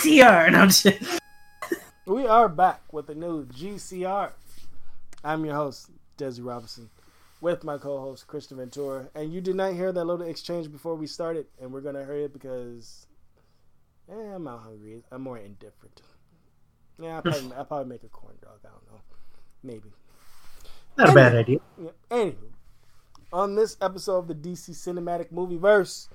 GCR. 0.00 0.52
No, 0.52 0.60
I'm 0.60 0.68
just... 0.68 1.20
We 2.06 2.26
are 2.26 2.48
back 2.48 2.90
with 2.90 3.10
a 3.10 3.14
new 3.14 3.44
GCR. 3.44 4.32
I'm 5.22 5.44
your 5.44 5.54
host, 5.54 5.90
Desi 6.16 6.40
Robinson, 6.42 6.88
with 7.42 7.64
my 7.64 7.76
co-host 7.76 8.26
Christian 8.26 8.56
Ventura. 8.56 9.10
And 9.14 9.30
you 9.30 9.42
did 9.42 9.56
not 9.56 9.74
hear 9.74 9.92
that 9.92 10.04
little 10.04 10.26
exchange 10.26 10.72
before 10.72 10.94
we 10.94 11.06
started, 11.06 11.46
and 11.60 11.70
we're 11.70 11.82
gonna 11.82 12.02
hurry 12.02 12.24
it 12.24 12.32
because 12.32 13.06
eh, 14.10 14.14
I'm 14.14 14.44
not 14.44 14.60
hungry. 14.60 15.02
I'm 15.12 15.20
more 15.20 15.36
indifferent. 15.36 16.00
Yeah, 16.98 17.16
I'll 17.16 17.22
probably, 17.22 17.52
I'll 17.52 17.64
probably 17.66 17.88
make 17.90 18.02
a 18.02 18.08
corn 18.08 18.36
dog. 18.40 18.58
I 18.64 18.68
don't 18.68 18.90
know, 18.90 19.00
maybe. 19.62 19.90
Not 20.96 21.10
a 21.10 21.12
bad 21.12 21.34
idea. 21.36 21.58
Yeah. 21.78 21.90
Anywho, 22.10 22.36
on 23.34 23.54
this 23.54 23.76
episode 23.82 24.18
of 24.18 24.28
the 24.28 24.34
DC 24.34 24.70
Cinematic 24.70 25.30
Movie 25.30 25.58
Verse, 25.58 26.08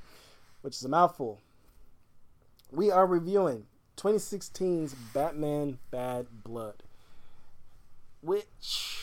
which 0.61 0.75
is 0.75 0.83
a 0.83 0.89
mouthful, 0.89 1.39
we 2.71 2.89
are 2.89 3.05
reviewing 3.05 3.65
2016's 3.97 4.93
Batman 5.13 5.79
Bad 5.91 6.27
Blood, 6.43 6.83
which. 8.21 9.01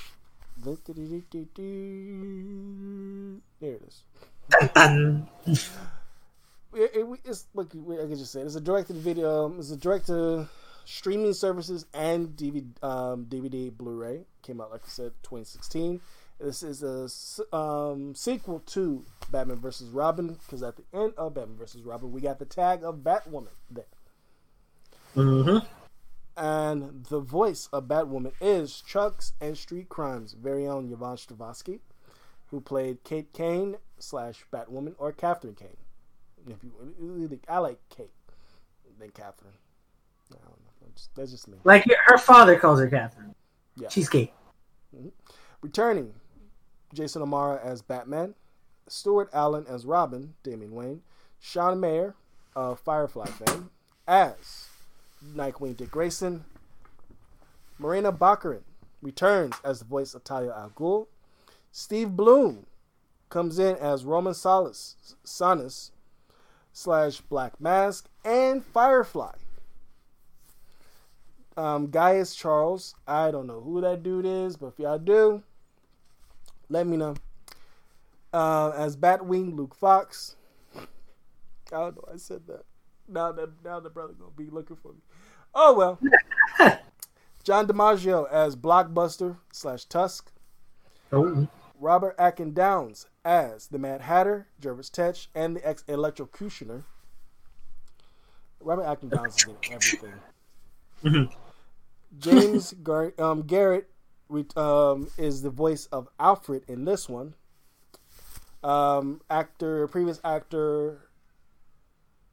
There 0.65 0.77
it 3.61 3.83
is. 3.89 4.03
Dun, 4.75 5.29
It, 6.75 6.91
it, 6.95 7.21
it's 7.25 7.47
like 7.55 7.67
I 7.75 8.07
can 8.07 8.17
just 8.17 8.33
say 8.33 8.41
it's 8.41 8.55
a 8.55 8.61
directed 8.61 8.97
video. 8.97 9.55
It's 9.59 9.71
a 9.71 9.77
direct 9.77 10.07
to 10.07 10.49
streaming 10.87 11.35
services 11.35 11.85
and 11.93 12.29
DVD, 12.31 12.65
um, 12.83 13.27
DVD, 13.27 13.77
Blu-ray. 13.77 14.25
Came 14.43 14.61
out 14.61 14.71
like 14.71 14.83
I 14.87 14.89
said, 14.89 15.13
2016. 15.23 16.01
This 16.41 16.63
is 16.63 16.83
a 16.83 17.57
um, 17.57 18.15
sequel 18.15 18.61
to 18.67 19.05
Batman 19.31 19.59
vs. 19.61 19.89
Robin 19.91 20.29
because 20.29 20.63
at 20.63 20.77
the 20.77 20.85
end 20.95 21.13
of 21.17 21.35
Batman 21.35 21.59
vs. 21.59 21.83
Robin, 21.83 22.11
we 22.11 22.23
got 22.23 22.39
the 22.39 22.47
tag 22.47 22.83
of 22.83 22.97
Batwoman 22.97 23.49
there, 23.71 23.85
Mhm. 25.15 25.67
and 26.37 27.05
the 27.07 27.21
voice 27.21 27.69
of 27.73 27.85
Batwoman 27.85 28.33
is 28.41 28.81
Chuck's 28.81 29.33
and 29.41 29.57
Street 29.57 29.89
Crimes' 29.89 30.33
very 30.33 30.67
own 30.67 30.91
Yvonne 30.91 31.17
Strahovski, 31.17 31.81
who 32.51 32.61
played 32.61 33.05
Kate 33.05 33.33
Kane 33.33 33.77
slash 33.99 34.45
Batwoman 34.53 34.95
or 34.99 35.13
Catherine 35.13 35.55
Kane. 35.55 35.77
If 36.47 36.65
you, 36.65 37.41
I 37.49 37.59
like 37.59 37.79
Kate 37.89 38.11
than 38.99 39.11
Catherine. 39.11 39.53
I 40.33 40.37
don't 40.37 40.45
know. 40.45 40.57
That's 40.81 40.95
just, 40.95 41.15
that's 41.15 41.31
just 41.31 41.49
me. 41.49 41.59
Like 41.65 41.85
her 42.07 42.19
father 42.19 42.59
calls 42.59 42.81
her 42.81 42.89
Catherine. 42.89 43.35
Yeah. 43.77 43.89
She's 43.89 44.09
Kate. 44.09 44.33
Returning, 45.61 46.15
Jason 46.93 47.23
O'Mara 47.23 47.61
as 47.63 47.83
Batman, 47.83 48.35
Stuart 48.89 49.31
Allan 49.33 49.67
as 49.69 49.87
Robin, 49.87 50.35
Damian 50.43 50.73
Wayne, 50.75 51.03
Sean 51.39 51.79
Maher 51.81 52.15
of 52.57 52.81
Firefly 52.81 53.27
fame 53.27 53.71
as 54.07 54.69
Nightwing 55.35 55.77
Dick 55.77 55.91
Grayson, 55.91 56.45
Morena 57.79 58.13
Baccarin 58.13 58.63
returns 59.01 59.55
as 59.65 59.81
the 59.81 59.85
voice 59.85 60.15
of 60.15 60.25
Talia 60.25 60.55
al 60.55 60.71
Ghul, 60.71 61.07
Steve 61.71 62.11
Blum 62.11 62.67
comes 63.29 63.59
in 63.59 63.77
as 63.77 64.05
Roman 64.05 64.35
Solace, 64.35 65.17
Sionis 65.25 65.91
slash 66.73 67.21
Black 67.23 67.61
Mask, 67.61 68.09
and 68.25 68.65
Firefly. 68.65 69.33
Um, 71.57 71.91
Gaius 71.91 72.35
Charles, 72.35 72.95
I 73.07 73.31
don't 73.31 73.47
know 73.47 73.61
who 73.61 73.81
that 73.83 74.03
dude 74.03 74.25
is, 74.25 74.57
but 74.57 74.69
if 74.69 74.79
y'all 74.79 74.99
do, 74.99 75.43
let 76.69 76.87
me 76.87 76.97
know. 76.97 77.15
Uh, 78.33 78.71
as 78.71 78.97
Batwing, 78.97 79.55
Luke 79.55 79.75
Fox. 79.75 80.37
I 80.77 80.81
don't 81.71 81.97
know. 81.97 82.05
I 82.13 82.17
said 82.17 82.47
that. 82.47 82.65
Now 83.09 83.33
that 83.33 83.51
now 83.63 83.81
the 83.81 83.91
brother 83.91 84.15
gonna 84.15 84.31
be 84.35 84.49
looking 84.49 84.77
for 84.77 84.93
me. 84.93 85.01
Oh 85.55 85.75
well. 85.75 85.99
John 87.45 87.67
DiMaggio 87.67 88.31
as 88.31 88.55
Blockbuster 88.57 89.37
slash 89.53 89.85
Tusk. 89.85 90.31
Oh. 91.13 91.49
Robert 91.79 92.15
Atkin 92.19 92.55
Downes 92.55 93.07
as 93.25 93.67
the 93.67 93.79
Mad 93.79 94.03
Hatter, 94.03 94.47
Jervis 94.61 94.89
Tetch, 94.89 95.29
and 95.35 95.57
the 95.57 95.69
ex 95.69 95.83
electrocutioner. 95.89 96.85
Robert 98.61 98.85
Atkin 98.85 99.09
Downes 99.09 99.37
is 99.37 99.45
in 99.45 99.57
everything. 99.73 100.13
Mhm. 101.03 101.33
James 102.19 102.73
Gar- 102.83 103.15
um, 103.19 103.43
Garrett 103.43 103.91
re- 104.29 104.47
um, 104.57 105.09
is 105.19 105.43
the 105.43 105.51
voice 105.51 105.87
of 105.87 106.09
Alfred 106.21 106.63
in 106.69 106.85
this 106.85 107.09
one. 107.09 107.35
Um, 108.63 109.21
actor, 109.29 109.89
previous 109.89 110.21
actor. 110.23 111.09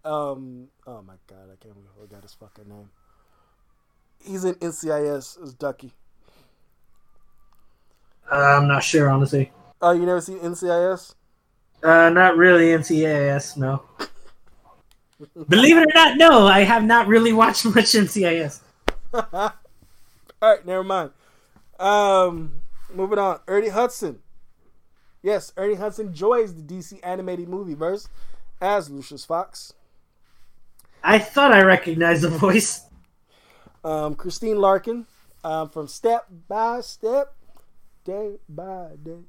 Um, 0.06 0.68
oh 0.86 1.02
my 1.02 1.16
god, 1.28 1.46
I 1.52 1.56
can't 1.60 1.74
remember. 1.76 1.90
I 1.98 2.02
forgot 2.02 2.22
his 2.22 2.34
fucking 2.36 2.70
name. 2.70 2.90
He's 4.24 4.44
in 4.44 4.56
NCIS 4.56 5.42
as 5.42 5.54
Ducky. 5.54 5.94
Uh, 8.32 8.36
I'm 8.36 8.68
not 8.68 8.84
sure, 8.84 9.10
honestly. 9.10 9.52
Oh, 9.82 9.92
you 9.92 10.06
never 10.06 10.22
seen 10.22 10.40
NCIS? 10.40 11.16
Uh, 11.82 12.10
not 12.10 12.38
really 12.38 12.68
NCIS, 12.68 13.58
no. 13.58 13.84
Believe 15.48 15.78
it 15.78 15.84
or 15.84 15.94
not, 15.94 16.18
no, 16.18 16.46
I 16.46 16.62
have 16.62 16.84
not 16.84 17.08
really 17.08 17.34
watched 17.34 17.66
much 17.66 17.86
NCIS. 17.86 18.60
All 19.14 19.52
right, 20.42 20.66
never 20.66 20.84
mind. 20.84 21.12
Um, 21.80 22.62
moving 22.94 23.20
on. 23.20 23.40
Ernie 23.48 23.70
Hudson. 23.70 24.20
Yes, 25.22 25.52
Ernie 25.58 25.76
Hudson 25.76 26.14
joins 26.14 26.54
the 26.54 26.62
DC 26.62 27.00
animated 27.04 27.50
movie 27.50 27.74
verse 27.74 28.08
as 28.62 28.90
Lucius 28.90 29.26
Fox. 29.26 29.74
I 31.04 31.20
thought 31.20 31.54
I 31.54 31.64
recognized 31.64 32.24
the 32.24 32.30
voice. 32.38 32.82
Um, 33.84 34.16
Christine 34.16 34.60
Lakin 34.60 35.06
um, 35.44 35.70
from 35.70 35.88
Step 35.88 36.28
by 36.48 36.82
Step, 36.82 37.34
Day 38.04 38.38
by 38.48 38.92
Day. 39.02 39.24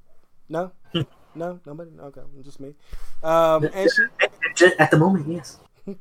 No, 0.48 0.72
no, 1.34 1.60
nobody. 1.64 1.90
Okay, 1.98 2.22
just 2.42 2.60
me. 2.60 2.74
Um, 3.22 3.68
and 3.72 3.88
she 4.56 4.66
At 4.78 4.90
the 4.90 4.96
moment, 4.96 5.28
yes. 5.28 5.58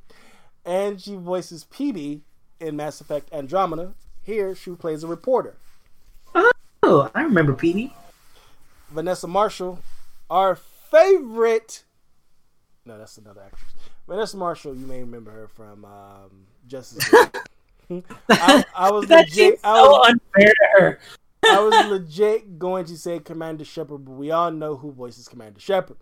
and 0.65 0.99
she 0.99 1.15
voices 1.15 1.65
Peebee 1.65 2.21
in 2.59 2.75
Mass 2.75 3.01
Effect 3.01 3.31
Andromeda. 3.31 3.93
Here, 4.21 4.53
she 4.55 4.71
plays 4.71 5.03
a 5.03 5.07
reporter. 5.07 5.55
Oh, 6.83 7.11
I 7.13 7.21
remember 7.21 7.53
Petey. 7.53 7.93
Vanessa 8.89 9.27
Marshall, 9.27 9.79
our 10.29 10.55
favorite. 10.55 11.83
No, 12.85 12.97
that's 12.97 13.17
another 13.17 13.41
actress. 13.41 13.71
Vanessa 14.07 14.37
Marshall, 14.37 14.75
you 14.75 14.87
may 14.87 15.01
remember 15.01 15.29
her 15.31 15.47
from 15.47 15.85
um, 15.85 16.47
Justice 16.67 17.11
League. 17.13 17.37
I, 18.29 18.63
I 18.75 18.91
was 18.91 19.07
That 19.07 19.29
legit. 19.29 19.33
seems 19.33 19.59
I 19.63 19.75
so 19.75 19.89
was, 19.91 20.09
unfair 20.09 20.53
to 20.53 20.67
her. 20.81 20.99
I 21.45 21.59
was 21.59 21.89
legit 21.91 22.59
going 22.59 22.85
to 22.85 22.97
say 22.97 23.19
Commander 23.19 23.65
Shepard, 23.65 24.05
but 24.05 24.11
we 24.11 24.31
all 24.31 24.51
know 24.51 24.75
who 24.77 24.91
voices 24.91 25.27
Commander 25.27 25.59
Shepard. 25.59 25.97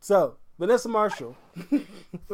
So 0.00 0.36
Vanessa 0.58 0.88
Marshall. 0.88 1.36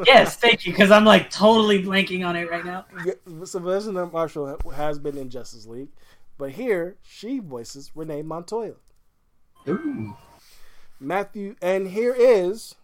Yes, 0.05 0.37
thank 0.37 0.65
you, 0.65 0.71
because 0.71 0.91
I'm 0.91 1.05
like 1.05 1.29
totally 1.31 1.83
blanking 1.83 2.25
on 2.25 2.35
it 2.35 2.49
right 2.49 2.63
now. 2.63 2.85
Yeah, 3.03 3.13
So 3.45 3.59
Vanessa 3.59 3.91
Marshall 3.91 4.59
has 4.75 4.99
been 4.99 5.17
in 5.17 5.29
Justice 5.29 5.65
League, 5.65 5.89
but 6.37 6.51
here 6.51 6.97
she 7.01 7.39
voices 7.39 7.91
Renee 7.95 8.21
Montoya. 8.21 8.73
Ooh. 9.67 10.15
Matthew, 10.99 11.55
and 11.61 11.89
here 11.89 12.13
is 12.17 12.75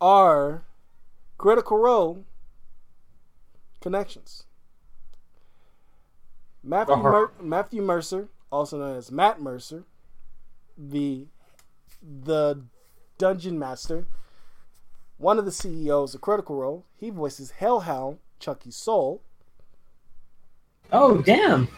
our 0.00 0.62
critical 1.36 1.78
role 1.78 2.24
connections. 3.80 4.44
Matthew 6.62 6.94
Uh-huh. 6.94 7.02
Mer- 7.10 7.32
Matthew 7.40 7.82
Mercer, 7.82 8.28
also 8.50 8.78
known 8.78 8.96
as 8.96 9.10
Matt 9.10 9.40
Mercer, 9.40 9.84
the 10.76 11.26
the 12.02 12.62
dungeon 13.18 13.58
master, 13.58 14.06
one 15.16 15.38
of 15.38 15.44
the 15.44 15.50
CEOs 15.52 16.14
of 16.14 16.20
Critical 16.20 16.56
Role. 16.56 16.84
He 16.96 17.10
voices 17.10 17.50
Hellhound, 17.52 18.18
Chucky 18.38 18.70
Soul. 18.70 19.20
Oh, 20.92 21.18
damn. 21.22 21.68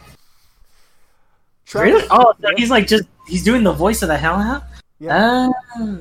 Travis- 1.65 1.93
Really? 1.93 2.07
Oh, 2.11 2.33
so 2.41 2.49
he's 2.57 2.69
like 2.69 2.87
just 2.87 3.05
he's 3.27 3.43
doing 3.43 3.63
the 3.63 3.71
voice 3.73 4.01
of 4.01 4.07
the 4.09 4.17
Hellhound. 4.17 4.63
Yeah. 4.99 5.49
Oh. 5.75 5.99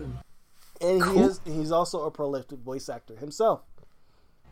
and 0.81 0.97
he 0.97 1.01
cool. 1.01 1.29
is 1.29 1.41
he's 1.45 1.73
also 1.73 2.05
a 2.05 2.11
prolific 2.11 2.59
voice 2.59 2.89
actor 2.89 3.17
himself. 3.17 3.63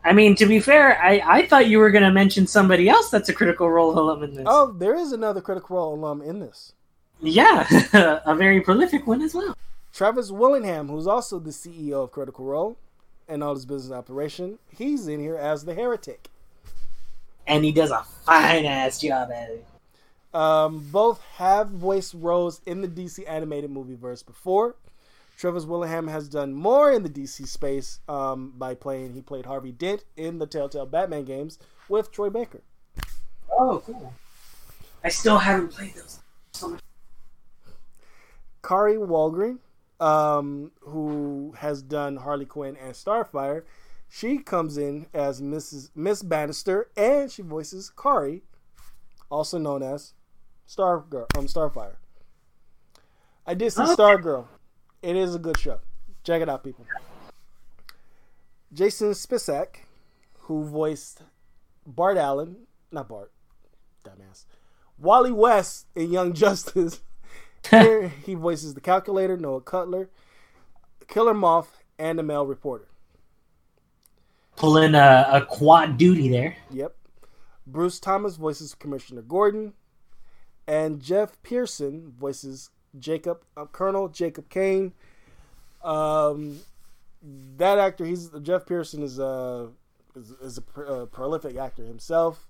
I 0.03 0.13
mean, 0.13 0.35
to 0.35 0.45
be 0.45 0.59
fair, 0.59 1.01
I, 1.01 1.21
I 1.25 1.47
thought 1.47 1.67
you 1.67 1.79
were 1.79 1.91
gonna 1.91 2.11
mention 2.11 2.47
somebody 2.47 2.87
else 2.89 3.09
that's 3.09 3.29
a 3.29 3.33
critical 3.33 3.69
role 3.69 3.97
alum 3.97 4.23
in 4.23 4.33
this. 4.33 4.45
Oh, 4.47 4.71
there 4.71 4.95
is 4.95 5.11
another 5.11 5.41
Critical 5.41 5.75
Role 5.75 5.95
alum 5.95 6.21
in 6.21 6.39
this. 6.39 6.73
Yeah, 7.21 7.67
a 8.25 8.35
very 8.35 8.61
prolific 8.61 9.05
one 9.05 9.21
as 9.21 9.33
well. 9.33 9.55
Travis 9.93 10.31
Willingham, 10.31 10.87
who's 10.87 11.07
also 11.07 11.39
the 11.39 11.49
CEO 11.49 12.03
of 12.03 12.11
Critical 12.11 12.45
Role 12.45 12.77
and 13.27 13.43
all 13.43 13.53
his 13.53 13.65
business 13.65 13.91
operation, 13.91 14.59
he's 14.77 15.07
in 15.07 15.19
here 15.19 15.35
as 15.35 15.65
the 15.65 15.73
heretic. 15.73 16.29
And 17.45 17.65
he 17.65 17.71
does 17.71 17.91
a 17.91 18.03
fine 18.25 18.65
ass 18.65 19.01
job 19.01 19.31
at 19.31 19.49
it. 19.49 19.65
Um, 20.33 20.87
both 20.91 21.21
have 21.35 21.69
voiced 21.69 22.13
roles 22.13 22.61
in 22.65 22.81
the 22.81 22.87
DC 22.87 23.27
animated 23.27 23.71
movie 23.71 23.95
verse 23.95 24.21
before. 24.21 24.75
Travis 25.39 25.63
Willingham 25.63 26.09
has 26.09 26.27
done 26.27 26.53
more 26.53 26.91
in 26.91 27.01
the 27.01 27.09
DC 27.09 27.47
space 27.47 28.01
um, 28.09 28.51
by 28.57 28.75
playing. 28.75 29.13
He 29.13 29.21
played 29.21 29.45
Harvey 29.45 29.71
Dent 29.71 30.03
in 30.17 30.37
the 30.37 30.45
Telltale 30.45 30.85
Batman 30.85 31.23
games 31.23 31.57
with 31.87 32.11
Troy 32.11 32.29
Baker. 32.29 32.61
Oh, 33.57 33.81
cool. 33.85 34.13
I 35.01 35.07
still 35.07 35.37
haven't 35.37 35.69
played 35.69 35.95
those. 35.95 36.19
So 36.51 36.67
much. 36.67 36.81
Kari 38.61 38.95
Wahlgren, 38.95 39.59
um, 40.01 40.73
who 40.81 41.53
has 41.57 41.81
done 41.81 42.17
Harley 42.17 42.45
Quinn 42.45 42.75
and 42.75 42.93
Starfire, 42.93 43.63
she 44.09 44.39
comes 44.39 44.77
in 44.77 45.05
as 45.13 45.41
Mrs. 45.41 45.89
Miss 45.95 46.21
Bannister, 46.21 46.89
and 46.97 47.31
she 47.31 47.43
voices 47.43 47.93
Kari, 47.95 48.43
also 49.29 49.57
known 49.57 49.83
as 49.83 50.15
Stargirl, 50.67 51.27
um, 51.37 51.47
Starfire. 51.47 51.95
I 53.47 53.53
did 53.53 53.71
see 53.71 53.83
Okay. 53.83 53.93
Stargirl. 53.93 54.45
It 55.01 55.15
is 55.15 55.35
a 55.35 55.39
good 55.39 55.57
show. 55.57 55.79
Check 56.23 56.41
it 56.41 56.49
out, 56.49 56.63
people. 56.63 56.85
Jason 58.73 59.11
Spisak, 59.11 59.77
who 60.41 60.63
voiced 60.63 61.23
Bart 61.87 62.17
Allen, 62.17 62.67
not 62.91 63.07
Bart, 63.07 63.31
dumbass, 64.03 64.45
Wally 64.97 65.31
West 65.31 65.87
in 65.95 66.11
Young 66.11 66.33
Justice. 66.33 67.01
Here 67.69 68.09
he 68.25 68.35
voices 68.35 68.73
the 68.73 68.81
Calculator, 68.81 69.37
Noah 69.37 69.61
Cutler, 69.61 70.09
Killer 71.07 71.33
Moth, 71.33 71.83
and 71.97 72.19
the 72.19 72.23
Male 72.23 72.45
Reporter. 72.45 72.87
Pulling 74.55 74.95
a, 74.95 75.27
a 75.31 75.45
quad 75.45 75.97
duty 75.97 76.29
there. 76.29 76.57
Yep. 76.71 76.95
Bruce 77.65 77.99
Thomas 77.99 78.35
voices 78.35 78.75
Commissioner 78.75 79.21
Gordon, 79.21 79.73
and 80.67 81.01
Geoff 81.01 81.41
Pierson 81.43 82.11
voices 82.17 82.69
Jacob 82.97 83.43
uh, 83.55 83.65
Colonel 83.65 84.07
Jacob 84.09 84.49
Kane. 84.49 84.93
Um, 85.83 86.59
that 87.57 87.77
actor, 87.77 88.05
he's 88.05 88.29
Geoff 88.41 88.65
Pierson 88.65 89.03
is 89.03 89.19
a 89.19 89.69
is, 90.15 90.31
is 90.41 90.57
a, 90.57 90.61
pr- 90.61 90.83
a 90.83 91.07
prolific 91.07 91.55
actor 91.57 91.83
himself. 91.83 92.47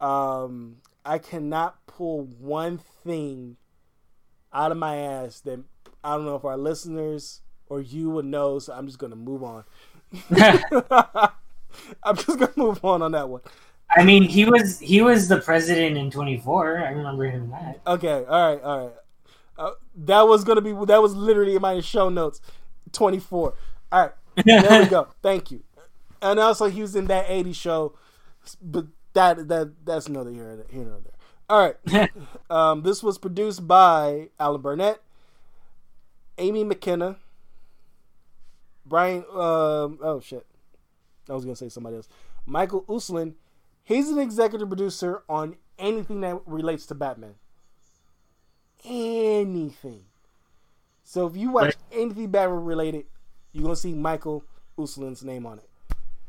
Um, 0.00 0.78
I 1.04 1.18
cannot 1.18 1.86
pull 1.86 2.24
one 2.24 2.78
thing 2.78 3.56
out 4.52 4.72
of 4.72 4.78
my 4.78 4.96
ass 4.96 5.40
that 5.40 5.60
I 6.02 6.16
don't 6.16 6.24
know 6.24 6.34
if 6.34 6.44
our 6.44 6.56
listeners 6.56 7.42
or 7.68 7.80
you 7.80 8.10
would 8.10 8.24
know. 8.24 8.58
So 8.58 8.72
I'm 8.72 8.86
just 8.86 8.98
gonna 8.98 9.16
move 9.16 9.42
on. 9.42 9.64
I'm 12.02 12.16
just 12.16 12.38
gonna 12.38 12.52
move 12.56 12.84
on 12.84 13.02
on 13.02 13.12
that 13.12 13.28
one. 13.28 13.42
I 13.96 14.02
mean, 14.02 14.24
he 14.24 14.44
was 14.44 14.80
he 14.80 15.00
was 15.00 15.28
the 15.28 15.40
president 15.40 15.96
in 15.96 16.10
24. 16.10 16.78
I 16.78 16.90
remember 16.90 17.24
him 17.24 17.50
that. 17.50 17.80
Okay, 17.86 18.24
all 18.28 18.54
right, 18.54 18.62
all 18.62 18.84
right. 18.84 18.94
That 19.96 20.28
was 20.28 20.44
gonna 20.44 20.60
be 20.60 20.72
that 20.86 21.00
was 21.00 21.14
literally 21.14 21.56
in 21.56 21.62
my 21.62 21.80
show 21.80 22.08
notes. 22.08 22.40
Twenty 22.92 23.18
four. 23.18 23.54
All 23.90 24.02
right, 24.02 24.12
there 24.44 24.82
we 24.82 24.88
go. 24.88 25.08
Thank 25.22 25.50
you. 25.50 25.62
And 26.20 26.38
also, 26.38 26.66
he 26.66 26.82
was 26.82 26.94
in 26.94 27.06
that 27.06 27.26
'80s 27.26 27.54
show, 27.54 27.94
but 28.60 28.86
that 29.14 29.48
that 29.48 29.72
that's 29.84 30.06
another 30.06 30.30
here 30.30 30.64
here 30.70 30.82
and 30.82 31.04
there. 31.04 31.12
All 31.48 31.74
right. 31.92 32.10
Um, 32.48 32.82
this 32.82 33.02
was 33.02 33.18
produced 33.18 33.66
by 33.66 34.28
Alan 34.38 34.60
Burnett, 34.60 35.00
Amy 36.38 36.62
McKenna, 36.62 37.16
Brian. 38.84 39.24
Um, 39.32 39.98
oh 40.00 40.20
shit, 40.22 40.46
I 41.28 41.32
was 41.32 41.44
gonna 41.44 41.56
say 41.56 41.68
somebody 41.68 41.96
else. 41.96 42.08
Michael 42.46 42.82
Uslan. 42.82 43.34
He's 43.82 44.08
an 44.10 44.18
executive 44.18 44.68
producer 44.68 45.22
on 45.28 45.56
anything 45.78 46.20
that 46.22 46.40
relates 46.46 46.86
to 46.86 46.94
Batman. 46.94 47.34
Anything. 48.86 50.04
So 51.02 51.26
if 51.26 51.36
you 51.36 51.50
watch 51.50 51.64
Right. 51.66 51.76
anything 51.92 52.30
Batman 52.30 52.64
related, 52.64 53.06
you're 53.52 53.64
gonna 53.64 53.76
see 53.76 53.94
Michael 53.94 54.44
Uslan's 54.78 55.22
name 55.24 55.44
on 55.46 55.58
it. 55.58 55.68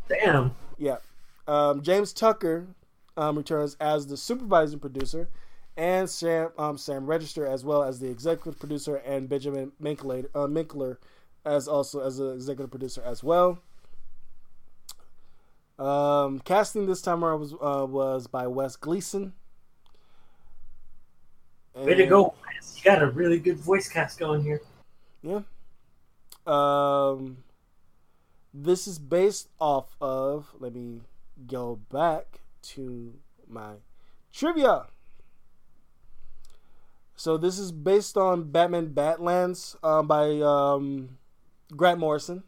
Damn. 0.10 0.56
Yeah. 0.78 0.98
Um, 1.48 1.82
James 1.82 2.14
Tucker 2.14 2.68
um, 3.16 3.38
returns 3.38 3.76
as 3.80 4.08
the 4.08 4.18
supervising 4.18 4.80
producer, 4.80 5.30
and 5.76 6.10
Sam 6.10 6.52
um, 6.58 6.78
Sam 6.78 7.06
Register 7.06 7.46
as 7.46 7.64
well 7.64 7.84
as 7.84 8.00
the 8.00 8.10
executive 8.10 8.60
producer, 8.60 8.98
and 8.98 9.30
Benjamin 9.30 9.72
Minkler, 9.82 10.26
uh, 10.36 10.48
Minkler 10.48 10.98
as 11.46 11.68
also 11.68 12.02
as 12.02 12.18
the 12.18 12.30
executive 12.32 12.70
producer 12.72 13.02
as 13.06 13.24
well. 13.24 13.60
Um, 15.80 16.40
casting 16.40 16.86
this 16.88 17.02
time 17.02 17.24
around 17.24 17.40
was 17.40 17.54
uh, 17.54 17.86
was 17.88 18.28
by 18.28 18.48
Wes 18.48 18.76
Gleason. 18.76 19.34
Way 21.78 21.96
to 21.96 22.06
go. 22.08 22.34
Wes. 22.46 22.78
You 22.78 22.84
got 22.84 23.02
a 23.02 23.08
really 23.08 23.40
good 23.40 23.58
voice 23.58 23.88
cast 23.88 24.20
going 24.20 24.44
here. 24.44 24.62
Yeah. 25.22 25.42
Um, 26.46 27.38
this 28.54 28.88
is 28.88 29.00
based 29.00 29.50
off 29.60 29.96
of. 30.02 30.48
Let 30.60 30.74
me 30.74 31.02
go 31.46 31.80
back 31.92 32.40
to 32.74 33.14
my 33.48 33.74
trivia. 34.34 34.88
So 37.16 37.38
this 37.38 37.58
is 37.58 37.72
based 37.72 38.16
on 38.16 38.52
Batman 38.52 38.90
Batlands 38.90 39.76
um, 39.84 40.08
by 40.08 40.40
um, 40.40 41.18
Grant 41.76 42.00
Morrison. 42.00 42.44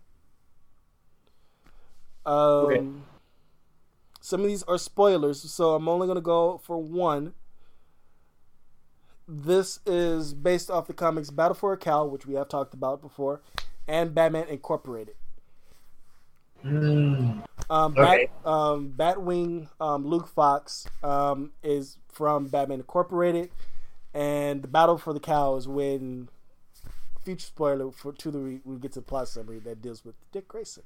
Um, 2.25 2.35
Okay. 2.35 2.85
Some 4.21 4.41
of 4.41 4.47
these 4.47 4.63
are 4.63 4.77
spoilers, 4.77 5.41
so 5.51 5.73
I'm 5.73 5.87
only 5.87 6.05
going 6.05 6.17
to 6.17 6.21
go 6.21 6.59
for 6.59 6.77
one. 6.77 7.33
This 9.31 9.79
is 9.85 10.33
based 10.33 10.71
off 10.71 10.87
the 10.87 10.93
comics 10.93 11.29
Battle 11.29 11.53
for 11.53 11.71
a 11.71 11.77
Cowl, 11.77 12.09
which 12.09 12.25
we 12.25 12.33
have 12.33 12.49
talked 12.49 12.73
about 12.73 12.99
before, 12.99 13.41
and 13.87 14.15
Batman 14.15 14.47
Incorporated. 14.47 15.13
Mm. 16.65 17.43
Um, 17.69 17.93
Okay. 17.95 18.31
Bat, 18.43 18.51
um, 18.51 18.93
Batwing, 18.97 19.69
um, 19.79 20.07
Luke 20.07 20.27
Fox 20.27 20.87
um, 21.03 21.51
is 21.61 21.97
from 22.07 22.47
Batman 22.47 22.79
Incorporated, 22.79 23.51
and 24.15 24.63
the 24.63 24.67
Battle 24.67 24.97
for 24.97 25.13
the 25.13 25.19
Cowl 25.19 25.57
is 25.57 25.67
when 25.67 26.29
future 27.21 27.45
spoiler 27.45 27.91
for 27.91 28.11
to 28.11 28.31
the 28.31 28.59
we 28.65 28.77
get 28.79 28.93
to 28.93 28.99
the 28.99 29.05
plot 29.05 29.27
summary 29.27 29.59
that 29.59 29.79
deals 29.79 30.03
with 30.03 30.15
Dick 30.31 30.47
Grayson. 30.47 30.83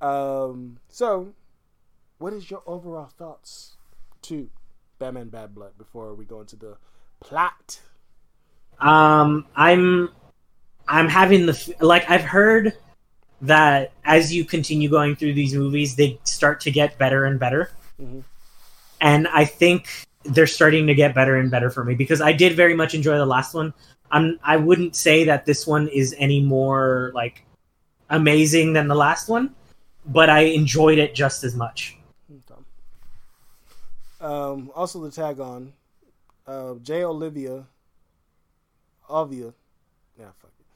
Um, 0.00 0.78
so, 0.88 1.34
what 2.18 2.32
is 2.32 2.52
your 2.52 2.62
overall 2.66 3.10
thoughts 3.18 3.78
to 4.22 4.48
Batman 5.02 5.30
Bad 5.30 5.52
Blood 5.52 5.76
before 5.78 6.14
we 6.14 6.24
go 6.24 6.40
into 6.40 6.54
the 6.54 6.76
plot? 7.18 7.80
Um, 8.78 9.46
I'm 9.56 10.10
I'm 10.86 11.08
having 11.08 11.46
the 11.46 11.74
like 11.80 12.08
I've 12.08 12.22
heard 12.22 12.74
that 13.40 13.90
as 14.04 14.32
you 14.32 14.44
continue 14.44 14.88
going 14.88 15.16
through 15.16 15.34
these 15.34 15.54
movies, 15.54 15.96
they 15.96 16.20
start 16.22 16.60
to 16.60 16.70
get 16.70 16.98
better 16.98 17.24
and 17.24 17.40
better, 17.40 17.72
Mhm. 18.00 18.22
and 19.00 19.26
I 19.26 19.44
think 19.44 19.88
they're 20.22 20.46
starting 20.46 20.86
to 20.86 20.94
get 20.94 21.16
better 21.16 21.34
and 21.34 21.50
better 21.50 21.68
for 21.68 21.82
me 21.82 21.96
because 21.96 22.20
I 22.20 22.32
did 22.32 22.54
very 22.54 22.74
much 22.76 22.94
enjoy 22.94 23.18
the 23.18 23.26
last 23.26 23.54
one. 23.54 23.74
I'm 24.12 24.38
I 24.44 24.56
wouldn't 24.56 24.94
say 24.94 25.24
that 25.24 25.46
this 25.46 25.66
one 25.66 25.88
is 25.88 26.14
any 26.16 26.40
more 26.40 27.10
like 27.12 27.44
amazing 28.08 28.74
than 28.74 28.86
the 28.86 28.94
last 28.94 29.28
one, 29.28 29.52
but 30.06 30.30
I 30.30 30.42
enjoyed 30.42 30.98
it 30.98 31.12
just 31.12 31.42
as 31.42 31.56
much. 31.56 31.96
Um, 34.22 34.70
also, 34.74 35.00
the 35.00 35.10
tag 35.10 35.40
on 35.40 35.72
uh, 36.46 36.74
J. 36.82 37.04
Oliva 37.04 37.66
Ovia. 39.10 39.52
Yeah, 40.18 40.26
fuck 40.40 40.52
it. 40.58 40.66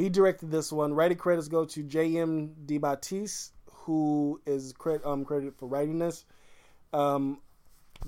He 0.00 0.08
directed 0.08 0.50
this 0.50 0.70
one. 0.70 0.92
Writing 0.94 1.16
credits 1.16 1.48
go 1.48 1.64
to 1.64 1.82
J.M. 1.82 2.54
DeMatteis, 2.66 3.50
who 3.70 4.40
is 4.46 4.72
cred- 4.74 5.04
um, 5.06 5.24
credited 5.24 5.54
for 5.56 5.66
writing 5.66 5.98
this. 5.98 6.24
Um, 6.92 7.40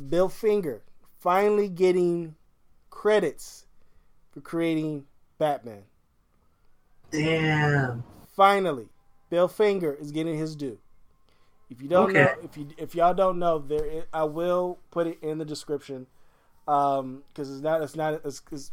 Bill 0.08 0.28
Finger 0.28 0.82
finally 1.20 1.68
getting 1.68 2.34
credits 2.90 3.66
for 4.30 4.40
creating 4.40 5.06
Batman. 5.38 5.84
Damn. 7.10 8.04
Finally, 8.34 8.88
Bill 9.30 9.48
Finger 9.48 9.94
is 9.94 10.12
getting 10.12 10.36
his 10.38 10.56
due. 10.56 10.78
If 11.72 11.80
you 11.80 11.88
don't 11.88 12.10
Okay. 12.10 12.22
know, 12.22 12.36
if 12.42 12.56
you 12.56 12.68
if 12.76 12.94
y'all 12.94 13.14
don't 13.14 13.38
know, 13.38 13.58
there 13.58 13.84
is, 13.84 14.04
I 14.12 14.24
will 14.24 14.78
put 14.90 15.06
it 15.06 15.18
in 15.22 15.38
the 15.38 15.44
description 15.44 16.06
um 16.68 17.22
because 17.32 17.50
it's 17.50 17.62
not 17.62 17.82
it's 17.82 17.96
not 17.96 18.20
it's, 18.24 18.42
it's 18.52 18.70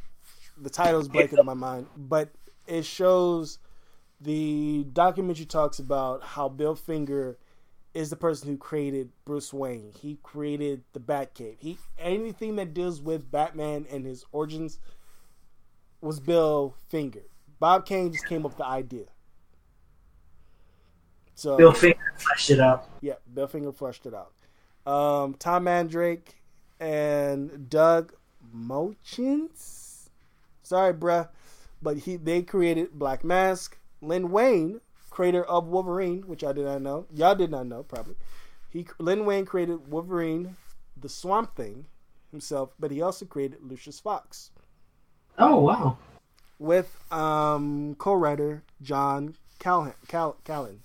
the 0.61 0.69
title 0.69 0.99
is 0.99 1.07
blanking 1.07 1.39
on 1.39 1.45
my 1.45 1.53
mind, 1.53 1.87
but 1.95 2.29
it 2.67 2.85
shows 2.85 3.57
the 4.19 4.85
documentary 4.91 5.45
talks 5.45 5.79
about 5.79 6.23
how 6.23 6.49
Bill 6.49 6.75
Finger 6.75 7.37
is 7.93 8.09
the 8.09 8.17
person 8.17 8.49
who 8.49 8.57
created 8.57 9.09
Bruce 9.25 9.53
Wayne. 9.53 9.93
He 9.99 10.19
created 10.21 10.83
the 10.91 10.99
Batcave. 10.99 11.55
He 11.59 11.77
anything 11.97 12.57
that 12.57 12.73
deals 12.73 13.01
with 13.01 13.31
Batman 13.31 13.85
and 13.89 14.05
his 14.05 14.25
origins 14.33 14.79
was 16.01 16.19
Bill 16.19 16.75
Finger. 16.89 17.23
Bob 17.59 17.85
Kane 17.85 18.11
just 18.11 18.25
came 18.25 18.45
up 18.45 18.51
with 18.51 18.57
the 18.57 18.65
idea. 18.65 19.05
So 21.39 21.55
Bill 21.55 21.71
Finger 21.71 21.97
fleshed 22.17 22.49
it 22.49 22.59
out. 22.59 22.89
yeah, 23.01 23.13
Bill 23.33 23.47
Finger 23.47 23.71
flushed 23.71 24.05
it 24.05 24.13
out. 24.13 24.33
Um, 24.91 25.35
Tom 25.35 25.63
Mandrake 25.63 26.35
and 26.81 27.69
Doug 27.69 28.13
Moench. 28.53 30.09
Sorry, 30.63 30.93
bruh. 30.93 31.29
but 31.81 31.97
he 31.99 32.17
they 32.17 32.41
created 32.41 32.91
Black 32.93 33.23
Mask. 33.23 33.77
Len 34.01 34.31
Wein, 34.31 34.81
creator 35.09 35.43
of 35.43 35.67
Wolverine, 35.67 36.21
which 36.23 36.43
I 36.43 36.51
did 36.53 36.65
not 36.65 36.81
know. 36.81 37.05
Y'all 37.13 37.35
did 37.35 37.51
not 37.51 37.67
know 37.67 37.83
probably. 37.83 38.15
He 38.69 38.85
Len 38.99 39.25
Wein 39.25 39.45
created 39.45 39.89
Wolverine, 39.89 40.55
the 40.99 41.09
Swamp 41.09 41.55
Thing 41.55 41.85
himself, 42.31 42.73
but 42.79 42.91
he 42.91 43.01
also 43.01 43.25
created 43.25 43.59
Lucius 43.63 43.99
Fox 43.99 44.51
Oh 45.37 45.61
wow. 45.61 45.97
with 46.59 46.95
um, 47.11 47.95
co-writer 47.97 48.63
John 48.81 49.35
Callan. 49.57 49.93
Cal- 50.07 50.37
Callan. 50.43 50.81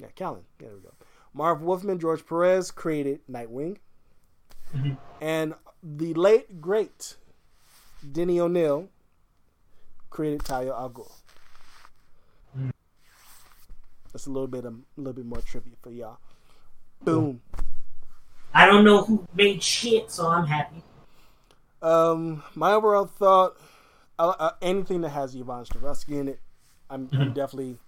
Yeah, 0.00 0.08
Callan. 0.14 0.42
There 0.58 0.70
we 0.74 0.80
go. 0.80 0.92
Marv 1.34 1.60
Wolfman, 1.62 1.98
George 1.98 2.24
Perez 2.26 2.70
created 2.70 3.20
Nightwing, 3.30 3.78
Mhm. 4.74 4.96
and 5.20 5.54
the 5.82 6.14
late 6.14 6.60
great 6.60 7.16
Denny 8.12 8.40
O'Neil 8.40 8.88
created 10.10 10.44
Talia 10.44 10.72
Al 10.74 10.90
Ghul. 10.90 11.12
Mm. 12.56 12.70
That's 14.12 14.26
a 14.26 14.30
little 14.30 14.46
bit 14.48 14.64
of, 14.64 14.74
a 14.74 14.78
little 14.96 15.12
bit 15.12 15.26
more 15.26 15.40
trivia 15.40 15.74
for 15.82 15.90
y'all. 15.90 16.18
Boom. 17.02 17.40
I 18.54 18.66
don't 18.66 18.84
know 18.84 19.02
who 19.04 19.26
made 19.34 19.62
shit, 19.62 20.10
so 20.10 20.28
I'm 20.28 20.46
happy. 20.46 20.82
Um, 21.82 22.42
my 22.54 22.72
overall 22.72 23.06
thought, 23.06 23.56
uh, 24.18 24.34
uh, 24.38 24.50
anything 24.62 25.02
that 25.02 25.10
has 25.10 25.34
Yvonne 25.34 25.64
Strahovski 25.64 26.18
in 26.20 26.28
it, 26.28 26.40
I'm, 26.90 27.08
I'm 27.12 27.30
Mhm. 27.30 27.34
definitely, 27.34 27.78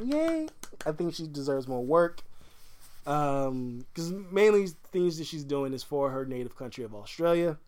yay. 0.00 0.48
I 0.86 0.92
think 0.92 1.14
she 1.14 1.26
deserves 1.26 1.68
more 1.68 1.84
work. 1.84 2.22
Um, 3.06 3.86
because 3.92 4.12
mainly 4.12 4.68
things 4.92 5.18
that 5.18 5.26
she's 5.26 5.44
doing 5.44 5.72
is 5.72 5.82
for 5.82 6.10
her 6.10 6.24
native 6.24 6.56
country 6.56 6.84
of 6.84 6.94
Australia. 6.94 7.58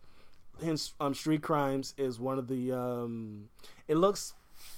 Hence, 0.63 0.93
um, 0.99 1.13
Street 1.13 1.41
Crimes 1.41 1.93
is 1.97 2.19
one 2.19 2.37
of 2.37 2.47
the 2.47 2.71
um, 2.71 3.49
it 3.87 3.95
looks, 3.95 4.33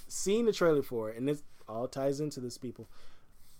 seeing 0.08 0.46
the 0.46 0.52
trailer 0.52 0.82
for 0.82 1.10
it, 1.10 1.18
and 1.18 1.28
it 1.28 1.38
all 1.68 1.86
ties 1.86 2.20
into 2.20 2.40
this 2.40 2.56
people. 2.56 2.88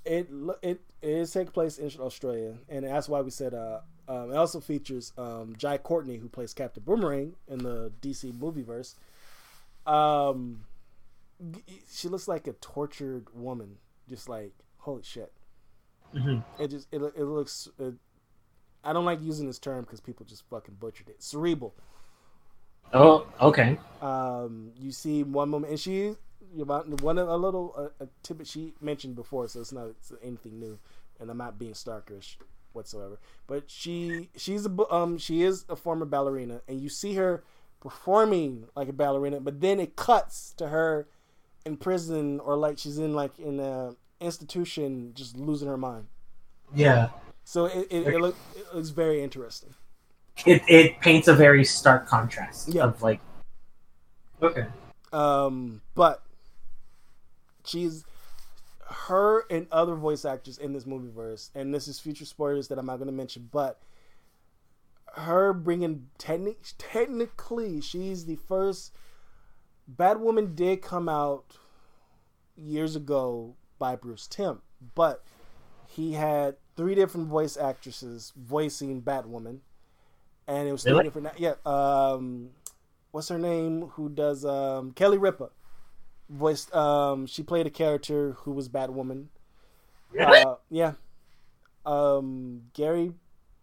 It 0.05 0.29
it 0.63 0.81
it 1.03 1.11
is 1.11 1.33
take 1.33 1.53
place 1.53 1.79
in 1.79 1.91
Australia, 2.01 2.55
and 2.69 2.87
that's 2.87 3.09
why 3.09 3.21
we 3.21 3.31
said 3.31 3.53
uh, 3.53 3.81
um, 4.09 4.33
it 4.33 4.37
also 4.37 4.61
features 4.61 5.13
um, 5.19 5.55
Jai 5.59 5.79
Courtney 5.79 6.17
who 6.17 6.29
plays 6.29 6.55
Captain 6.55 6.83
Boomerang 6.83 7.35
in 7.49 7.59
the 7.59 7.93
DC 8.01 8.33
movieverse. 8.33 8.95
Um, 9.87 10.65
she 11.93 12.09
looks 12.09 12.29
like 12.29 12.47
a 12.47 12.53
tortured 12.55 13.27
woman, 13.35 13.77
just 14.09 14.29
like 14.29 14.53
holy 14.79 15.03
shit. 15.03 15.33
hmm 16.13 16.39
It 16.59 16.69
just 16.69 16.89
it 16.93 17.01
it 17.01 17.25
looks. 17.25 17.69
It, 17.79 17.95
I 18.85 18.93
don't 18.93 19.05
like 19.05 19.21
using 19.23 19.47
this 19.47 19.59
term 19.59 19.83
because 19.83 20.01
people 20.01 20.25
just 20.27 20.49
fucking 20.49 20.77
butchered 20.79 21.09
it. 21.09 21.23
Cerebral. 21.23 21.75
Oh, 22.93 23.27
okay. 23.41 23.79
Um, 24.01 24.71
you 24.79 24.93
see 24.93 25.23
one 25.25 25.49
moment, 25.49 25.71
and 25.73 25.81
she 25.81 26.15
about 26.61 26.89
one 27.03 27.19
of 27.19 27.29
a 27.29 27.37
little 27.37 27.75
a, 27.99 28.05
a 28.05 28.09
tidbit 28.23 28.47
she 28.47 28.75
mentioned 28.81 29.17
before, 29.17 29.49
so 29.49 29.61
it's 29.61 29.73
not 29.73 29.89
it's 29.89 30.13
anything 30.23 30.61
new, 30.61 30.79
and 31.21 31.31
I'm 31.31 31.39
not 31.39 31.59
being 31.59 31.75
starkish 31.75 32.39
whatsoever. 32.73 33.19
But 33.47 33.65
she 33.71 34.31
she's 34.37 34.67
a 34.67 34.95
um 34.95 35.19
she 35.19 35.43
is 35.43 35.65
a 35.69 35.77
former 35.77 36.07
ballerina, 36.07 36.63
and 36.69 36.81
you 36.81 36.89
see 36.89 37.15
her 37.15 37.43
performing 37.81 38.67
like 38.77 38.89
a 38.89 38.93
ballerina, 38.93 39.41
but 39.41 39.61
then 39.61 39.81
it 39.81 39.97
cuts 39.97 40.53
to 40.59 40.69
her 40.69 41.09
in 41.67 41.77
prison 41.77 42.41
or 42.41 42.57
like 42.57 42.79
she's 42.79 42.97
in 42.99 43.13
like 43.13 43.39
in 43.39 43.61
a 43.61 43.95
institution, 44.21 45.13
just 45.15 45.37
losing 45.37 45.69
her 45.69 45.77
mind. 45.77 46.07
Yeah. 46.75 47.09
So 47.45 47.67
it 47.67 47.89
it, 47.91 48.07
it, 48.07 48.21
look, 48.21 48.37
it 48.55 48.75
looks 48.75 48.89
very 48.91 49.23
interesting. 49.23 49.75
It 50.47 50.63
it 50.69 51.01
paints 51.01 51.29
a 51.29 51.35
very 51.35 51.65
stark 51.65 52.07
contrast 52.07 52.69
Yeah. 52.69 52.85
of 52.85 53.03
like. 53.03 53.21
Okay. 54.41 54.67
Um, 55.13 55.83
but 55.95 56.23
she's 57.65 58.05
her 58.89 59.45
and 59.51 59.67
other 59.73 59.95
voice 59.95 60.25
actors 60.25 60.59
in 60.59 60.73
this 60.73 60.87
movie 60.87 61.11
verse, 61.11 61.51
and 61.55 61.75
this 61.75 61.89
is 61.89 61.99
future 61.99 62.25
spoilers 62.25 62.69
that 62.69 62.79
I'm 62.79 62.87
not 62.87 62.97
going 62.97 63.09
to 63.09 63.13
mention, 63.13 63.49
but 63.51 63.81
her 65.15 65.53
bringing 65.55 66.09
technic 66.19 66.59
technically 66.77 67.81
she's 67.81 68.27
the 68.27 68.37
first 68.37 68.93
Batwoman 69.95 70.55
did 70.57 70.83
come 70.83 71.09
out 71.09 71.57
years 72.57 72.97
ago 72.97 73.55
by 73.79 73.97
Bruce 73.97 74.27
Timm, 74.27 74.63
but 74.95 75.23
he 75.87 76.15
had 76.15 76.57
three 76.77 76.95
different 76.95 77.29
voice 77.29 77.57
actresses 77.57 78.33
voicing 78.37 79.03
Batwoman, 79.03 79.59
and 80.47 80.69
it 80.69 80.73
was 80.73 80.83
three 80.83 80.93
Really? 80.93 81.05
different. 81.05 81.29
Yeah, 81.39 81.55
um, 81.65 82.51
what's 83.13 83.29
her 83.29 83.39
name? 83.39 83.89
Who 83.95 84.09
does 84.09 84.45
um, 84.45 84.93
Kelly 84.93 85.19
Ripa? 85.19 85.51
Voiced. 86.29 86.75
Um, 86.75 87.27
she 87.27 87.43
played 87.43 87.67
a 87.67 87.71
character 87.71 88.33
who 88.41 88.53
was 88.53 88.69
Batwoman. 88.69 89.27
Really? 90.11 90.41
Uh, 90.41 90.57
yeah. 90.71 90.93
Um, 91.85 92.63
Gary, 92.75 93.13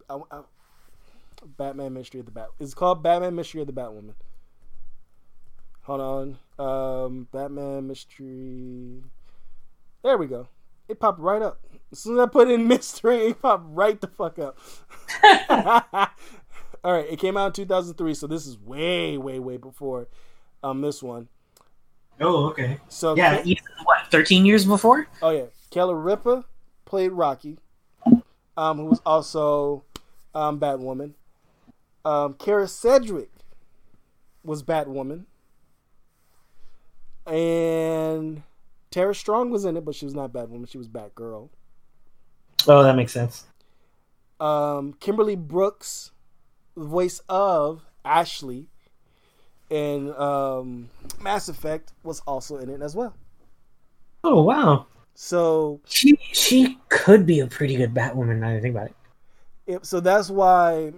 uh, 0.08 0.20
uh, 0.30 0.42
Batman 1.58 1.92
Mystery 1.92 2.20
of 2.20 2.26
the 2.26 2.32
Bat. 2.32 2.48
It's 2.58 2.72
called 2.72 3.02
Batman 3.02 3.34
Mystery 3.34 3.60
of 3.60 3.66
the 3.66 3.72
Batwoman. 3.74 4.14
Hold 5.84 6.00
on. 6.00 6.38
Um, 6.58 7.28
Batman 7.32 7.86
Mystery. 7.86 9.02
There 10.02 10.16
we 10.18 10.26
go. 10.26 10.48
It 10.88 11.00
popped 11.00 11.20
right 11.20 11.42
up. 11.42 11.60
As 11.92 11.98
soon 12.00 12.14
as 12.18 12.20
I 12.20 12.26
put 12.26 12.50
in 12.50 12.66
mystery, 12.68 13.28
it 13.28 13.40
popped 13.42 13.64
right 13.68 14.00
the 14.00 14.06
fuck 14.08 14.38
up. 14.38 14.58
All 16.84 16.92
right, 16.92 17.06
it 17.08 17.18
came 17.18 17.36
out 17.38 17.46
in 17.46 17.52
2003, 17.52 18.12
so 18.14 18.26
this 18.26 18.46
is 18.46 18.58
way, 18.58 19.16
way, 19.16 19.38
way 19.38 19.56
before 19.56 20.08
um 20.62 20.80
this 20.82 21.02
one. 21.02 21.28
oh, 22.20 22.46
okay. 22.46 22.78
So 22.88 23.14
Yeah. 23.16 23.40
Ke- 23.42 23.46
even, 23.46 23.64
what? 23.84 24.10
Thirteen 24.10 24.44
years 24.46 24.64
before? 24.66 25.06
oh 25.22 25.30
yeah, 25.30 25.46
Kelly 25.70 25.94
Ripa 25.94 26.44
played 26.84 27.12
Rocky, 27.12 27.58
um, 28.56 28.76
who 28.78 28.84
was 28.86 29.00
also 29.06 29.84
um 30.34 30.60
Batwoman. 30.60 31.12
Um, 32.04 32.34
Kyra 32.34 32.68
Sedgwick 32.68 33.30
was 34.42 34.62
Batwoman, 34.62 35.24
and 37.26 38.42
Tara 38.90 39.14
Strong 39.14 39.50
was 39.50 39.64
in 39.64 39.76
it, 39.76 39.84
but 39.84 39.94
she 39.94 40.04
was 40.04 40.14
not 40.14 40.32
Batwoman. 40.32 40.68
She 40.68 40.78
was 40.78 40.88
Batgirl. 40.88 41.50
Oh, 42.66 42.82
that 42.82 42.96
makes 42.96 43.12
sense. 43.12 43.44
Um, 44.40 44.94
Kimberly 45.00 45.36
Brooks, 45.36 46.10
the 46.76 46.84
voice 46.84 47.20
of 47.28 47.84
Ashley 48.04 48.68
in 49.70 50.12
um, 50.14 50.90
Mass 51.20 51.48
Effect, 51.48 51.92
was 52.02 52.20
also 52.20 52.56
in 52.58 52.68
it 52.68 52.82
as 52.82 52.94
well. 52.94 53.14
Oh 54.22 54.42
wow. 54.42 54.86
So, 55.14 55.80
She 55.84 56.18
she 56.32 56.78
could 56.88 57.26
be 57.26 57.40
a 57.40 57.46
pretty 57.46 57.76
good 57.76 57.94
Batwoman. 57.94 58.38
Now 58.38 58.48
that 58.50 58.56
I 58.56 58.60
think 58.60 58.74
about 58.74 58.86
it. 58.88 58.96
it, 59.66 59.86
so 59.86 60.00
that's 60.00 60.30
why 60.30 60.92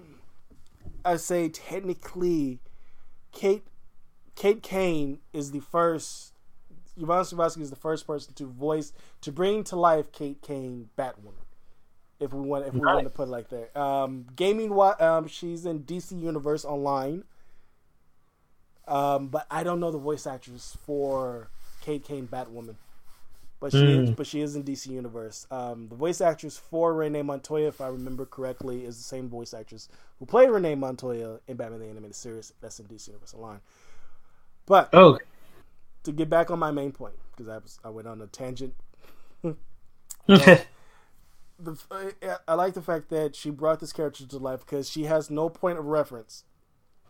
I 1.05 1.17
say 1.17 1.49
technically, 1.49 2.61
Kate 3.33 3.65
Kate 4.37 4.63
Kane 4.63 5.19
is 5.33 5.51
the 5.51 5.61
first. 5.61 6.33
Yvonne 6.99 7.25
Strahovski 7.25 7.61
is 7.61 7.71
the 7.71 7.77
first 7.77 8.07
person 8.07 8.33
to 8.35 8.47
voice 8.47 8.93
to 9.23 9.33
bring 9.33 9.65
to 9.65 9.77
life 9.77 10.13
Kate 10.13 10.41
Kane 10.41 10.89
Batwoman. 10.97 11.35
If 12.21 12.33
we 12.33 12.41
want, 12.41 12.65
if 12.67 12.73
we 12.73 12.81
Right. 12.81 12.95
want 12.95 13.05
to 13.07 13.11
put 13.11 13.25
it 13.29 13.31
like 13.31 13.49
that. 13.51 13.77
Um, 13.79 14.27
gaming, 14.37 14.73
um, 15.01 15.27
she's 15.27 15.67
in 15.67 15.81
DC 15.81 16.19
Universe 16.19 16.65
Online. 16.65 17.25
Um, 18.89 19.29
but 19.29 19.47
I 19.51 19.65
don't 19.65 19.81
know 19.81 19.91
the 19.91 19.99
voice 19.99 20.27
actress 20.27 20.79
for 20.87 21.49
Kate 21.83 22.05
Kane 22.05 22.29
Batwoman. 22.29 22.77
But 23.59 23.73
she 23.73 23.79
is, 23.79 24.11
Mm. 24.11 24.17
but 24.17 24.27
she 24.27 24.41
is 24.43 24.55
in 24.55 24.63
DC 24.65 24.91
Universe. 24.93 25.47
Um, 25.51 25.89
the 25.89 25.97
voice 25.97 26.21
actress 26.21 26.59
for 26.59 26.93
Renee 26.95 27.23
Montoya, 27.23 27.69
if 27.69 27.81
I 27.81 27.89
remember 27.89 28.27
correctly, 28.27 28.85
is 28.85 28.99
the 28.99 29.03
same 29.03 29.29
voice 29.31 29.55
actress 29.55 29.89
who 30.19 30.27
played 30.27 30.51
Renee 30.51 30.75
Montoya 30.75 31.41
in 31.49 31.57
Batman 31.57 31.81
the 31.81 31.87
Animated 31.87 32.15
Series. 32.15 32.53
That's 32.61 32.79
in 32.81 32.87
DC 32.87 33.09
Universe 33.09 33.35
Online. 33.35 33.61
But 34.67 34.91
Oh, 34.93 35.19
to 36.05 36.13
get 36.13 36.29
back 36.29 36.51
on 36.51 36.59
my 36.59 36.71
main 36.71 36.93
point, 36.93 37.15
because 37.31 37.49
I 37.49 37.59
was 37.59 37.79
I 37.85 37.89
went 37.91 38.09
on 38.09 38.21
a 38.21 38.27
tangent. 38.27 38.75
The, 41.59 42.39
I 42.47 42.53
like 42.55 42.75
the 42.75 42.83
fact 42.83 43.09
that 43.09 43.35
she 43.35 43.49
brought 43.49 43.81
this 43.81 43.93
character 43.93 44.27
to 44.27 44.37
life 44.37 44.61
because 44.61 44.91
she 44.91 45.05
has 45.05 45.31
no 45.31 45.49
point 45.49 45.79
of 45.79 45.87
reference 45.87 46.45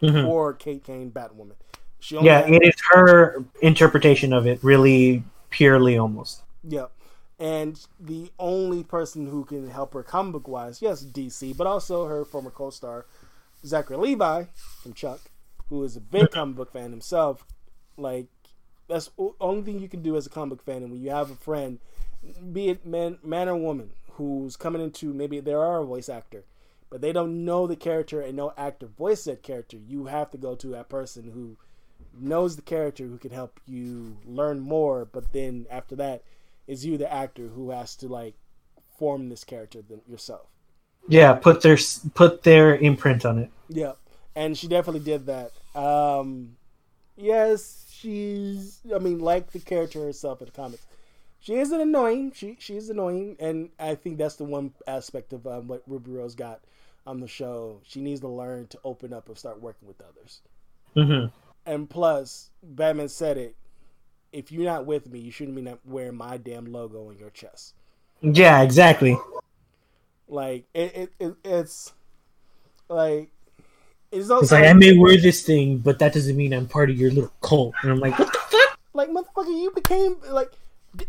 Mhm. 0.01 0.25
for 0.25 0.53
Kate 0.53 0.85
Kane 0.85 1.11
Batwoman. 1.11 1.57
She 1.99 2.17
only 2.17 2.29
yeah. 2.29 2.47
It 2.47 2.63
is 2.63 2.75
her 2.93 3.45
interpretation 3.61 4.33
of 4.33 4.47
it, 4.47 4.63
really 4.63 5.25
purely 5.51 5.99
almost. 5.99 6.43
Yeah. 6.63 6.87
And 7.41 7.85
the 7.99 8.31
only 8.39 8.85
person 8.85 9.27
who 9.27 9.45
can 9.45 9.69
help 9.69 9.95
her 9.95 10.05
comic 10.05 10.35
book 10.35 10.49
wise, 10.49 10.81
yes, 10.81 11.03
DC, 11.05 11.53
but 11.57 11.67
also 11.67 12.07
her 12.07 12.25
former 12.25 12.51
co 12.51 12.71
star, 12.71 13.07
Zachary 13.65 13.97
Levi 13.97 14.45
from 14.81 14.93
Chuck, 14.95 15.21
who 15.69 15.83
is 15.85 15.97
a 15.97 16.01
big 16.01 16.31
comic 16.31 16.57
book 16.57 16.73
fan 16.73 16.91
himself. 16.91 17.45
Like, 17.97 18.27
that's 18.89 19.11
the 19.17 19.33
only 19.41 19.63
thing 19.63 19.81
you 19.81 19.89
can 19.89 20.03
do 20.03 20.17
as 20.17 20.27
a 20.27 20.31
comic 20.31 20.59
book 20.59 20.65
fan. 20.65 20.83
And 20.83 20.93
when 20.93 21.01
you 21.01 21.11
have 21.11 21.31
a 21.31 21.37
friend, 21.37 21.79
be 22.53 22.69
it 22.69 22.87
man, 22.87 23.19
man 23.23 23.49
or 23.49 23.57
woman, 23.57 23.91
who's 24.13 24.57
coming 24.57 24.83
into 24.83 25.13
maybe 25.13 25.41
they 25.41 25.53
are 25.53 25.81
a 25.81 25.85
voice 25.85 26.09
actor, 26.09 26.45
but 26.91 27.01
they 27.01 27.13
don't 27.13 27.45
know 27.45 27.67
the 27.67 27.77
character 27.77 28.21
and 28.21 28.37
no 28.37 28.53
actor 28.57 28.87
voice 28.87 29.25
that 29.25 29.43
character, 29.43 29.77
you 29.77 30.07
have 30.07 30.31
to 30.31 30.39
go 30.39 30.55
to 30.55 30.69
that 30.69 30.89
person 30.89 31.31
who 31.33 31.57
knows 32.19 32.57
the 32.57 32.63
character 32.63 33.05
who 33.05 33.19
can 33.19 33.31
help 33.31 33.61
you 33.67 34.17
learn 34.25 34.61
more, 34.61 35.05
but 35.05 35.33
then 35.33 35.67
after 35.71 35.97
that, 35.97 36.23
is 36.67 36.85
you 36.85 36.99
the 36.99 37.13
actor 37.13 37.49
who 37.49 37.71
has 37.71 37.95
to 37.97 38.09
like 38.09 38.35
form 38.99 39.29
this 39.29 39.45
character 39.45 39.83
yourself. 40.09 40.47
Yeah, 41.09 41.35
put 41.35 41.63
their 41.63 41.79
put 42.15 42.43
their 42.43 42.75
imprint 42.77 43.25
on 43.25 43.39
it. 43.39 43.51
Yeah, 43.69 43.93
and 44.37 44.57
she 44.57 44.69
definitely 44.69 45.01
did 45.01 45.27
that. 45.27 45.53
Um, 45.75 46.57
yes, 47.17 47.87
she's. 47.91 48.81
I 48.95 48.99
mean, 48.99 49.19
like 49.19 49.51
the 49.51 49.59
character 49.59 50.01
herself 50.01 50.41
in 50.43 50.47
the 50.47 50.53
comics, 50.53 50.87
she 51.41 51.55
is 51.55 51.73
an 51.73 51.81
annoying. 51.81 52.33
She 52.35 52.57
she 52.61 52.77
is 52.77 52.91
annoying, 52.91 53.37
and 53.41 53.71
I 53.81 53.97
think 53.97 54.19
that's 54.19 54.37
the 54.37 54.45
one 54.45 54.73
aspect 54.87 55.33
of 55.33 55.47
um, 55.47 55.67
what 55.67 55.83
Ruby 55.87 56.13
Rose 56.13 56.35
got 56.37 56.61
on 57.07 57.21
the 57.21 57.27
show. 57.27 57.81
She 57.83 58.01
needs 58.01 58.21
to 58.21 58.29
learn 58.29 58.69
to 58.69 58.79
open 58.85 59.13
up 59.13 59.29
and 59.29 59.39
start 59.39 59.61
working 59.61 59.89
with 59.89 60.01
others. 60.01 60.43
Mm-hmm. 60.95 61.27
And 61.65 61.91
plus, 61.91 62.51
Batman 62.63 63.09
said 63.09 63.39
it. 63.39 63.57
If 64.33 64.53
you're 64.53 64.65
not 64.65 64.87
with 64.87 65.11
me, 65.11 65.19
you 65.19 65.31
shouldn't 65.31 65.57
be 65.57 65.73
wearing 65.85 66.17
my 66.17 66.37
damn 66.37 66.67
logo 66.67 67.09
on 67.09 67.17
your 67.17 67.31
chest. 67.31 67.75
Yeah, 68.21 68.61
exactly. 68.61 69.17
Like 70.29 70.67
it, 70.75 70.97
it, 70.97 71.13
it 71.19 71.35
it's 71.45 71.93
like 72.89 73.31
it's, 74.13 74.31
it's 74.31 74.53
like 74.53 74.65
I 74.65 74.73
may 74.73 74.97
wear 74.97 75.21
this 75.21 75.43
thing, 75.43 75.79
but 75.79 75.99
that 75.99 76.13
doesn't 76.13 76.37
mean 76.37 76.53
I'm 76.53 76.67
part 76.67 76.91
of 76.91 76.97
your 76.97 77.11
little 77.11 77.33
cult. 77.41 77.75
And 77.83 77.91
I'm 77.93 77.99
like, 77.99 78.19
what 78.19 78.33
the 78.33 78.39
fuck? 78.39 78.79
Like 78.93 79.11
motherfucker, 79.11 79.49
you 79.49 79.73
became 79.75 80.17
like 80.31 80.53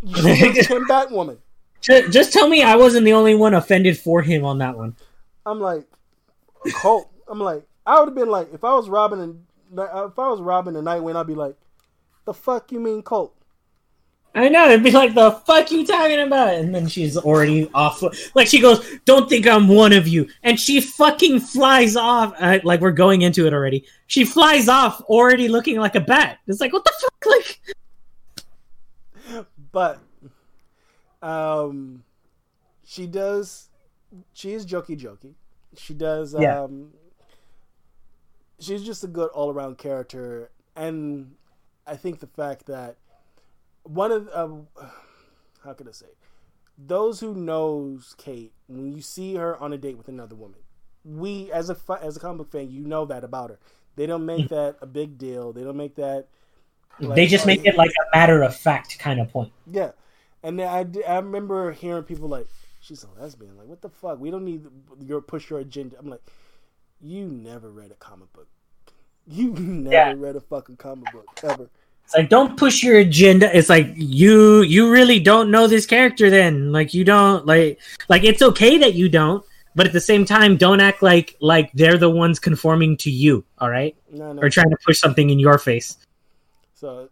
you 0.04 0.24
became 0.54 0.86
Batwoman. 0.90 1.38
Just, 1.82 2.12
just 2.12 2.34
tell 2.34 2.50
me 2.50 2.64
I 2.64 2.76
wasn't 2.76 3.06
the 3.06 3.14
only 3.14 3.36
one 3.36 3.54
offended 3.54 3.98
for 3.98 4.22
him 4.22 4.44
on 4.44 4.58
that 4.58 4.78
one. 4.78 4.96
I'm 5.46 5.60
like, 5.60 5.86
cult. 6.74 7.10
I'm 7.30 7.40
like, 7.40 7.64
I 7.86 8.00
would 8.00 8.10
have 8.10 8.16
been 8.16 8.30
like, 8.30 8.54
if 8.54 8.64
I 8.64 8.74
was 8.74 8.90
Robin 8.90 9.20
and 9.20 9.44
if 9.72 10.20
I 10.20 10.28
was 10.30 10.42
Robin 10.42 10.76
and 10.76 10.88
Nightwing, 10.88 11.16
I'd 11.16 11.28
be 11.28 11.36
like, 11.36 11.56
the 12.26 12.34
fuck 12.34 12.72
you 12.72 12.80
mean 12.80 13.02
cult? 13.04 13.34
I 14.38 14.50
know 14.50 14.70
it'd 14.70 14.84
be 14.84 14.92
like 14.92 15.16
the 15.16 15.32
fuck 15.32 15.72
you 15.72 15.84
talking 15.86 16.20
about, 16.20 16.54
and 16.54 16.74
then 16.74 16.88
she's 16.88 17.18
already 17.18 17.70
off. 17.74 18.04
Like 18.36 18.48
she 18.48 18.62
goes, 18.62 18.88
"Don't 19.06 19.28
think 19.28 19.48
I'm 19.48 19.68
one 19.68 19.94
of 19.94 20.08
you," 20.08 20.30
and 20.44 20.60
she 20.60 20.80
fucking 20.80 21.40
flies 21.40 21.96
off. 21.96 22.36
Uh, 22.38 22.60
like 22.64 22.80
we're 22.80 22.92
going 22.92 23.24
into 23.24 23.48
it 23.48 23.54
already. 23.54 23.84
She 24.06 24.26
flies 24.26 24.70
off, 24.70 25.02
already 25.02 25.48
looking 25.48 25.78
like 25.78 25.96
a 25.96 26.02
bat. 26.02 26.38
It's 26.46 26.62
like 26.62 26.72
what 26.72 26.86
the 26.86 26.94
fuck, 27.02 27.26
like. 27.26 27.60
But, 29.72 30.00
um, 31.22 32.04
she 32.86 33.08
does. 33.08 33.70
She 34.34 34.54
is 34.54 34.68
jokey 34.68 35.00
jokey. 35.00 35.34
She 35.78 35.96
does. 35.96 36.36
Yeah. 36.38 36.62
Um, 36.62 36.92
she's 38.60 38.84
just 38.84 39.04
a 39.04 39.08
good 39.08 39.32
all 39.32 39.50
around 39.50 39.80
character, 39.80 40.52
and 40.76 41.34
I 41.88 41.96
think 41.96 42.20
the 42.20 42.28
fact 42.28 42.68
that 42.68 42.98
one 43.88 44.12
of 44.12 44.30
um, 44.34 44.68
how 45.64 45.74
can 45.74 45.88
I 45.88 45.92
say 45.92 46.08
those 46.78 47.20
who 47.20 47.34
knows 47.34 48.14
Kate 48.18 48.54
when 48.68 48.92
you 48.92 49.02
see 49.02 49.36
her 49.36 49.58
on 49.58 49.74
a 49.74 49.78
date 49.78 49.98
with 49.98 50.08
another 50.08 50.36
woman, 50.36 50.60
we 51.04 51.52
as 51.52 51.70
a 51.70 51.78
as 52.02 52.18
a 52.18 52.20
comic 52.20 52.38
book 52.38 52.52
fan, 52.52 52.70
you 52.70 52.86
know 52.86 53.06
that 53.06 53.24
about 53.24 53.50
her. 53.50 53.60
They 53.96 54.06
don't 54.06 54.26
make 54.26 54.46
mm. 54.46 54.50
that 54.50 54.78
a 54.82 54.86
big 54.86 55.18
deal. 55.18 55.54
They 55.54 55.64
don't 55.64 55.78
make 55.78 55.96
that. 55.96 56.28
Like, 57.00 57.16
they 57.16 57.28
just 57.28 57.46
make 57.46 57.66
it 57.66 57.78
like 57.78 57.92
a 57.92 58.18
matter 58.18 58.42
of 58.44 58.56
fact 58.56 58.98
kind 59.00 59.20
of 59.20 59.30
point. 59.30 59.52
Yeah, 59.66 59.92
and 60.44 60.62
I 60.62 60.86
I 61.08 61.16
remember 61.18 61.72
hearing 61.72 62.04
people 62.04 62.28
like 62.28 62.48
she's 62.80 63.04
a 63.04 63.22
lesbian. 63.22 63.58
Like 63.58 63.68
what 63.68 63.82
the 63.82 63.90
fuck? 63.90 64.20
We 64.20 64.30
don't 64.30 64.46
need 64.46 64.66
your 65.04 65.22
push 65.22 65.50
your 65.50 65.60
agenda. 65.60 65.96
I'm 65.98 66.10
like, 66.10 66.22
you 67.02 67.26
never 67.26 67.72
read 67.72 67.92
a 67.92 67.96
comic 67.96 68.32
book. 68.34 68.48
You 69.26 69.52
never 69.58 69.94
yeah. 69.94 70.14
read 70.16 70.36
a 70.36 70.42
fucking 70.42 70.78
comic 70.78 71.12
book 71.12 71.26
ever. 71.44 71.70
It's 72.08 72.16
like 72.16 72.30
don't 72.30 72.56
push 72.56 72.84
your 72.84 73.00
agenda. 73.00 73.52
It's 73.56 73.68
like 73.68 73.92
you 73.98 74.62
you 74.62 74.90
really 74.90 75.20
don't 75.20 75.52
know 75.52 75.68
this 75.68 75.86
character 75.86 76.30
then. 76.30 76.72
Like 76.72 76.94
you 76.94 77.04
don't 77.04 77.46
like 77.46 77.82
like 78.08 78.24
it's 78.24 78.42
okay 78.42 78.78
that 78.78 78.94
you 78.94 79.10
don't, 79.10 79.44
but 79.76 79.88
at 79.88 79.92
the 79.92 80.00
same 80.00 80.24
time 80.24 80.56
don't 80.56 80.80
act 80.80 81.04
like 81.04 81.36
like 81.42 81.70
they're 81.74 81.98
the 81.98 82.10
ones 82.10 82.40
conforming 82.40 82.96
to 83.04 83.12
you, 83.12 83.44
all 83.58 83.70
right? 83.70 83.94
No, 84.10 84.32
no. 84.32 84.42
Or 84.42 84.50
trying 84.50 84.70
to 84.70 84.78
push 84.86 85.00
something 85.00 85.30
in 85.30 85.38
your 85.38 85.58
face. 85.58 85.98
So 86.76 87.10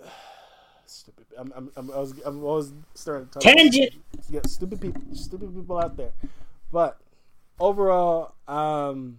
stupid. 0.86 1.26
I'm, 1.36 1.52
I'm, 1.56 1.72
I'm, 1.74 1.90
I 1.90 1.98
was, 1.98 2.14
I'm 2.24 2.44
always 2.44 2.72
starting 2.94 3.26
to 3.26 3.32
talk 3.32 3.42
tangent. 3.42 3.94
Yeah, 4.30 4.42
stupid 4.46 4.80
people, 4.80 5.02
stupid 5.14 5.52
people 5.52 5.80
out 5.80 5.96
there. 5.96 6.12
But 6.70 7.00
overall, 7.58 8.36
um, 8.46 9.18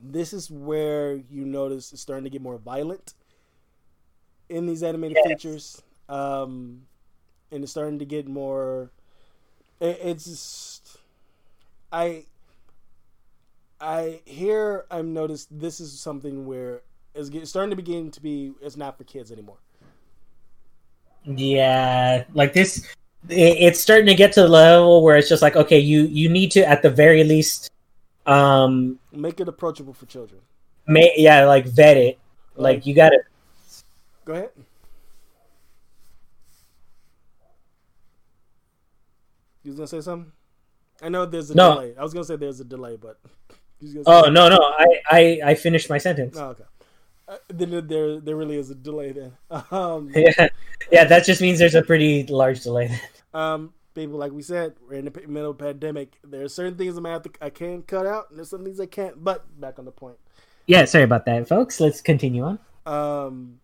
this 0.00 0.32
is 0.32 0.52
where 0.52 1.16
you 1.16 1.44
notice 1.44 1.92
it's 1.92 2.00
starting 2.00 2.22
to 2.22 2.30
get 2.30 2.42
more 2.42 2.58
violent 2.58 3.14
in 4.50 4.66
these 4.66 4.82
animated 4.82 5.16
yes. 5.16 5.28
features, 5.28 5.82
um, 6.08 6.82
and 7.50 7.62
it's 7.62 7.72
starting 7.72 7.98
to 8.00 8.04
get 8.04 8.28
more. 8.28 8.90
It, 9.80 9.98
it's 10.02 10.24
just, 10.24 10.98
I. 11.92 12.24
I 13.82 14.20
here 14.26 14.84
I've 14.90 15.06
noticed 15.06 15.48
this 15.58 15.80
is 15.80 15.98
something 15.98 16.44
where 16.44 16.82
it's 17.14 17.48
starting 17.48 17.70
to 17.70 17.76
begin 17.76 18.10
to 18.10 18.20
be 18.20 18.52
it's 18.60 18.76
not 18.76 18.98
for 18.98 19.04
kids 19.04 19.32
anymore. 19.32 19.56
Yeah, 21.24 22.24
like 22.34 22.52
this, 22.52 22.86
it's 23.30 23.80
starting 23.80 24.04
to 24.04 24.14
get 24.14 24.34
to 24.34 24.42
the 24.42 24.48
level 24.48 25.02
where 25.02 25.16
it's 25.16 25.30
just 25.30 25.40
like 25.40 25.56
okay, 25.56 25.78
you 25.78 26.02
you 26.02 26.28
need 26.28 26.50
to 26.50 26.68
at 26.68 26.82
the 26.82 26.90
very 26.90 27.24
least, 27.24 27.70
um, 28.26 28.98
make 29.12 29.40
it 29.40 29.48
approachable 29.48 29.94
for 29.94 30.04
children. 30.04 30.42
May 30.86 31.14
yeah, 31.16 31.46
like 31.46 31.64
vet 31.64 31.96
it. 31.96 32.18
Like, 32.56 32.76
like 32.76 32.86
you 32.86 32.94
got 32.94 33.10
to 33.10 33.20
Go 34.24 34.32
ahead. 34.34 34.50
You 39.62 39.72
was 39.72 39.76
gonna 39.76 39.86
say 39.86 40.00
something? 40.00 40.32
I 41.02 41.08
know 41.08 41.26
there's 41.26 41.50
a 41.50 41.54
no. 41.54 41.74
delay. 41.74 41.94
I 41.98 42.02
was 42.02 42.12
gonna 42.12 42.24
say 42.24 42.36
there's 42.36 42.60
a 42.60 42.64
delay, 42.64 42.96
but. 42.96 43.18
Oh 44.04 44.28
no 44.28 44.50
no! 44.50 44.58
I, 44.58 45.00
I 45.10 45.40
I 45.44 45.54
finished 45.54 45.88
my 45.88 45.96
sentence. 45.96 46.36
Oh, 46.36 46.48
okay. 46.48 46.64
Uh, 47.26 47.36
then 47.48 47.86
there 47.86 48.20
there 48.20 48.36
really 48.36 48.56
is 48.56 48.70
a 48.70 48.74
delay 48.74 49.12
then. 49.12 49.32
Um, 49.70 50.10
yeah, 50.14 50.48
yeah. 50.90 51.04
That 51.04 51.24
just 51.24 51.40
means 51.40 51.58
there's 51.58 51.74
a 51.74 51.82
pretty 51.82 52.26
large 52.26 52.60
delay. 52.60 52.88
Then. 52.88 53.00
Um, 53.32 53.72
people, 53.94 54.18
like 54.18 54.32
we 54.32 54.42
said, 54.42 54.74
we're 54.86 54.96
in 54.96 55.06
the 55.06 55.12
middle 55.26 55.50
of 55.50 55.60
a 55.60 55.64
pandemic. 55.64 56.18
There 56.24 56.42
are 56.42 56.48
certain 56.48 56.76
things 56.76 56.96
I'm 56.96 57.04
have 57.04 57.22
to, 57.22 57.30
I 57.40 57.50
can 57.50 57.82
cut 57.82 58.06
out, 58.06 58.28
and 58.28 58.38
there's 58.38 58.50
some 58.50 58.64
things 58.64 58.80
I 58.80 58.86
can't. 58.86 59.22
But 59.22 59.60
back 59.60 59.78
on 59.78 59.84
the 59.86 59.92
point. 59.92 60.16
Yeah, 60.66 60.84
sorry 60.84 61.04
about 61.04 61.24
that, 61.26 61.48
folks. 61.48 61.80
Let's 61.80 62.00
continue 62.00 62.44
on. 62.44 62.58
Um, 62.84 63.59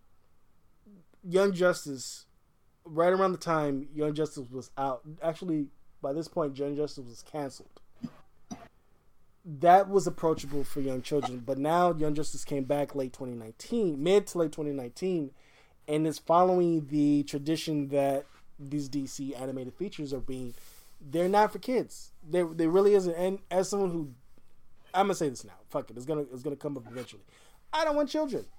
Young 1.27 1.51
Justice, 1.53 2.25
right 2.85 3.11
around 3.11 3.33
the 3.33 3.37
time 3.37 3.87
Young 3.93 4.13
Justice 4.13 4.49
was 4.49 4.71
out, 4.77 5.01
actually 5.21 5.67
by 6.01 6.13
this 6.13 6.27
point 6.27 6.57
Young 6.57 6.75
Justice 6.75 7.05
was 7.07 7.23
canceled. 7.29 7.81
That 9.59 9.89
was 9.89 10.07
approachable 10.07 10.65
for 10.65 10.81
young 10.81 11.01
children, 11.01 11.41
but 11.45 11.57
now 11.57 11.93
Young 11.93 12.13
Justice 12.13 12.43
came 12.43 12.65
back 12.65 12.95
late 12.95 13.13
2019, 13.13 14.01
mid 14.01 14.27
to 14.27 14.39
late 14.39 14.51
2019, 14.51 15.31
and 15.87 16.05
is 16.05 16.19
following 16.19 16.85
the 16.87 17.23
tradition 17.23 17.87
that 17.89 18.25
these 18.59 18.89
DC 18.89 19.39
animated 19.39 19.73
features 19.73 20.13
are 20.13 20.19
being. 20.19 20.53
They're 20.99 21.29
not 21.29 21.53
for 21.53 21.59
kids. 21.59 22.11
They 22.29 22.43
they 22.43 22.67
really 22.67 22.93
isn't. 22.93 23.13
And 23.13 23.39
as 23.49 23.69
someone 23.69 23.91
who, 23.91 24.09
I'm 24.93 25.05
gonna 25.05 25.15
say 25.15 25.29
this 25.29 25.45
now. 25.45 25.53
Fuck 25.69 25.91
it. 25.91 25.95
It's 25.95 26.05
gonna 26.05 26.25
it's 26.33 26.43
gonna 26.43 26.57
come 26.57 26.75
up 26.75 26.83
eventually. 26.89 27.23
I 27.71 27.85
don't 27.85 27.95
want 27.95 28.09
children. 28.09 28.45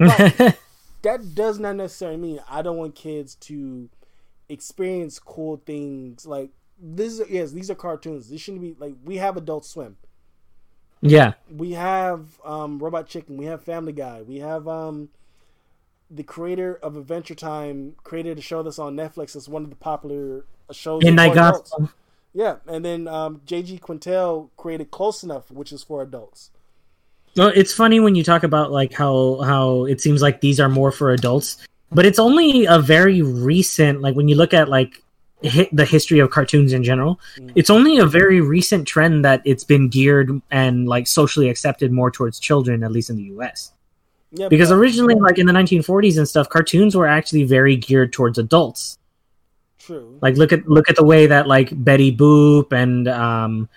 But 0.00 0.58
that 1.02 1.34
does 1.34 1.58
not 1.58 1.76
necessarily 1.76 2.18
mean 2.18 2.40
I 2.48 2.62
don't 2.62 2.76
want 2.76 2.94
kids 2.94 3.34
to 3.36 3.88
experience 4.48 5.18
cool 5.18 5.62
things 5.64 6.26
like 6.26 6.50
this. 6.80 7.20
Is, 7.20 7.30
yes, 7.30 7.52
these 7.52 7.70
are 7.70 7.74
cartoons. 7.74 8.30
This 8.30 8.40
shouldn't 8.40 8.62
be 8.62 8.76
like 8.78 8.94
we 9.04 9.16
have 9.16 9.36
Adult 9.36 9.64
Swim. 9.64 9.96
Yeah, 11.00 11.34
we 11.50 11.72
have 11.72 12.40
um, 12.44 12.78
Robot 12.78 13.06
Chicken. 13.08 13.36
We 13.36 13.44
have 13.46 13.62
Family 13.62 13.92
Guy. 13.92 14.22
We 14.22 14.38
have 14.38 14.66
um, 14.66 15.10
the 16.10 16.22
creator 16.22 16.78
of 16.82 16.96
Adventure 16.96 17.34
Time 17.34 17.94
created 18.02 18.38
a 18.38 18.42
show 18.42 18.62
that's 18.62 18.78
on 18.78 18.96
Netflix. 18.96 19.36
It's 19.36 19.48
one 19.48 19.62
of 19.62 19.70
the 19.70 19.76
popular 19.76 20.44
shows. 20.72 21.04
and 21.04 21.20
i 21.20 21.32
got 21.32 21.70
Yeah, 22.34 22.56
and 22.66 22.84
then 22.84 23.06
um, 23.06 23.40
J.G. 23.46 23.78
Quintel 23.78 24.50
created 24.56 24.90
Close 24.90 25.22
Enough, 25.22 25.50
which 25.50 25.72
is 25.72 25.82
for 25.82 26.02
adults. 26.02 26.50
Well, 27.38 27.52
it's 27.54 27.72
funny 27.72 28.00
when 28.00 28.14
you 28.14 28.24
talk 28.24 28.42
about 28.42 28.72
like 28.72 28.92
how 28.92 29.40
how 29.42 29.84
it 29.84 30.00
seems 30.00 30.20
like 30.20 30.40
these 30.40 30.60
are 30.60 30.68
more 30.68 30.92
for 30.92 31.12
adults, 31.12 31.56
but 31.90 32.04
it's 32.04 32.18
only 32.18 32.66
a 32.66 32.78
very 32.78 33.22
recent 33.22 34.00
like 34.00 34.14
when 34.14 34.28
you 34.28 34.34
look 34.34 34.52
at 34.52 34.68
like 34.68 35.02
hit 35.40 35.68
the 35.74 35.84
history 35.84 36.18
of 36.18 36.30
cartoons 36.30 36.72
in 36.72 36.82
general 36.82 37.20
mm. 37.38 37.52
it's 37.54 37.70
only 37.70 37.98
a 37.98 38.04
very 38.04 38.40
recent 38.40 38.88
trend 38.88 39.24
that 39.24 39.40
it's 39.44 39.62
been 39.62 39.88
geared 39.88 40.42
and 40.50 40.88
like 40.88 41.06
socially 41.06 41.48
accepted 41.48 41.92
more 41.92 42.10
towards 42.10 42.40
children 42.40 42.82
at 42.82 42.90
least 42.90 43.08
in 43.08 43.14
the 43.14 43.22
us 43.22 43.70
yeah, 44.32 44.48
because 44.48 44.70
originally 44.70 45.14
like 45.14 45.38
in 45.38 45.46
the 45.46 45.52
1940s 45.52 46.18
and 46.18 46.28
stuff 46.28 46.48
cartoons 46.48 46.94
were 46.94 47.06
actually 47.06 47.44
very 47.44 47.76
geared 47.76 48.12
towards 48.12 48.36
adults. 48.38 48.98
True. 49.78 50.18
Like 50.20 50.36
look 50.36 50.52
at 50.52 50.68
look 50.68 50.90
at 50.90 50.96
the 50.96 51.04
way 51.04 51.26
that 51.26 51.46
like 51.46 51.70
betty 51.72 52.14
boop 52.14 52.72
and 52.72 53.08
um 53.08 53.68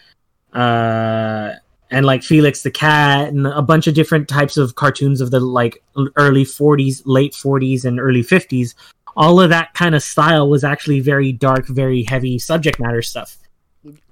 uh 0.51 1.53
and 1.91 2.05
like 2.05 2.23
Felix 2.23 2.63
the 2.63 2.71
Cat 2.71 3.27
and 3.27 3.45
a 3.45 3.61
bunch 3.61 3.85
of 3.85 3.93
different 3.93 4.29
types 4.29 4.55
of 4.55 4.75
cartoons 4.75 5.19
of 5.19 5.29
the 5.29 5.41
like 5.41 5.83
early 6.15 6.45
40s, 6.45 7.01
late 7.05 7.33
40s, 7.33 7.83
and 7.83 7.99
early 7.99 8.23
50s. 8.23 8.73
All 9.17 9.41
of 9.41 9.49
that 9.49 9.73
kind 9.73 9.93
of 9.93 10.01
style 10.01 10.49
was 10.49 10.63
actually 10.63 11.01
very 11.01 11.33
dark, 11.33 11.67
very 11.67 12.03
heavy 12.03 12.39
subject 12.39 12.79
matter 12.79 13.01
stuff. 13.01 13.37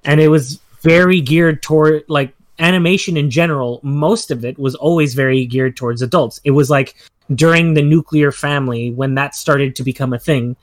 And 0.04 0.20
it 0.20 0.28
was 0.28 0.60
very 0.82 1.22
geared 1.22 1.64
toward 1.64 2.04
like 2.10 2.36
animation 2.60 3.16
in 3.16 3.30
general. 3.32 3.80
Most 3.82 4.30
of 4.30 4.44
it 4.44 4.60
was 4.60 4.76
always 4.76 5.14
very 5.14 5.46
geared 5.46 5.78
towards 5.78 6.02
adults. 6.02 6.42
It 6.44 6.52
was 6.52 6.70
like 6.70 6.96
during 7.34 7.76
the 7.76 7.82
nuclear 7.82 8.34
family 8.34 8.92
when 8.92 9.16
that 9.16 9.36
started 9.36 9.78
to 9.78 9.84
become 9.84 10.12
a 10.12 10.20
thing. 10.20 10.58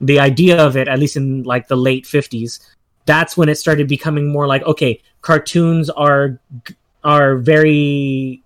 The 0.00 0.20
idea 0.20 0.64
of 0.64 0.76
it, 0.76 0.86
at 0.86 1.00
least 1.00 1.16
in 1.16 1.42
like 1.42 1.66
the 1.66 1.76
late 1.76 2.04
50s, 2.04 2.60
that's 3.06 3.36
when 3.36 3.48
it 3.48 3.56
started 3.56 3.88
becoming 3.88 4.28
more 4.28 4.46
like 4.46 4.62
okay 4.62 5.00
cartoons 5.24 5.88
are 5.88 6.38
are 7.02 7.36
very 7.36 8.42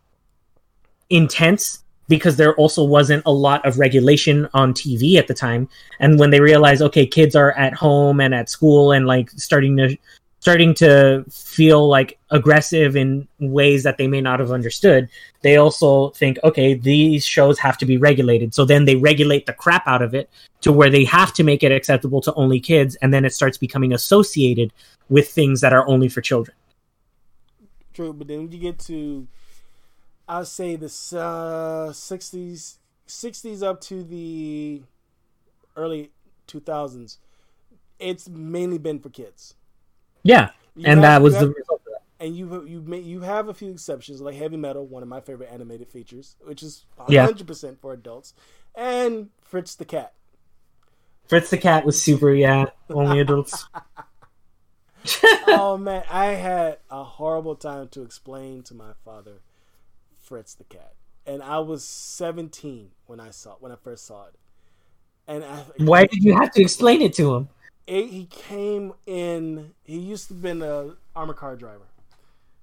intense 1.11 1.83
because 2.09 2.37
there 2.37 2.55
also 2.55 2.83
wasn't 2.85 3.23
a 3.27 3.33
lot 3.33 3.67
of 3.67 3.79
regulation 3.79 4.49
on 4.55 4.73
TV 4.73 5.17
at 5.17 5.27
the 5.27 5.35
time. 5.35 5.69
And 6.01 6.19
when 6.19 6.31
they 6.31 6.41
realized 6.41 6.81
okay 6.83 7.05
kids 7.05 7.35
are 7.35 7.53
at 7.53 7.75
home 7.75 8.21
and 8.21 8.33
at 8.33 8.49
school 8.49 8.93
and 8.93 9.07
like 9.07 9.29
starting 9.31 9.77
to 9.77 9.97
starting 10.41 10.73
to 10.73 11.25
feel 11.29 11.89
like 11.89 12.17
aggressive 12.31 12.95
in 12.95 13.27
ways 13.41 13.83
that 13.83 13.99
they 13.99 14.07
may 14.07 14.21
not 14.21 14.39
have 14.39 14.53
understood 14.53 15.09
they 15.43 15.57
also 15.57 16.11
think 16.11 16.39
okay 16.45 16.75
these 16.75 17.25
shows 17.25 17.59
have 17.59 17.77
to 17.79 17.87
be 17.87 17.97
regulated. 17.97 18.55
So 18.55 18.65
then 18.65 18.85
they 18.85 18.97
regulate 18.97 19.47
the 19.47 19.53
crap 19.53 19.85
out 19.89 20.03
of 20.03 20.15
it 20.15 20.31
to 20.61 20.71
where 20.71 20.91
they 20.91 21.05
have 21.05 21.33
to 21.35 21.43
make 21.43 21.65
it 21.65 21.73
acceptable 21.73 22.21
to 22.21 22.35
only 22.35 22.61
kids. 22.61 22.97
And 23.03 23.13
then 23.13 23.25
it 23.25 23.35
starts 23.35 23.59
becoming 23.59 23.93
associated 23.93 24.73
with 25.09 25.29
things 25.29 25.61
that 25.61 25.73
are 25.73 25.89
only 25.89 26.09
for 26.09 26.21
children 26.21 26.55
true 27.99 28.13
but 28.13 28.29
then 28.29 28.39
when 28.39 28.53
you 28.53 28.59
get 28.59 28.79
to 28.79 29.27
I 30.29 30.39
would 30.39 30.47
say 30.47 30.77
the 30.77 30.87
uh, 30.87 31.91
60s 31.91 32.77
60s 33.07 33.63
up 33.63 33.81
to 33.83 34.03
the 34.03 34.83
early 35.77 36.11
2000s 36.47 37.19
it's 37.99 38.29
mainly 38.29 38.79
been 38.79 39.01
for 39.01 39.09
kids 39.09 39.55
yeah, 40.23 40.51
you 40.77 40.85
and 40.87 41.01
have, 41.01 41.03
that 41.03 41.23
was 41.23 41.35
have, 41.35 41.43
the 41.43 41.55
result 41.55 41.81
of 41.87 41.93
that. 41.93 42.25
And 42.25 42.37
you 42.37 42.65
you 42.67 42.83
may, 42.83 42.99
you 42.99 43.21
have 43.21 43.49
a 43.49 43.55
few 43.55 43.71
exceptions 43.71 44.21
like 44.21 44.35
Heavy 44.35 44.57
Metal, 44.57 44.87
one 44.87 45.03
of 45.03 45.09
my 45.09 45.21
favorite 45.21 45.51
animated 45.53 45.89
features, 45.89 46.37
which 46.43 46.63
is 46.63 46.85
100 46.97 47.47
percent 47.47 47.81
for 47.81 47.93
adults, 47.93 48.35
and 48.75 49.31
Fritz 49.41 49.75
the 49.75 49.85
Cat. 49.85 50.13
Fritz 51.27 51.51
the 51.51 51.59
Cat 51.59 51.85
was 51.85 52.03
super, 52.03 52.33
yeah, 52.33 52.67
only 52.91 53.21
adults. 53.21 53.67
oh 55.47 55.77
man, 55.77 56.05
I 56.11 56.27
had 56.27 56.79
a 56.91 57.05
horrible 57.05 57.57
time 57.57 57.89
to 57.89 58.03
explain 58.03 58.63
to 58.65 58.75
my 58.75 58.93
father 59.05 59.41
Fritz 60.23 60.55
the 60.55 60.65
Cat, 60.65 60.95
and 61.27 61.43
I 61.43 61.59
was 61.61 61.85
17 61.85 62.91
when 63.07 63.21
I 63.21 63.31
saw 63.31 63.57
when 63.61 63.73
I 63.73 63.77
first 63.77 64.07
saw 64.07 64.27
it. 64.27 64.35
And 65.27 65.45
I, 65.45 65.65
why 65.79 66.07
did 66.07 66.25
you 66.25 66.35
have 66.35 66.51
to 66.53 66.63
explain 66.63 67.03
it 67.03 67.13
to 67.15 67.35
him? 67.35 67.49
it, 67.89 68.11
he 68.11 68.27
came 68.27 68.93
in. 69.07 69.73
He 69.83 69.99
used 69.99 70.29
to 70.29 70.35
be 70.35 70.51
an 70.51 70.97
armor 71.17 71.35
car 71.35 71.57
driver, 71.57 71.89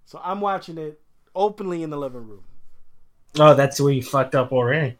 so 0.05 0.21
I'm 0.23 0.39
watching 0.39 0.77
it 0.77 1.01
openly 1.33 1.83
in 1.83 1.89
the 1.89 1.97
living 1.97 2.27
room. 2.27 2.43
Oh, 3.37 3.53
that's 3.53 3.81
where 3.81 3.91
you 3.91 4.03
fucked 4.03 4.35
up 4.35 4.53
already. 4.53 4.97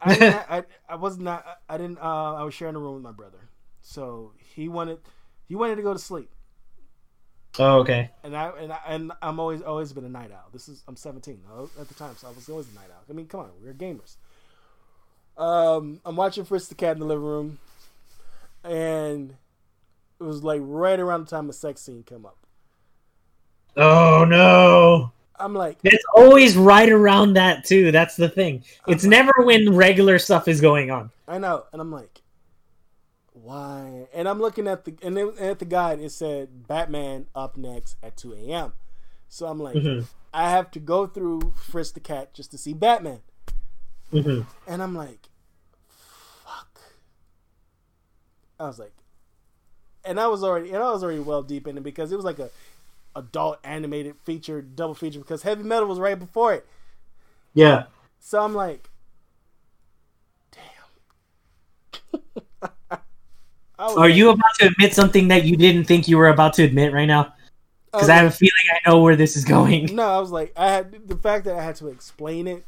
I, 0.00 0.44
I, 0.48 0.64
I 0.90 0.96
was 0.96 1.18
not. 1.18 1.44
I 1.68 1.78
didn't. 1.78 1.98
Uh, 1.98 2.34
I 2.34 2.42
was 2.44 2.54
sharing 2.54 2.76
a 2.76 2.78
room 2.78 2.94
with 2.94 3.02
my 3.02 3.12
brother, 3.12 3.48
so 3.80 4.32
he 4.36 4.68
wanted 4.68 4.98
he 5.48 5.56
wanted 5.56 5.76
to 5.76 5.82
go 5.82 5.94
to 5.94 5.98
sleep. 5.98 6.30
Oh, 7.58 7.80
okay. 7.80 8.10
And 8.22 8.36
I 8.36 8.50
and 8.50 8.72
I, 8.72 8.78
and 8.86 9.12
I'm 9.20 9.40
always 9.40 9.62
always 9.62 9.92
been 9.92 10.04
a 10.04 10.08
night 10.08 10.30
owl. 10.32 10.48
This 10.52 10.68
is 10.68 10.82
I'm 10.86 10.96
17 10.96 11.40
at 11.80 11.88
the 11.88 11.94
time, 11.94 12.14
so 12.16 12.28
I 12.28 12.30
was 12.30 12.48
always 12.48 12.70
a 12.70 12.74
night 12.74 12.88
owl. 12.90 13.02
I 13.08 13.12
mean, 13.12 13.26
come 13.26 13.40
on, 13.40 13.50
we're 13.62 13.74
gamers. 13.74 14.16
Um, 15.36 16.00
I'm 16.04 16.16
watching 16.16 16.44
Fritz 16.44 16.68
the 16.68 16.74
Cat 16.74 16.92
in 16.92 17.00
the 17.00 17.06
living 17.06 17.24
room 17.24 17.58
and 18.64 19.34
it 20.18 20.22
was 20.22 20.42
like 20.42 20.60
right 20.64 20.98
around 20.98 21.26
the 21.26 21.30
time 21.30 21.46
the 21.46 21.52
sex 21.52 21.82
scene 21.82 22.02
came 22.02 22.26
up. 22.26 22.36
Oh 23.76 24.24
no! 24.28 25.12
I'm 25.38 25.54
like, 25.54 25.78
it's 25.84 26.04
always 26.14 26.56
right 26.56 26.88
around 26.88 27.34
that 27.34 27.64
too. 27.64 27.92
That's 27.92 28.16
the 28.16 28.28
thing. 28.28 28.64
It's 28.86 29.04
I'm 29.04 29.10
never 29.10 29.32
like, 29.38 29.46
when 29.46 29.74
regular 29.76 30.18
stuff 30.18 30.48
is 30.48 30.60
going 30.60 30.90
on. 30.90 31.10
I 31.26 31.38
know, 31.38 31.64
and 31.72 31.80
I'm 31.80 31.92
like, 31.92 32.20
why? 33.42 34.06
And 34.12 34.28
I'm 34.28 34.40
looking 34.40 34.66
at 34.66 34.84
the 34.84 34.94
and 35.02 35.18
it, 35.18 35.38
at 35.38 35.58
the 35.58 35.64
guide. 35.64 36.00
It 36.00 36.12
said 36.12 36.66
Batman 36.66 37.26
up 37.34 37.56
next 37.56 37.96
at 38.02 38.16
2 38.16 38.34
a.m. 38.34 38.72
So 39.28 39.46
I'm 39.46 39.58
like, 39.58 39.76
mm-hmm. 39.76 40.04
I 40.34 40.50
have 40.50 40.70
to 40.72 40.80
go 40.80 41.06
through 41.06 41.52
Fritz 41.56 41.92
the 41.92 42.00
Cat 42.00 42.34
just 42.34 42.50
to 42.50 42.58
see 42.58 42.74
Batman. 42.74 43.20
Mm-hmm. 44.12 44.42
And 44.66 44.82
I'm 44.82 44.94
like, 44.94 45.28
fuck. 45.86 46.80
I 48.58 48.64
was 48.64 48.78
like, 48.78 48.92
and 50.04 50.18
I 50.18 50.26
was 50.26 50.42
already 50.42 50.70
and 50.70 50.82
I 50.82 50.90
was 50.90 51.04
already 51.04 51.20
well 51.20 51.42
deep 51.42 51.66
in 51.66 51.76
it 51.76 51.82
because 51.82 52.12
it 52.12 52.16
was 52.16 52.24
like 52.24 52.38
a 52.38 52.50
adult 53.16 53.58
animated 53.64 54.16
feature 54.24 54.62
double 54.62 54.94
feature 54.94 55.20
because 55.20 55.42
Heavy 55.42 55.62
Metal 55.62 55.88
was 55.88 55.98
right 55.98 56.18
before 56.18 56.54
it. 56.54 56.66
Yeah. 57.54 57.84
So 58.18 58.42
I'm 58.42 58.54
like, 58.54 58.90
damn. 60.52 62.98
Are 63.80 64.08
you 64.08 64.30
about 64.30 64.54
to 64.58 64.66
admit 64.66 64.94
something 64.94 65.28
that 65.28 65.44
you 65.44 65.56
didn't 65.56 65.84
think 65.84 66.06
you 66.06 66.18
were 66.18 66.28
about 66.28 66.52
to 66.54 66.62
admit 66.62 66.92
right 66.92 67.06
now? 67.06 67.32
Because 67.90 68.08
I, 68.08 68.14
I, 68.14 68.16
have 68.18 68.26
a 68.26 68.30
feeling 68.30 68.52
I 68.70 68.88
know 68.88 69.00
where 69.00 69.16
this 69.16 69.36
is 69.36 69.44
going. 69.44 69.94
No, 69.96 70.06
I 70.06 70.20
was 70.20 70.30
like, 70.30 70.52
I 70.56 70.70
had 70.70 71.08
the 71.08 71.16
fact 71.16 71.46
that 71.46 71.56
I 71.56 71.62
had 71.62 71.76
to 71.76 71.88
explain 71.88 72.46
it. 72.46 72.64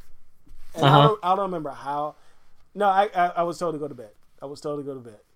Uh-huh. 0.74 0.86
I, 0.86 1.06
don't, 1.06 1.20
I 1.22 1.28
don't 1.36 1.44
remember 1.44 1.70
how. 1.70 2.16
No, 2.74 2.86
I, 2.86 3.10
I 3.14 3.26
I 3.28 3.42
was 3.42 3.58
told 3.58 3.74
to 3.74 3.78
go 3.78 3.88
to 3.88 3.94
bed. 3.94 4.10
I 4.40 4.46
was 4.46 4.60
told 4.60 4.80
to 4.80 4.84
go 4.84 4.94
to 4.94 5.00
bed. 5.00 5.18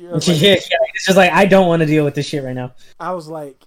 Yeah, 0.00 0.10
like, 0.10 0.28
yeah, 0.28 0.54
it's 0.54 1.06
just 1.06 1.16
like 1.16 1.32
I 1.32 1.44
don't 1.44 1.66
want 1.66 1.80
to 1.80 1.86
deal 1.86 2.04
with 2.04 2.14
this 2.14 2.24
shit 2.24 2.44
right 2.44 2.54
now. 2.54 2.72
I 3.00 3.14
was 3.14 3.26
like, 3.26 3.64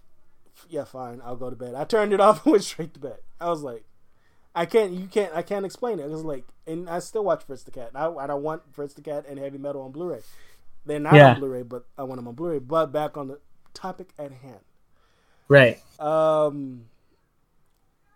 yeah, 0.70 0.86
fine, 0.86 1.22
I'll 1.26 1.36
go 1.36 1.50
to 1.50 1.58
bed. 1.58 1.76
I 1.76 1.84
turned 1.84 2.14
it 2.14 2.22
off 2.22 2.46
and 2.46 2.54
went 2.54 2.64
straight 2.64 2.94
to 2.94 3.02
bed. 3.02 3.18
I 3.42 3.50
was 3.50 3.64
like, 3.64 3.84
I 4.54 4.66
can't, 4.66 4.92
you 4.92 5.08
can't, 5.08 5.34
I 5.34 5.42
can't 5.42 5.66
explain 5.66 6.00
it. 6.00 6.04
It 6.04 6.10
was 6.10 6.24
like, 6.24 6.46
and 6.68 6.90
I 6.90 7.00
still 7.00 7.24
watch 7.24 7.44
Fritz 7.46 7.64
the 7.64 7.72
Cat. 7.72 7.92
I, 7.96 8.08
I 8.08 8.28
don't 8.28 8.44
want 8.44 8.64
Fritz 8.74 8.94
the 8.94 9.02
Cat 9.02 9.26
and 9.28 9.40
Heavy 9.40 9.58
Metal 9.58 9.82
on 9.82 9.92
Blu-ray. 9.92 10.22
They're 10.86 11.00
not 11.00 11.14
yeah. 11.14 11.34
on 11.34 11.40
Blu-ray, 11.40 11.64
but 11.64 11.86
I 11.98 12.04
want 12.04 12.18
them 12.18 12.28
on 12.28 12.36
Blu-ray. 12.36 12.60
But 12.60 12.88
back 12.88 13.16
on 13.16 13.28
the 13.28 13.40
topic 13.74 14.10
at 14.20 14.32
hand, 14.32 14.60
right? 15.48 15.80
Um, 16.00 16.86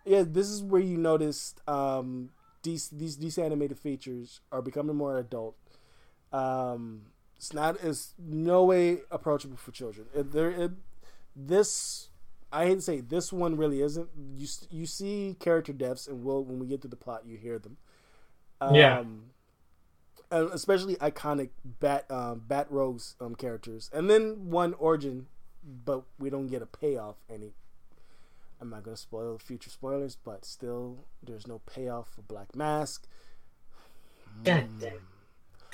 yeah, 0.04 0.24
this 0.26 0.48
is 0.48 0.62
where 0.62 0.82
you 0.82 0.98
noticed 0.98 1.60
um 1.66 2.30
these 2.62 2.88
these 2.88 3.16
these 3.18 3.38
animated 3.38 3.78
features 3.78 4.40
are 4.52 4.60
becoming 4.60 4.96
more 4.96 5.16
adult. 5.16 5.56
Um, 6.32 7.02
it's 7.36 7.52
not. 7.52 7.76
It's 7.82 8.14
no 8.18 8.64
way 8.64 8.98
approachable 9.10 9.56
for 9.56 9.70
children. 9.70 10.08
It, 10.14 10.32
there, 10.32 10.50
it, 10.50 10.72
this 11.34 12.08
I 12.56 12.64
hate 12.64 12.76
to 12.76 12.80
say 12.80 13.00
this 13.02 13.34
one 13.34 13.56
really 13.56 13.82
isn't. 13.82 14.08
You 14.34 14.46
you 14.70 14.86
see 14.86 15.36
character 15.38 15.74
deaths, 15.74 16.06
and 16.06 16.24
will 16.24 16.42
when 16.42 16.58
we 16.58 16.66
get 16.66 16.80
to 16.82 16.88
the 16.88 16.96
plot, 16.96 17.24
you 17.26 17.36
hear 17.36 17.58
them. 17.58 17.76
Um, 18.62 18.74
yeah. 18.74 19.04
especially 20.30 20.96
iconic 20.96 21.50
Bat 21.64 22.10
um, 22.10 22.42
Bat 22.48 22.68
Rogues 22.70 23.14
um, 23.20 23.34
characters, 23.34 23.90
and 23.92 24.08
then 24.08 24.48
one 24.48 24.72
origin, 24.74 25.26
but 25.84 26.04
we 26.18 26.30
don't 26.30 26.46
get 26.46 26.62
a 26.62 26.66
payoff. 26.66 27.16
Any. 27.28 27.52
I'm 28.58 28.70
not 28.70 28.84
gonna 28.84 28.96
spoil 28.96 29.36
future 29.38 29.68
spoilers, 29.68 30.16
but 30.16 30.46
still, 30.46 31.04
there's 31.22 31.46
no 31.46 31.60
payoff 31.66 32.08
for 32.14 32.22
Black 32.22 32.56
Mask. 32.56 33.06
God 34.44 34.66
damn. 34.80 34.92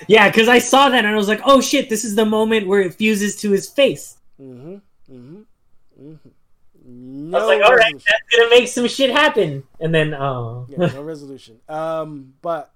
Yeah, 0.07 0.27
because 0.27 0.49
I 0.49 0.59
saw 0.59 0.89
that 0.89 1.05
and 1.05 1.13
I 1.13 1.15
was 1.15 1.29
like, 1.29 1.41
oh 1.45 1.61
shit, 1.61 1.89
this 1.89 2.03
is 2.03 2.15
the 2.15 2.25
moment 2.25 2.67
where 2.67 2.81
it 2.81 2.93
fuses 2.93 3.37
to 3.37 3.51
his 3.51 3.69
face. 3.69 4.17
Mm-hmm. 4.37 4.73
Mm-hmm. 5.09 5.41
Mm-hmm. 6.01 6.29
No 6.95 7.37
I 7.37 7.41
was 7.41 7.47
like, 7.47 7.65
all 7.65 7.75
right, 7.75 7.93
that's 7.93 8.35
gonna 8.35 8.49
make 8.49 8.67
some 8.67 8.87
shit 8.87 9.09
happen. 9.09 9.63
And 9.79 9.93
then, 9.93 10.13
oh, 10.13 10.67
yeah, 10.69 10.87
no 10.87 11.03
resolution. 11.03 11.59
Um, 11.67 12.33
but 12.41 12.71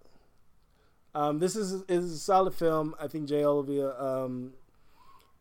um, 1.13 1.39
this 1.39 1.55
is 1.55 1.83
is 1.87 2.11
a 2.11 2.17
solid 2.17 2.53
film. 2.53 2.95
I 2.99 3.07
think 3.07 3.27
Jay 3.27 3.43
Oliva. 3.43 4.03
Um, 4.03 4.53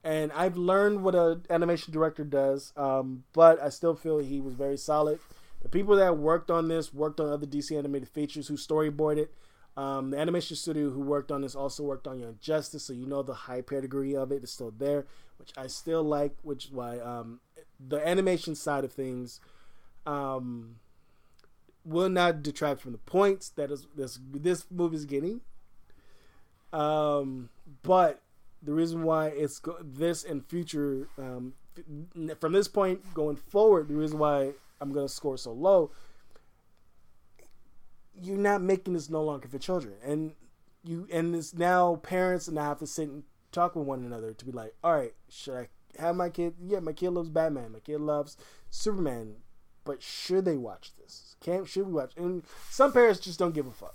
and 0.06 0.30
I've 0.32 0.56
learned 0.56 1.02
what 1.02 1.16
an 1.16 1.42
animation 1.50 1.92
director 1.92 2.22
does. 2.22 2.72
Um, 2.76 3.24
but 3.32 3.60
I 3.60 3.70
still 3.70 3.94
feel 3.96 4.18
he 4.18 4.40
was 4.40 4.54
very 4.54 4.76
solid. 4.76 5.18
The 5.62 5.68
people 5.68 5.96
that 5.96 6.16
worked 6.16 6.48
on 6.48 6.68
this 6.68 6.94
worked 6.94 7.18
on 7.18 7.28
other 7.28 7.46
DC 7.46 7.76
animated 7.76 8.08
features 8.08 8.46
who 8.46 8.54
storyboarded. 8.54 9.28
Um, 9.76 10.10
the 10.10 10.18
animation 10.18 10.56
studio 10.56 10.90
who 10.90 11.00
worked 11.00 11.30
on 11.32 11.42
this 11.42 11.54
also 11.54 11.82
worked 11.82 12.06
on 12.06 12.20
Young 12.20 12.38
Justice, 12.40 12.84
so 12.84 12.92
you 12.92 13.04
know 13.04 13.22
the 13.22 13.34
high 13.34 13.60
pedigree 13.60 14.16
of 14.16 14.32
it 14.32 14.42
is 14.42 14.50
still 14.50 14.70
there, 14.70 15.06
which 15.38 15.52
I 15.56 15.66
still 15.66 16.02
like. 16.02 16.36
Which 16.42 16.66
is 16.66 16.72
why 16.72 16.98
um, 16.98 17.40
the 17.78 18.06
animation 18.06 18.54
side 18.54 18.84
of 18.84 18.92
things 18.92 19.40
um, 20.06 20.76
will 21.84 22.08
not 22.08 22.42
detract 22.42 22.80
from 22.80 22.92
the 22.92 22.98
points 22.98 23.48
that 23.50 23.70
is 23.70 23.86
this 23.94 24.18
this 24.32 24.64
movie 24.70 24.96
is 24.96 25.04
getting. 25.04 25.40
Um, 26.72 27.48
but 27.82 28.20
the 28.62 28.72
reason 28.72 29.02
why 29.02 29.28
it's 29.28 29.58
go- 29.60 29.78
this 29.82 30.24
and 30.24 30.44
future 30.44 31.08
um, 31.18 31.54
from 32.38 32.52
this 32.52 32.68
point 32.68 33.14
going 33.14 33.36
forward, 33.36 33.88
the 33.88 33.94
reason 33.94 34.18
why 34.18 34.52
I'm 34.80 34.92
gonna 34.92 35.08
score 35.08 35.38
so 35.38 35.52
low, 35.52 35.90
you're 38.20 38.36
not 38.36 38.62
making 38.62 38.94
this 38.94 39.08
no 39.08 39.22
longer 39.22 39.48
for 39.48 39.58
children, 39.58 39.94
and 40.04 40.32
you 40.84 41.06
and 41.12 41.34
it's 41.34 41.54
now 41.54 41.96
parents 41.96 42.48
and 42.48 42.58
I 42.58 42.64
have 42.64 42.78
to 42.78 42.86
sit 42.86 43.08
and 43.08 43.24
talk 43.52 43.76
with 43.76 43.86
one 43.86 44.04
another 44.04 44.32
to 44.32 44.44
be 44.44 44.52
like, 44.52 44.74
all 44.84 44.92
right, 44.94 45.14
should 45.28 45.54
I 45.56 45.68
have 46.00 46.16
my 46.16 46.28
kid? 46.30 46.54
Yeah, 46.66 46.80
my 46.80 46.92
kid 46.92 47.10
loves 47.10 47.28
Batman. 47.28 47.72
My 47.72 47.80
kid 47.80 48.00
loves 48.00 48.36
Superman. 48.70 49.36
But 49.84 50.02
should 50.02 50.44
they 50.44 50.56
watch 50.56 50.92
this? 50.98 51.36
Can 51.40 51.64
should 51.64 51.86
we 51.86 51.92
watch? 51.92 52.12
And 52.16 52.42
some 52.70 52.92
parents 52.92 53.20
just 53.20 53.38
don't 53.38 53.54
give 53.54 53.66
a 53.66 53.70
fuck. 53.70 53.94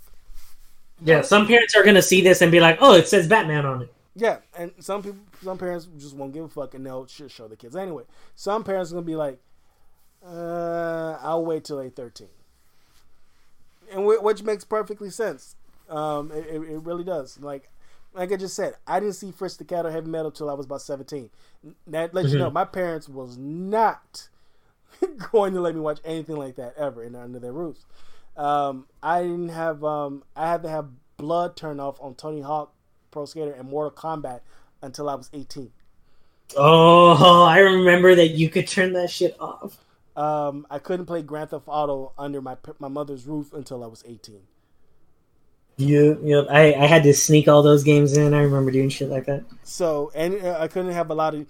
Yeah, 1.04 1.22
some 1.22 1.46
parents 1.46 1.74
are 1.76 1.84
gonna 1.84 2.02
see 2.02 2.20
this 2.22 2.40
and 2.42 2.50
be 2.52 2.60
like, 2.60 2.78
"Oh, 2.80 2.94
it 2.94 3.08
says 3.08 3.28
Batman 3.28 3.66
on 3.66 3.82
it." 3.82 3.94
Yeah, 4.14 4.38
and 4.56 4.72
some 4.80 5.02
people, 5.02 5.18
some 5.42 5.58
parents 5.58 5.86
just 5.98 6.14
won't 6.16 6.32
give 6.32 6.44
a 6.44 6.48
fuck 6.48 6.74
and 6.74 6.84
they'll 6.86 7.04
just 7.06 7.34
show 7.34 7.48
the 7.48 7.56
kids 7.56 7.76
anyway. 7.76 8.04
Some 8.34 8.62
parents 8.64 8.90
are 8.90 8.94
gonna 8.94 9.06
be 9.06 9.16
like, 9.16 9.38
uh, 10.24 11.18
"I'll 11.20 11.44
wait 11.44 11.64
till 11.64 11.78
they're 11.78 11.90
13. 11.90 12.28
and 13.90 14.06
which 14.06 14.42
makes 14.42 14.64
perfectly 14.64 15.10
sense. 15.10 15.56
Um, 15.88 16.30
it, 16.32 16.46
it 16.48 16.78
really 16.82 17.04
does. 17.04 17.38
Like, 17.40 17.68
like 18.14 18.32
I 18.32 18.36
just 18.36 18.54
said, 18.54 18.74
I 18.86 19.00
didn't 19.00 19.14
see 19.14 19.30
Fritz 19.30 19.56
the 19.56 19.64
Cat 19.64 19.86
or 19.86 19.90
Heavy 19.90 20.08
Metal 20.08 20.30
till 20.30 20.50
I 20.50 20.54
was 20.54 20.66
about 20.66 20.82
17. 20.82 21.30
That 21.86 22.14
lets 22.14 22.28
mm-hmm. 22.28 22.34
you 22.34 22.38
know 22.38 22.50
my 22.50 22.64
parents 22.64 23.08
was 23.08 23.36
not 23.38 24.28
going 25.32 25.54
to 25.54 25.60
let 25.60 25.74
me 25.74 25.80
watch 25.80 26.00
anything 26.04 26.36
like 26.36 26.56
that 26.56 26.74
ever 26.76 27.02
in 27.02 27.14
under 27.14 27.38
their 27.38 27.52
roofs. 27.52 27.84
Um, 28.36 28.86
I 29.02 29.22
didn't 29.22 29.50
have 29.50 29.84
um, 29.84 30.24
I 30.34 30.50
had 30.50 30.62
to 30.62 30.68
have 30.68 30.88
blood 31.16 31.56
turn 31.56 31.80
off 31.80 32.00
on 32.00 32.14
Tony 32.14 32.40
Hawk 32.40 32.72
Pro 33.10 33.26
Skater 33.26 33.52
and 33.52 33.68
Mortal 33.68 33.92
Kombat 33.92 34.40
until 34.82 35.08
I 35.08 35.14
was 35.14 35.30
18. 35.32 35.70
Oh, 36.56 37.44
I 37.44 37.58
remember 37.58 38.14
that 38.14 38.28
you 38.28 38.48
could 38.48 38.66
turn 38.66 38.92
that 38.94 39.10
shit 39.10 39.36
off. 39.38 39.78
Um, 40.16 40.66
I 40.70 40.78
couldn't 40.78 41.06
play 41.06 41.22
Grand 41.22 41.50
Theft 41.50 41.64
Auto 41.66 42.12
under 42.18 42.42
my 42.42 42.56
my 42.78 42.88
mother's 42.88 43.26
roof 43.26 43.52
until 43.52 43.82
I 43.84 43.86
was 43.86 44.02
18. 44.06 44.40
You, 45.76 46.18
know, 46.22 46.46
I, 46.48 46.74
I 46.74 46.86
had 46.86 47.02
to 47.04 47.14
sneak 47.14 47.48
all 47.48 47.62
those 47.62 47.82
games 47.82 48.16
in. 48.16 48.34
I 48.34 48.42
remember 48.42 48.70
doing 48.70 48.88
shit 48.88 49.08
like 49.08 49.26
that. 49.26 49.44
So, 49.62 50.12
and 50.14 50.44
uh, 50.44 50.58
I 50.60 50.68
couldn't 50.68 50.92
have 50.92 51.10
a 51.10 51.14
lot 51.14 51.34
of. 51.34 51.46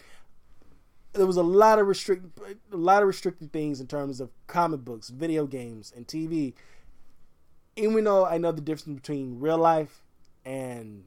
There 1.12 1.26
was 1.26 1.36
a 1.36 1.42
lot 1.42 1.78
of 1.78 1.86
restrict, 1.86 2.38
a 2.72 2.76
lot 2.76 3.02
of 3.02 3.08
restricted 3.08 3.52
things 3.52 3.80
in 3.80 3.86
terms 3.86 4.20
of 4.20 4.30
comic 4.46 4.80
books, 4.80 5.10
video 5.10 5.46
games, 5.46 5.92
and 5.94 6.06
TV. 6.06 6.54
Even 7.76 8.04
though 8.04 8.24
I 8.24 8.38
know 8.38 8.52
the 8.52 8.62
difference 8.62 9.00
between 9.00 9.40
real 9.40 9.58
life 9.58 10.02
and 10.44 11.04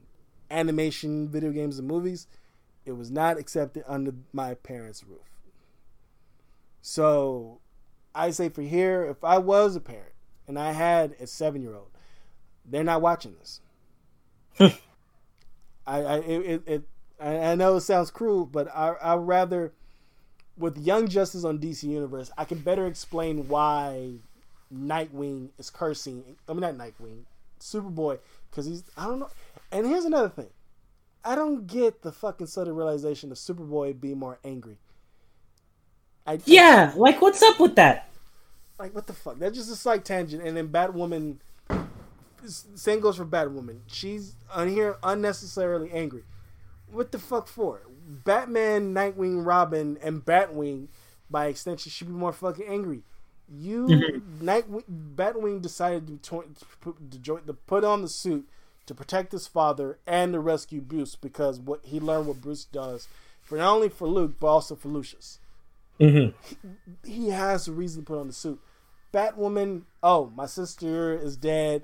animation, 0.50 1.28
video 1.28 1.50
games, 1.50 1.78
and 1.78 1.88
movies, 1.88 2.26
it 2.84 2.92
was 2.92 3.10
not 3.10 3.38
accepted 3.38 3.84
under 3.88 4.12
my 4.32 4.54
parents' 4.54 5.02
roof. 5.02 5.18
So, 6.82 7.58
I 8.14 8.30
say 8.30 8.48
for 8.48 8.62
here, 8.62 9.04
if 9.04 9.24
I 9.24 9.38
was 9.38 9.74
a 9.74 9.80
parent 9.80 10.12
and 10.46 10.58
I 10.58 10.72
had 10.72 11.16
a 11.18 11.26
seven-year-old 11.26 11.95
they're 12.68 12.84
not 12.84 13.02
watching 13.02 13.34
this. 13.38 13.60
Hmm. 14.58 14.68
I, 15.86 16.00
I 16.00 16.16
it, 16.18 16.62
it, 16.66 16.82
I 17.20 17.54
know 17.54 17.76
it 17.76 17.82
sounds 17.82 18.10
cruel, 18.10 18.46
but 18.46 18.68
I 18.74 18.88
I 19.00 19.14
rather 19.16 19.72
with 20.58 20.78
Young 20.78 21.08
Justice 21.08 21.44
on 21.44 21.58
DC 21.58 21.84
Universe, 21.84 22.30
I 22.36 22.44
can 22.44 22.58
better 22.58 22.86
explain 22.86 23.48
why 23.48 24.14
Nightwing 24.74 25.50
is 25.58 25.70
cursing. 25.70 26.24
I 26.48 26.52
mean, 26.52 26.62
not 26.62 26.74
Nightwing, 26.74 27.24
Superboy, 27.60 28.18
because 28.50 28.66
he's 28.66 28.84
I 28.96 29.04
don't 29.04 29.20
know. 29.20 29.30
And 29.70 29.86
here's 29.86 30.04
another 30.04 30.28
thing, 30.28 30.48
I 31.24 31.34
don't 31.34 31.66
get 31.66 32.02
the 32.02 32.12
fucking 32.12 32.46
sudden 32.46 32.74
realization 32.74 33.30
of 33.30 33.38
Superboy 33.38 34.00
being 34.00 34.18
more 34.18 34.38
angry. 34.44 34.78
I, 36.26 36.40
yeah, 36.44 36.92
like 36.96 37.22
what's 37.22 37.42
up 37.42 37.60
with 37.60 37.76
that? 37.76 38.08
Like 38.78 38.94
what 38.94 39.06
the 39.06 39.12
fuck? 39.12 39.38
That's 39.38 39.56
just 39.56 39.70
a 39.70 39.76
slight 39.76 40.04
tangent, 40.04 40.42
and 40.42 40.56
then 40.56 40.68
Batwoman 40.68 41.36
same 42.44 43.00
goes 43.00 43.16
for 43.16 43.26
Batwoman. 43.26 43.80
She's 43.86 44.34
on 44.52 44.68
here 44.68 44.96
unnecessarily 45.02 45.90
angry. 45.92 46.24
What 46.90 47.12
the 47.12 47.18
fuck 47.18 47.48
for? 47.48 47.82
Batman, 48.06 48.94
Nightwing, 48.94 49.44
Robin, 49.44 49.98
and 50.02 50.24
Batwing, 50.24 50.88
by 51.28 51.46
extension, 51.46 51.90
should 51.90 52.06
be 52.06 52.12
more 52.12 52.32
fucking 52.32 52.66
angry. 52.66 53.02
You, 53.48 53.86
mm-hmm. 53.86 54.48
Nightwing, 54.48 54.84
Batwing 55.14 55.60
decided 55.60 56.22
to, 56.22 56.42
to, 56.42 56.64
put, 56.80 57.10
to, 57.10 57.18
join, 57.18 57.44
to 57.44 57.54
put 57.54 57.84
on 57.84 58.02
the 58.02 58.08
suit 58.08 58.48
to 58.86 58.94
protect 58.94 59.32
his 59.32 59.46
father 59.46 59.98
and 60.06 60.32
to 60.32 60.40
rescue 60.40 60.80
Bruce 60.80 61.16
because 61.16 61.58
what 61.58 61.80
he 61.84 62.00
learned 62.00 62.26
what 62.26 62.40
Bruce 62.40 62.64
does 62.64 63.08
for 63.42 63.58
not 63.58 63.74
only 63.74 63.88
for 63.88 64.08
Luke 64.08 64.34
but 64.38 64.46
also 64.46 64.74
for 64.74 64.88
Lucius. 64.88 65.40
Mm-hmm. 66.00 66.36
He, 67.04 67.12
he 67.12 67.28
has 67.30 67.68
a 67.68 67.72
reason 67.72 68.02
to 68.02 68.06
put 68.06 68.20
on 68.20 68.28
the 68.28 68.32
suit. 68.32 68.60
Batwoman, 69.12 69.82
oh, 70.02 70.32
my 70.36 70.46
sister 70.46 71.16
is 71.16 71.36
dead. 71.36 71.82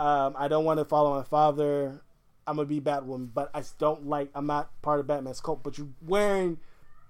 Um, 0.00 0.34
I 0.38 0.48
don't 0.48 0.64
want 0.64 0.78
to 0.78 0.86
follow 0.86 1.14
my 1.14 1.22
father. 1.22 2.00
I'm 2.46 2.56
gonna 2.56 2.66
be 2.66 2.80
Batwoman, 2.80 3.28
but 3.34 3.50
I 3.52 3.62
don't 3.78 4.06
like. 4.06 4.30
I'm 4.34 4.46
not 4.46 4.70
part 4.80 4.98
of 4.98 5.06
Batman's 5.06 5.42
cult. 5.42 5.62
But 5.62 5.76
you're 5.76 5.88
wearing 6.00 6.58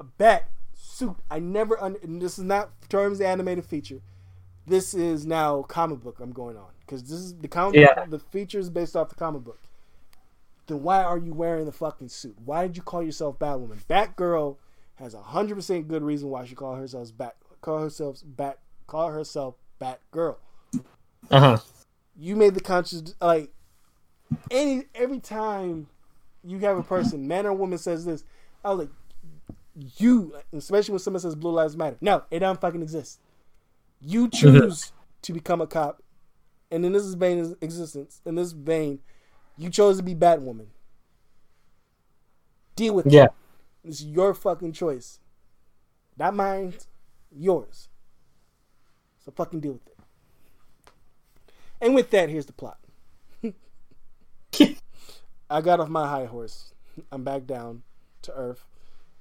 a 0.00 0.04
bat 0.04 0.50
suit. 0.74 1.14
I 1.30 1.38
never. 1.38 1.80
Un- 1.80 1.96
this 2.02 2.36
is 2.36 2.44
not 2.44 2.70
terms 2.88 3.20
animated 3.20 3.64
feature. 3.64 4.00
This 4.66 4.92
is 4.92 5.24
now 5.24 5.62
comic 5.62 6.00
book. 6.00 6.18
I'm 6.18 6.32
going 6.32 6.56
on 6.56 6.72
because 6.80 7.04
this 7.04 7.12
is 7.12 7.36
the 7.36 7.46
comic. 7.46 7.76
Yeah. 7.76 8.06
The 8.06 8.18
feature 8.18 8.58
is 8.58 8.70
based 8.70 8.96
off 8.96 9.08
the 9.08 9.14
comic 9.14 9.44
book. 9.44 9.60
Then 10.66 10.82
why 10.82 11.04
are 11.04 11.16
you 11.16 11.32
wearing 11.32 11.66
the 11.66 11.72
fucking 11.72 12.08
suit? 12.08 12.36
Why 12.44 12.66
did 12.66 12.76
you 12.76 12.82
call 12.82 13.04
yourself 13.04 13.38
Batwoman? 13.38 13.84
Batgirl 13.88 14.56
has 14.96 15.14
a 15.14 15.22
hundred 15.22 15.54
percent 15.54 15.86
good 15.86 16.02
reason 16.02 16.28
why 16.28 16.44
she 16.44 16.56
call 16.56 16.74
herself 16.74 17.16
Bat. 17.16 17.36
Call 17.60 17.78
herself 17.78 18.20
Bat. 18.24 18.58
Call 18.88 19.12
herself 19.12 19.54
Batgirl. 19.80 20.38
Uh 21.30 21.40
huh 21.40 21.58
you 22.20 22.36
made 22.36 22.54
the 22.54 22.60
conscious 22.60 23.14
like 23.20 23.50
any 24.50 24.84
every 24.94 25.18
time 25.18 25.86
you 26.44 26.58
have 26.60 26.76
a 26.78 26.82
person, 26.82 27.26
man 27.26 27.46
or 27.46 27.54
woman 27.54 27.78
says 27.78 28.04
this, 28.04 28.24
I 28.64 28.70
was 28.70 28.78
like, 28.80 28.90
you, 29.96 30.34
especially 30.52 30.92
when 30.92 30.98
someone 30.98 31.20
says 31.20 31.34
Blue 31.34 31.50
Lives 31.52 31.76
Matter. 31.76 31.96
No, 32.00 32.24
it 32.30 32.40
don't 32.40 32.60
fucking 32.60 32.82
exist. 32.82 33.20
You 34.00 34.28
mhm. 34.28 34.34
choose 34.34 34.92
to 35.22 35.32
become 35.32 35.60
a 35.60 35.66
cop, 35.66 36.02
and 36.70 36.84
in 36.84 36.92
this 36.92 37.12
vein 37.14 37.40
of 37.40 37.56
existence, 37.60 38.20
in 38.24 38.34
this 38.34 38.52
vein, 38.52 39.00
you 39.56 39.70
chose 39.70 39.96
to 39.96 40.02
be 40.02 40.14
Batwoman. 40.14 40.66
Deal 42.76 42.94
with 42.94 43.06
it. 43.06 43.12
yeah. 43.12 43.24
it. 43.24 43.32
It's 43.84 44.02
your 44.02 44.34
fucking 44.34 44.72
choice, 44.72 45.20
not 46.18 46.34
mine. 46.34 46.74
Yours. 47.32 47.88
So 49.24 49.30
fucking 49.30 49.60
deal 49.60 49.74
with 49.74 49.86
it. 49.86 49.89
And 51.80 51.94
with 51.94 52.10
that, 52.10 52.28
here's 52.28 52.46
the 52.46 52.52
plot. 52.52 52.78
I 55.50 55.60
got 55.60 55.80
off 55.80 55.88
my 55.88 56.06
high 56.06 56.26
horse. 56.26 56.72
I'm 57.10 57.24
back 57.24 57.46
down 57.46 57.82
to 58.22 58.32
earth. 58.34 58.64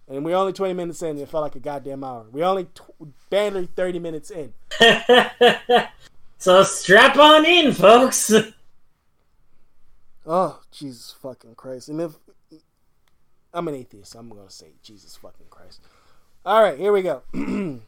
And 0.07 0.25
we're 0.25 0.35
only 0.35 0.53
20 0.53 0.73
minutes 0.73 1.01
in. 1.01 1.17
It 1.17 1.29
felt 1.29 1.43
like 1.43 1.55
a 1.55 1.59
goddamn 1.59 2.03
hour. 2.03 2.25
We're 2.31 2.45
only 2.45 2.65
t- 2.65 2.83
barely 3.29 3.67
30 3.67 3.99
minutes 3.99 4.31
in. 4.31 4.53
so 6.37 6.63
strap 6.63 7.17
on 7.17 7.45
in, 7.45 7.73
folks. 7.73 8.31
Oh, 10.31 10.59
Jesus 10.69 11.15
fucking 11.23 11.55
Christ. 11.55 11.89
And 11.89 11.99
if 12.01 12.11
I'm 13.51 13.67
an 13.67 13.73
atheist, 13.73 14.13
I'm 14.13 14.29
going 14.29 14.45
to 14.45 14.53
say 14.53 14.67
Jesus 14.83 15.15
fucking 15.15 15.47
Christ. 15.49 15.81
All 16.45 16.61
right, 16.61 16.77
here 16.77 16.91
we 16.91 17.01
go. 17.01 17.23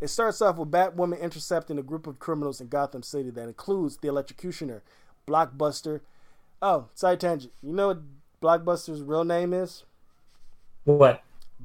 It 0.00 0.08
starts 0.08 0.40
off 0.40 0.56
with 0.56 0.70
Batwoman 0.70 1.20
intercepting 1.20 1.78
a 1.78 1.82
group 1.82 2.06
of 2.06 2.18
criminals 2.18 2.60
in 2.60 2.68
Gotham 2.68 3.02
City 3.02 3.30
that 3.30 3.48
includes 3.48 3.96
the 3.96 4.08
Electrocutioner, 4.08 4.82
Blockbuster. 5.26 6.00
Oh, 6.62 6.86
side 6.94 7.20
tangent. 7.20 7.52
You 7.62 7.72
know 7.72 7.88
what 7.88 8.00
Blockbuster's 8.40 9.02
real 9.02 9.24
name 9.24 9.52
is? 9.52 9.82
What? 10.84 11.22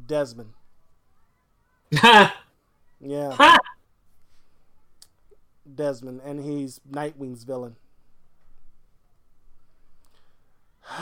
Desmond. 0.08 0.54
Ha! 1.96 2.42
yeah. 3.00 3.32
Ha! 3.34 3.60
Desmond, 5.76 6.22
and 6.26 6.44
he's 6.44 6.82
Nightwing's 6.90 7.44
villain. 7.44 7.76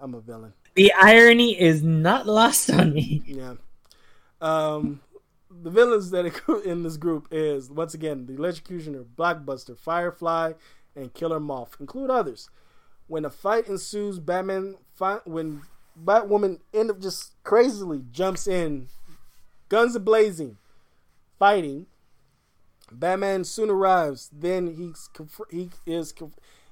I'm 0.00 0.14
a 0.14 0.20
villain. 0.20 0.54
The 0.74 0.92
irony 0.94 1.58
is 1.58 1.82
not 1.82 2.26
lost 2.26 2.70
on 2.70 2.92
me. 2.92 3.22
Yeah. 3.26 3.54
Um, 4.40 5.00
the 5.62 5.70
villains 5.70 6.10
that 6.10 6.26
in 6.64 6.82
this 6.82 6.96
group 6.96 7.28
is 7.30 7.70
once 7.70 7.94
again 7.94 8.26
the 8.26 8.34
Electrocutioner, 8.34 9.04
Blockbuster, 9.16 9.78
Firefly, 9.78 10.52
and 10.94 11.14
Killer 11.14 11.40
Moth. 11.40 11.76
Include 11.80 12.10
others. 12.10 12.50
When 13.06 13.24
a 13.24 13.30
fight 13.30 13.68
ensues, 13.68 14.18
Batman 14.18 14.76
fi- 14.94 15.20
when 15.24 15.62
Batwoman 16.02 16.60
end 16.74 16.90
up 16.90 17.00
just 17.00 17.32
crazily 17.44 18.02
jumps 18.10 18.46
in, 18.46 18.88
guns 19.68 19.96
blazing, 19.98 20.58
fighting. 21.38 21.86
Batman 22.90 23.42
soon 23.44 23.68
arrives. 23.68 24.30
Then 24.32 24.76
he's 24.76 25.10
he 25.50 25.70
is 25.86 26.14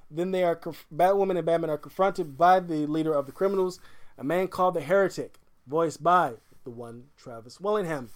then 0.09 0.31
they 0.31 0.43
are 0.43 0.55
Batwoman 0.93 1.37
and 1.37 1.45
Batman 1.45 1.69
are 1.69 1.77
confronted 1.77 2.37
by 2.37 2.59
the 2.59 2.85
leader 2.85 3.13
of 3.13 3.25
the 3.25 3.31
criminals, 3.31 3.79
a 4.17 4.23
man 4.23 4.47
called 4.47 4.75
the 4.75 4.81
Heretic, 4.81 5.39
voiced 5.67 6.01
by 6.01 6.35
the 6.63 6.69
one 6.69 7.05
Travis 7.17 7.59
Willingham, 7.59 8.11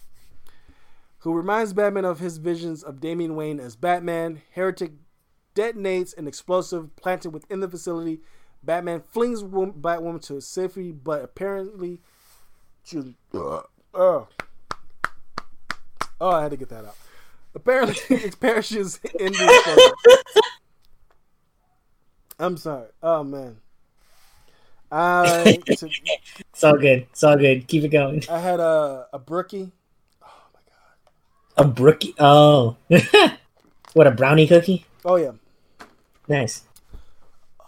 who 1.20 1.34
reminds 1.34 1.72
Batman 1.72 2.04
of 2.04 2.18
his 2.18 2.38
visions 2.38 2.82
of 2.82 3.00
Damian 3.00 3.36
Wayne 3.36 3.60
as 3.60 3.76
Batman. 3.76 4.42
Heretic 4.52 4.92
detonates 5.54 6.16
an 6.16 6.26
explosive 6.26 6.94
planted 6.96 7.30
within 7.30 7.60
the 7.60 7.68
facility. 7.68 8.20
Batman 8.62 9.00
flings 9.00 9.42
Batwoman 9.42 10.22
to 10.26 10.40
safety, 10.40 10.92
but 10.92 11.22
apparently, 11.22 12.00
she, 12.82 13.16
uh, 13.34 13.62
oh, 13.94 14.28
oh, 16.20 16.30
I 16.30 16.42
had 16.42 16.50
to 16.50 16.56
get 16.56 16.68
that 16.70 16.84
out. 16.84 16.96
Apparently, 17.54 17.96
it 18.16 18.38
perishes 18.38 19.00
in 19.18 19.32
the. 19.32 20.24
I'm 22.38 22.56
sorry. 22.56 22.88
Oh 23.02 23.22
man. 23.22 23.58
I 24.92 25.58
to, 25.66 25.90
it's 26.40 26.64
all 26.64 26.78
good. 26.78 27.06
It's 27.10 27.22
all 27.22 27.36
good. 27.36 27.66
Keep 27.68 27.84
it 27.84 27.88
going. 27.88 28.24
I 28.30 28.38
had 28.38 28.60
a 28.60 29.06
a 29.12 29.18
brookie. 29.18 29.72
A 31.60 31.64
brookie. 31.64 32.14
Oh. 32.18 32.78
what 33.92 34.06
a 34.06 34.10
brownie 34.10 34.46
cookie. 34.46 34.86
Oh 35.04 35.16
yeah. 35.16 35.32
Nice. 36.26 36.64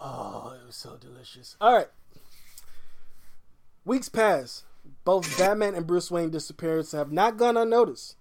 Oh, 0.01 0.55
it 0.59 0.65
was 0.65 0.75
so 0.75 0.97
delicious. 0.99 1.55
All 1.61 1.75
right. 1.75 1.89
Weeks 3.85 4.09
pass. 4.09 4.63
Both 5.05 5.37
Batman 5.37 5.75
and 5.75 5.85
Bruce 5.85 6.09
Wayne 6.09 6.31
disappearances 6.31 6.93
have 6.93 7.11
not 7.11 7.37
gone 7.37 7.55
unnoticed. 7.55 8.15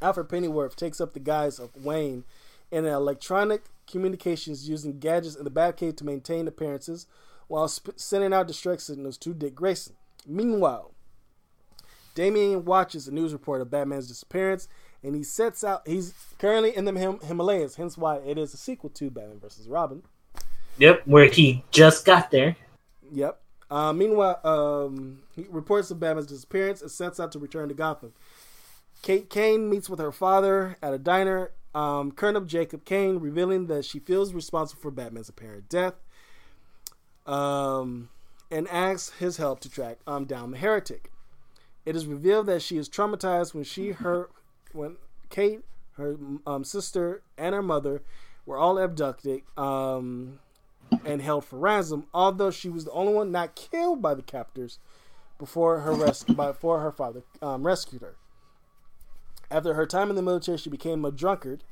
Alfred 0.00 0.28
Pennyworth 0.28 0.76
takes 0.76 1.00
up 1.00 1.14
the 1.14 1.20
guise 1.20 1.58
of 1.58 1.74
Wayne 1.74 2.22
in 2.70 2.84
an 2.84 2.92
electronic 2.92 3.64
communications 3.90 4.68
using 4.68 5.00
gadgets 5.00 5.34
in 5.34 5.42
the 5.42 5.50
Batcave 5.50 5.96
to 5.96 6.04
maintain 6.04 6.46
appearances 6.46 7.08
while 7.48 7.66
sp- 7.66 7.96
sending 7.98 8.32
out 8.32 8.46
distress 8.46 8.84
signals 8.84 9.18
to 9.18 9.34
Dick 9.34 9.56
Grayson. 9.56 9.94
Meanwhile, 10.28 10.92
Damian 12.14 12.64
watches 12.64 13.08
a 13.08 13.12
news 13.12 13.32
report 13.32 13.60
of 13.62 13.70
Batman's 13.70 14.06
disappearance 14.06 14.68
and 15.02 15.14
he 15.14 15.22
sets 15.22 15.64
out. 15.64 15.86
He's 15.86 16.14
currently 16.38 16.76
in 16.76 16.84
the 16.84 16.92
Him- 16.92 17.20
Himalayas, 17.20 17.76
hence 17.76 17.98
why 17.98 18.16
it 18.18 18.38
is 18.38 18.54
a 18.54 18.56
sequel 18.56 18.90
to 18.90 19.10
Batman 19.10 19.40
vs. 19.40 19.68
Robin. 19.68 20.02
Yep, 20.78 21.02
where 21.06 21.26
he 21.26 21.64
just 21.70 22.04
got 22.04 22.30
there. 22.30 22.56
Yep. 23.12 23.40
Uh, 23.70 23.92
meanwhile, 23.92 24.40
um, 24.44 25.20
he 25.34 25.46
reports 25.50 25.90
of 25.90 25.98
Batman's 25.98 26.26
disappearance 26.26 26.82
and 26.82 26.90
sets 26.90 27.18
out 27.18 27.32
to 27.32 27.38
return 27.38 27.68
to 27.68 27.74
Gotham. 27.74 28.12
Kate 29.02 29.28
Kane 29.28 29.68
meets 29.68 29.90
with 29.90 29.98
her 29.98 30.12
father 30.12 30.76
at 30.82 30.94
a 30.94 30.98
diner. 30.98 31.52
Um, 31.74 32.12
Colonel 32.12 32.42
Jacob 32.42 32.84
Kane 32.84 33.18
revealing 33.18 33.66
that 33.66 33.84
she 33.84 33.98
feels 33.98 34.34
responsible 34.34 34.80
for 34.82 34.90
Batman's 34.90 35.28
apparent 35.28 35.68
death, 35.68 35.94
um, 37.26 38.10
and 38.50 38.68
asks 38.68 39.16
his 39.18 39.38
help 39.38 39.60
to 39.60 39.70
track 39.70 39.98
um, 40.06 40.26
down 40.26 40.50
the 40.50 40.58
heretic. 40.58 41.10
It 41.84 41.96
is 41.96 42.06
revealed 42.06 42.46
that 42.46 42.62
she 42.62 42.76
is 42.76 42.88
traumatized 42.88 43.54
when 43.54 43.64
she 43.64 43.90
heard 43.90 44.28
when 44.72 44.96
Kate, 45.30 45.60
her 45.96 46.16
um, 46.46 46.64
sister, 46.64 47.22
and 47.36 47.54
her 47.54 47.62
mother 47.62 48.02
were 48.46 48.56
all 48.56 48.78
abducted 48.78 49.42
um, 49.56 50.40
and 51.04 51.22
held 51.22 51.44
for 51.44 51.58
ransom. 51.58 52.06
Although 52.12 52.50
she 52.50 52.68
was 52.68 52.84
the 52.84 52.90
only 52.92 53.14
one 53.14 53.32
not 53.32 53.54
killed 53.54 54.02
by 54.02 54.14
the 54.14 54.22
captors 54.22 54.78
before 55.38 55.80
her 55.80 55.92
rescue, 55.92 56.34
before 56.34 56.80
her 56.80 56.92
father 56.92 57.22
um, 57.40 57.66
rescued 57.66 58.02
her. 58.02 58.14
After 59.50 59.74
her 59.74 59.86
time 59.86 60.08
in 60.08 60.16
the 60.16 60.22
military, 60.22 60.56
she 60.56 60.70
became 60.70 61.04
a 61.04 61.10
drunkard, 61.10 61.62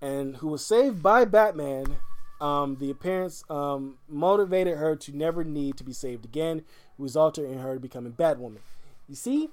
and 0.00 0.36
who 0.36 0.48
was 0.48 0.64
saved 0.64 1.02
by 1.02 1.24
Batman. 1.24 1.96
Um, 2.40 2.78
the 2.80 2.90
appearance 2.90 3.44
um, 3.48 3.98
motivated 4.08 4.76
her 4.76 4.96
to 4.96 5.16
never 5.16 5.44
need 5.44 5.76
to 5.76 5.84
be 5.84 5.92
saved 5.92 6.24
again, 6.24 6.64
resulting 6.98 7.50
in 7.50 7.60
her 7.60 7.78
becoming 7.78 8.12
Batwoman. 8.12 8.58
You 9.08 9.14
see, 9.14 9.50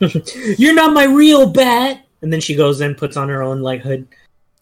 You're 0.58 0.74
not 0.74 0.92
my 0.92 1.04
real 1.04 1.48
bat. 1.48 2.06
And 2.22 2.32
then 2.32 2.40
she 2.40 2.54
goes 2.54 2.80
and 2.80 2.96
puts 2.96 3.16
on 3.16 3.28
her 3.28 3.42
own 3.42 3.60
like 3.60 3.82
hood 3.82 4.08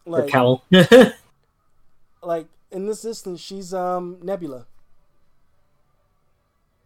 like, 0.07 0.25
or 0.25 0.27
cowl. 0.27 0.65
like 2.23 2.47
in 2.71 2.87
this 2.87 3.05
instance, 3.05 3.41
she's 3.41 3.73
um 3.73 4.19
Nebula. 4.23 4.67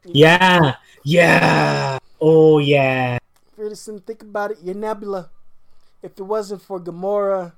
Yeah, 0.05 0.77
yeah. 1.05 1.99
Oh 2.21 2.59
yeah. 2.59 3.19
Ferguson, 3.57 4.01
think 4.01 4.23
about 4.23 4.53
it. 4.53 4.59
You're 4.63 4.75
Nebula. 4.75 5.31
If 6.03 6.13
it 6.13 6.23
wasn't 6.23 6.63
for 6.63 6.81
Gamora, 6.81 7.53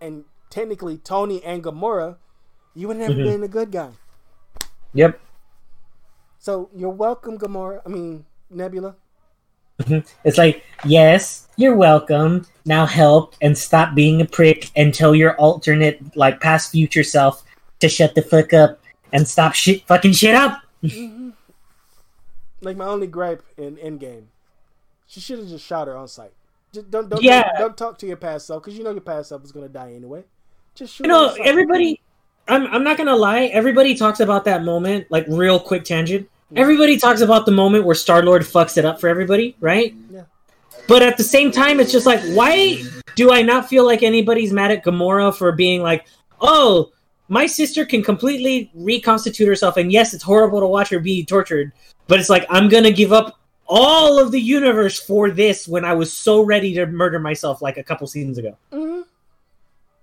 and 0.00 0.24
technically 0.50 0.98
Tony 0.98 1.42
and 1.44 1.62
Gamora, 1.62 2.16
you 2.74 2.88
would 2.88 2.96
never 2.96 3.14
mm-hmm. 3.14 3.24
been 3.24 3.42
a 3.44 3.48
good 3.48 3.70
guy. 3.70 3.90
Yep. 4.94 5.20
So 6.38 6.70
you're 6.74 6.90
welcome, 6.90 7.38
Gamora. 7.38 7.80
I 7.86 7.88
mean 7.88 8.26
Nebula. 8.50 8.96
Mm-hmm. 9.80 10.06
It's 10.24 10.38
like, 10.38 10.64
yes, 10.84 11.48
you're 11.56 11.76
welcome. 11.76 12.46
Now 12.64 12.86
help 12.86 13.34
and 13.42 13.56
stop 13.56 13.94
being 13.94 14.20
a 14.20 14.24
prick 14.24 14.70
and 14.76 14.94
tell 14.94 15.14
your 15.14 15.34
alternate, 15.36 16.16
like 16.16 16.40
past 16.40 16.70
future 16.70 17.02
self 17.02 17.42
to 17.80 17.88
shut 17.88 18.14
the 18.14 18.22
fuck 18.22 18.52
up 18.52 18.80
and 19.12 19.26
stop 19.26 19.54
shit 19.54 19.86
fucking 19.86 20.12
shit 20.12 20.34
up. 20.34 20.62
Like 22.60 22.76
my 22.76 22.86
only 22.86 23.08
gripe 23.08 23.42
in 23.56 23.76
Endgame, 23.76 24.24
she 25.06 25.20
should 25.20 25.40
have 25.40 25.48
just 25.48 25.64
shot 25.64 25.88
her 25.88 25.96
on 25.96 26.06
sight. 26.06 26.32
Just 26.72 26.90
don't 26.90 27.08
don't 27.08 27.22
yeah. 27.22 27.42
don't, 27.42 27.58
don't 27.58 27.76
talk 27.76 27.98
to 27.98 28.06
your 28.06 28.16
past 28.16 28.46
self 28.46 28.62
because 28.62 28.78
you 28.78 28.84
know 28.84 28.92
your 28.92 29.00
past 29.00 29.30
self 29.30 29.44
is 29.44 29.52
gonna 29.52 29.68
die 29.68 29.92
anyway. 29.94 30.22
Just 30.74 30.94
shoot. 30.94 31.04
You 31.04 31.08
know, 31.08 31.34
everybody. 31.44 32.00
I'm 32.48 32.66
I'm 32.68 32.82
not 32.82 32.96
gonna 32.96 33.16
lie. 33.16 33.44
Everybody 33.46 33.94
talks 33.94 34.20
about 34.20 34.44
that 34.46 34.64
moment, 34.64 35.06
like 35.10 35.26
real 35.28 35.60
quick 35.60 35.84
tangent 35.84 36.28
Everybody 36.56 36.98
talks 36.98 37.20
about 37.20 37.46
the 37.46 37.52
moment 37.52 37.84
where 37.84 37.94
Star 37.94 38.22
Lord 38.22 38.42
fucks 38.42 38.76
it 38.76 38.84
up 38.84 39.00
for 39.00 39.08
everybody, 39.08 39.56
right? 39.60 39.94
Yeah. 40.10 40.24
But 40.88 41.02
at 41.02 41.16
the 41.16 41.24
same 41.24 41.50
time, 41.50 41.80
it's 41.80 41.92
just 41.92 42.06
like, 42.06 42.20
why 42.34 42.82
do 43.14 43.32
I 43.32 43.42
not 43.42 43.68
feel 43.68 43.86
like 43.86 44.02
anybody's 44.02 44.52
mad 44.52 44.70
at 44.70 44.84
Gamora 44.84 45.34
for 45.34 45.52
being 45.52 45.82
like, 45.82 46.06
oh, 46.40 46.92
my 47.28 47.46
sister 47.46 47.86
can 47.86 48.02
completely 48.02 48.70
reconstitute 48.74 49.48
herself, 49.48 49.76
and 49.76 49.90
yes, 49.90 50.12
it's 50.12 50.22
horrible 50.22 50.60
to 50.60 50.66
watch 50.66 50.90
her 50.90 50.98
be 50.98 51.24
tortured, 51.24 51.72
but 52.06 52.20
it's 52.20 52.28
like 52.28 52.44
I'm 52.50 52.68
gonna 52.68 52.90
give 52.90 53.12
up 53.12 53.38
all 53.66 54.18
of 54.18 54.32
the 54.32 54.40
universe 54.40 55.00
for 55.00 55.30
this 55.30 55.66
when 55.66 55.84
I 55.84 55.94
was 55.94 56.12
so 56.12 56.42
ready 56.42 56.74
to 56.74 56.84
murder 56.86 57.18
myself 57.18 57.62
like 57.62 57.78
a 57.78 57.82
couple 57.82 58.06
seasons 58.06 58.36
ago. 58.36 58.58
Mm-hmm. 58.72 59.02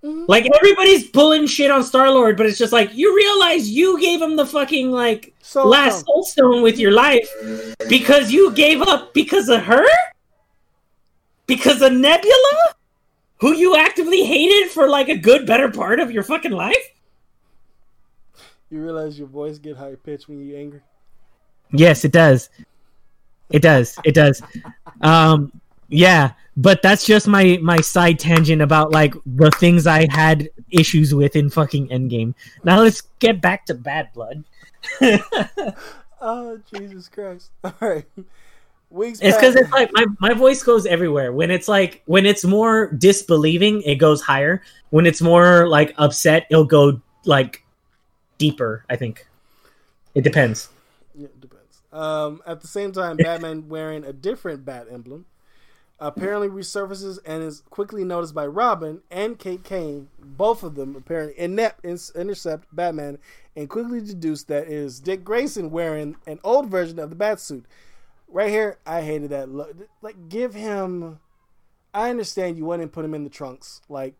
Mm-hmm. 0.04 0.24
Like 0.28 0.48
everybody's 0.54 1.08
pulling 1.08 1.46
shit 1.46 1.70
on 1.70 1.84
Star 1.84 2.10
Lord, 2.10 2.36
but 2.36 2.46
it's 2.46 2.58
just 2.58 2.72
like 2.72 2.94
you 2.94 3.14
realize 3.14 3.68
you 3.68 4.00
gave 4.00 4.22
him 4.22 4.34
the 4.34 4.46
fucking 4.46 4.90
like 4.90 5.34
soul 5.42 5.68
last 5.68 6.06
soul 6.06 6.22
stone 6.22 6.62
with 6.62 6.78
your 6.78 6.92
life 6.92 7.28
because 7.88 8.32
you 8.32 8.50
gave 8.52 8.80
up 8.80 9.12
because 9.12 9.50
of 9.50 9.62
her, 9.64 9.86
because 11.46 11.82
of 11.82 11.92
Nebula, 11.92 12.74
who 13.40 13.54
you 13.54 13.76
actively 13.76 14.24
hated 14.24 14.70
for 14.70 14.88
like 14.88 15.10
a 15.10 15.16
good 15.16 15.46
better 15.46 15.70
part 15.70 16.00
of 16.00 16.10
your 16.10 16.22
fucking 16.22 16.52
life. 16.52 16.94
You 18.70 18.82
realize 18.82 19.18
your 19.18 19.28
voice 19.28 19.58
get 19.58 19.76
high 19.76 19.96
pitched 19.96 20.28
when 20.28 20.40
you 20.40 20.56
angry. 20.56 20.80
Yes, 21.72 22.06
it 22.06 22.12
does. 22.12 22.48
It 23.50 23.60
does. 23.60 23.98
It 24.04 24.14
does. 24.14 24.42
Um, 25.02 25.52
yeah, 25.90 26.32
but 26.56 26.82
that's 26.82 27.04
just 27.04 27.26
my 27.26 27.58
my 27.62 27.80
side 27.80 28.18
tangent 28.18 28.62
about 28.62 28.92
like 28.92 29.14
the 29.26 29.50
things 29.50 29.86
I 29.86 30.06
had 30.10 30.48
issues 30.70 31.14
with 31.14 31.36
in 31.36 31.50
fucking 31.50 31.88
Endgame. 31.88 32.34
Now 32.64 32.80
let's 32.80 33.02
get 33.18 33.40
back 33.40 33.66
to 33.66 33.74
Bad 33.74 34.12
Blood. 34.14 34.44
oh 36.20 36.60
Jesus 36.72 37.08
Christ! 37.08 37.50
All 37.64 37.72
right. 37.80 38.06
Weeks 38.90 39.20
it's 39.22 39.36
because 39.36 39.54
it's 39.54 39.70
like 39.70 39.90
my, 39.92 40.04
my 40.18 40.34
voice 40.34 40.64
goes 40.64 40.84
everywhere. 40.84 41.32
When 41.32 41.52
it's 41.52 41.68
like 41.68 42.02
when 42.06 42.26
it's 42.26 42.44
more 42.44 42.90
disbelieving, 42.92 43.82
it 43.82 43.96
goes 43.96 44.20
higher. 44.20 44.62
When 44.90 45.06
it's 45.06 45.20
more 45.20 45.68
like 45.68 45.94
upset, 45.96 46.46
it'll 46.50 46.64
go 46.64 47.00
like 47.24 47.64
deeper. 48.38 48.84
I 48.90 48.96
think 48.96 49.28
it 50.16 50.22
depends. 50.22 50.70
Yeah, 51.14 51.26
it 51.26 51.40
depends. 51.40 51.82
Um, 51.92 52.42
at 52.46 52.60
the 52.60 52.66
same 52.66 52.90
time, 52.90 53.16
Batman 53.16 53.68
wearing 53.68 54.04
a 54.04 54.12
different 54.12 54.64
bat 54.64 54.88
emblem 54.90 55.24
apparently 56.00 56.48
resurfaces 56.48 57.18
and 57.26 57.42
is 57.42 57.62
quickly 57.70 58.04
noticed 58.04 58.34
by 58.34 58.46
Robin 58.46 59.02
and 59.10 59.38
Kate 59.38 59.62
Kane. 59.62 60.08
Both 60.18 60.62
of 60.62 60.74
them 60.74 60.96
apparently 60.96 61.38
inept 61.38 61.84
intercept 61.84 62.74
Batman 62.74 63.18
and 63.54 63.68
quickly 63.68 64.00
deduce 64.00 64.44
that 64.44 64.64
it 64.64 64.72
is 64.72 65.00
Dick 65.00 65.24
Grayson 65.24 65.70
wearing 65.70 66.16
an 66.26 66.40
old 66.42 66.68
version 66.68 66.98
of 66.98 67.10
the 67.10 67.16
bat 67.16 67.38
suit. 67.38 67.66
Right 68.28 68.48
here, 68.48 68.78
I 68.86 69.02
hated 69.02 69.30
that 69.30 69.50
look. 69.50 69.76
Like, 70.02 70.28
give 70.28 70.54
him. 70.54 71.18
I 71.92 72.10
understand 72.10 72.56
you 72.56 72.64
wouldn't 72.64 72.92
put 72.92 73.04
him 73.04 73.14
in 73.14 73.24
the 73.24 73.30
trunks 73.30 73.82
like 73.88 74.14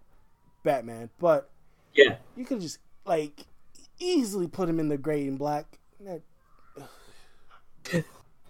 Batman, 0.65 1.09
but 1.19 1.49
yeah, 1.95 2.17
you 2.37 2.45
could 2.45 2.61
just 2.61 2.79
like 3.05 3.47
easily 4.01 4.49
put 4.49 4.69
him 4.69 4.81
in 4.81 4.89
the 4.89 4.99
gray 4.99 5.27
and 5.27 5.39
black. 5.39 5.79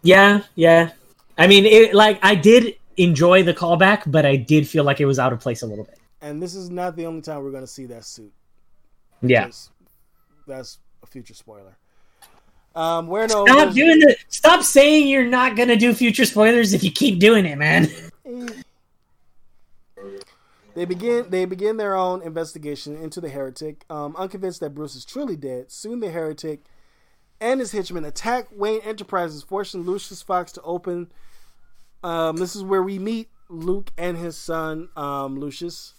Yeah, 0.03 0.43
yeah. 0.55 0.93
I 1.37 1.47
mean, 1.47 1.66
it, 1.66 1.95
like 1.95 2.18
I 2.22 2.35
did 2.35 2.76
enjoy 2.97 3.43
the 3.43 3.55
callback, 3.55 4.03
but 4.07 4.26
I 4.26 4.36
did 4.36 4.68
feel 4.68 4.84
like 4.84 5.01
it 5.01 5.07
was 5.07 5.18
out 5.18 5.32
of 5.32 5.41
place 5.41 5.62
a 5.62 5.66
little 5.66 5.84
bit. 5.84 5.99
And 6.20 6.43
this 6.43 6.55
is 6.55 6.70
not 6.70 6.97
the 6.97 7.07
only 7.07 7.22
time 7.22 7.43
we're 7.43 7.51
going 7.51 7.62
to 7.62 7.66
see 7.66 7.86
that 7.86 8.05
suit. 8.05 8.32
Yeah, 9.22 9.51
that's 10.47 10.78
a 11.03 11.07
future 11.07 11.34
spoiler. 11.34 11.76
Um, 12.74 13.09
where 13.09 13.26
no 13.26 13.45
Stop 13.47 13.74
doing 13.74 13.99
the. 13.99 14.16
Stop 14.28 14.62
saying 14.62 15.09
you're 15.09 15.26
not 15.26 15.57
gonna 15.57 15.76
do 15.76 15.93
future 15.93 16.24
spoilers 16.24 16.72
if 16.72 16.82
you 16.82 16.91
keep 16.91 17.18
doing 17.18 17.45
it, 17.45 17.59
man. 17.59 17.91
They 20.74 20.84
begin 20.84 21.26
they 21.30 21.45
begin 21.45 21.76
their 21.76 21.97
own 21.97 22.22
investigation 22.22 22.97
into 22.97 23.20
the 23.20 23.28
heretic. 23.28 23.84
Um, 23.91 24.14
unconvinced 24.16 24.61
that 24.61 24.70
Bruce 24.70 24.95
is 24.95 25.05
truly 25.05 25.36
dead, 25.36 25.70
soon 25.70 26.01
the 26.01 26.11
heretic 26.11 26.61
and 27.41 27.61
his 27.61 27.72
henchmen 27.72 28.05
attack 28.05 28.47
Wayne 28.53 28.80
Enterprises, 28.82 29.43
forcing 29.43 29.82
Lucius 29.82 30.22
Fox 30.22 30.53
to 30.53 30.62
open. 30.62 31.11
Um, 32.03 32.37
this 32.37 32.57
is 32.57 32.63
where 32.63 32.83
we 32.83 32.99
meet 32.99 33.29
Luke 33.49 33.91
and 33.99 34.17
his 34.17 34.37
son 34.37 34.89
um, 34.97 35.39
Lucius. 35.39 35.95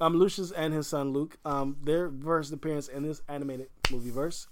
Um, 0.00 0.16
Lucius 0.16 0.50
and 0.50 0.74
his 0.74 0.88
son 0.88 1.12
Luke. 1.12 1.38
Um, 1.44 1.76
their 1.82 2.10
first 2.10 2.52
appearance 2.52 2.88
in 2.88 3.02
this 3.02 3.22
animated 3.28 3.68
movie 3.90 4.10
verse. 4.10 4.48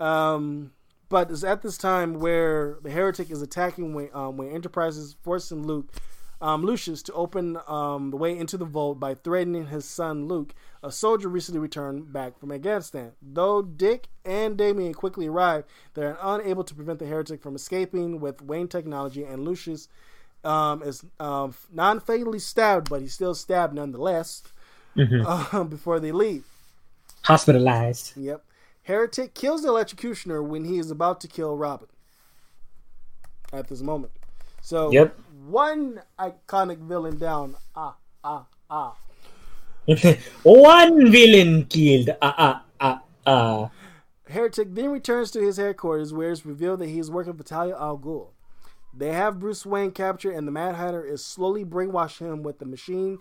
Um, 0.00 0.72
but 1.08 1.30
it's 1.30 1.44
at 1.44 1.62
this 1.62 1.76
time 1.76 2.14
where 2.14 2.78
the 2.82 2.90
heretic 2.90 3.30
is 3.30 3.42
attacking 3.42 3.94
Wayne, 3.94 4.10
um, 4.14 4.38
Wayne 4.38 4.52
Enterprises, 4.52 5.14
forcing 5.22 5.66
Luke 5.66 5.92
um, 6.42 6.64
Lucius 6.64 7.02
to 7.04 7.12
open 7.12 7.56
um, 7.68 8.10
the 8.10 8.16
way 8.16 8.36
into 8.36 8.56
the 8.56 8.64
vault 8.64 8.98
by 8.98 9.14
threatening 9.14 9.68
his 9.68 9.84
son 9.84 10.26
Luke, 10.26 10.54
a 10.82 10.90
soldier 10.90 11.28
recently 11.28 11.60
returned 11.60 12.12
back 12.12 12.38
from 12.38 12.50
Afghanistan. 12.50 13.12
Though 13.22 13.62
Dick 13.62 14.08
and 14.24 14.56
Damian 14.56 14.92
quickly 14.92 15.28
arrive, 15.28 15.64
they 15.94 16.02
are 16.04 16.18
unable 16.20 16.64
to 16.64 16.74
prevent 16.74 16.98
the 16.98 17.06
heretic 17.06 17.40
from 17.40 17.54
escaping 17.54 18.18
with 18.20 18.42
Wayne 18.42 18.66
technology, 18.68 19.22
and 19.22 19.44
Lucius 19.44 19.88
um, 20.42 20.82
is 20.82 21.04
um, 21.20 21.54
non 21.72 22.00
fatally 22.00 22.40
stabbed, 22.40 22.90
but 22.90 23.00
he's 23.00 23.14
still 23.14 23.34
stabbed 23.34 23.74
nonetheless 23.74 24.42
mm-hmm. 24.96 25.68
before 25.68 26.00
they 26.00 26.10
leave. 26.10 26.44
Hospitalized. 27.22 28.16
Yep. 28.16 28.44
Heretic 28.82 29.34
kills 29.34 29.62
the 29.62 29.68
electrocutioner 29.68 30.44
when 30.44 30.64
he 30.64 30.78
is 30.78 30.90
about 30.90 31.20
to 31.20 31.28
kill 31.28 31.56
Robin 31.56 31.86
at 33.52 33.68
this 33.68 33.80
moment. 33.80 34.12
So, 34.62 34.90
yep 34.90 35.16
one 35.46 36.00
iconic 36.18 36.78
villain 36.78 37.18
down. 37.18 37.56
Ah, 37.74 37.96
ah, 38.22 38.46
ah. 38.70 38.96
one 40.42 41.10
villain 41.10 41.66
killed. 41.66 42.10
Ah, 42.22 42.34
ah, 42.38 42.64
ah, 42.80 43.02
ah. 43.26 43.70
Heretic 44.28 44.74
then 44.74 44.90
returns 44.90 45.30
to 45.32 45.40
his 45.40 45.56
headquarters 45.56 46.14
where 46.14 46.30
it's 46.30 46.46
revealed 46.46 46.78
that 46.80 46.88
he 46.88 46.98
is 46.98 47.10
working 47.10 47.34
for 47.34 47.42
Talia 47.42 47.76
al 47.76 47.98
Ghul. 47.98 48.28
They 48.94 49.12
have 49.12 49.40
Bruce 49.40 49.66
Wayne 49.66 49.90
captured, 49.90 50.34
and 50.34 50.46
the 50.46 50.52
Mad 50.52 50.74
Hatter 50.74 51.04
is 51.04 51.24
slowly 51.24 51.64
brainwashing 51.64 52.26
him 52.26 52.42
with 52.42 52.58
the 52.58 52.66
machine, 52.66 53.18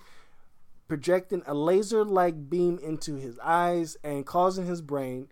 projecting 0.87 1.43
a 1.45 1.53
laser 1.53 2.05
like 2.05 2.49
beam 2.49 2.77
into 2.79 3.15
his 3.15 3.39
eyes 3.39 3.97
and 4.03 4.25
causing 4.25 4.65
his 4.65 4.81
brain 4.81 5.29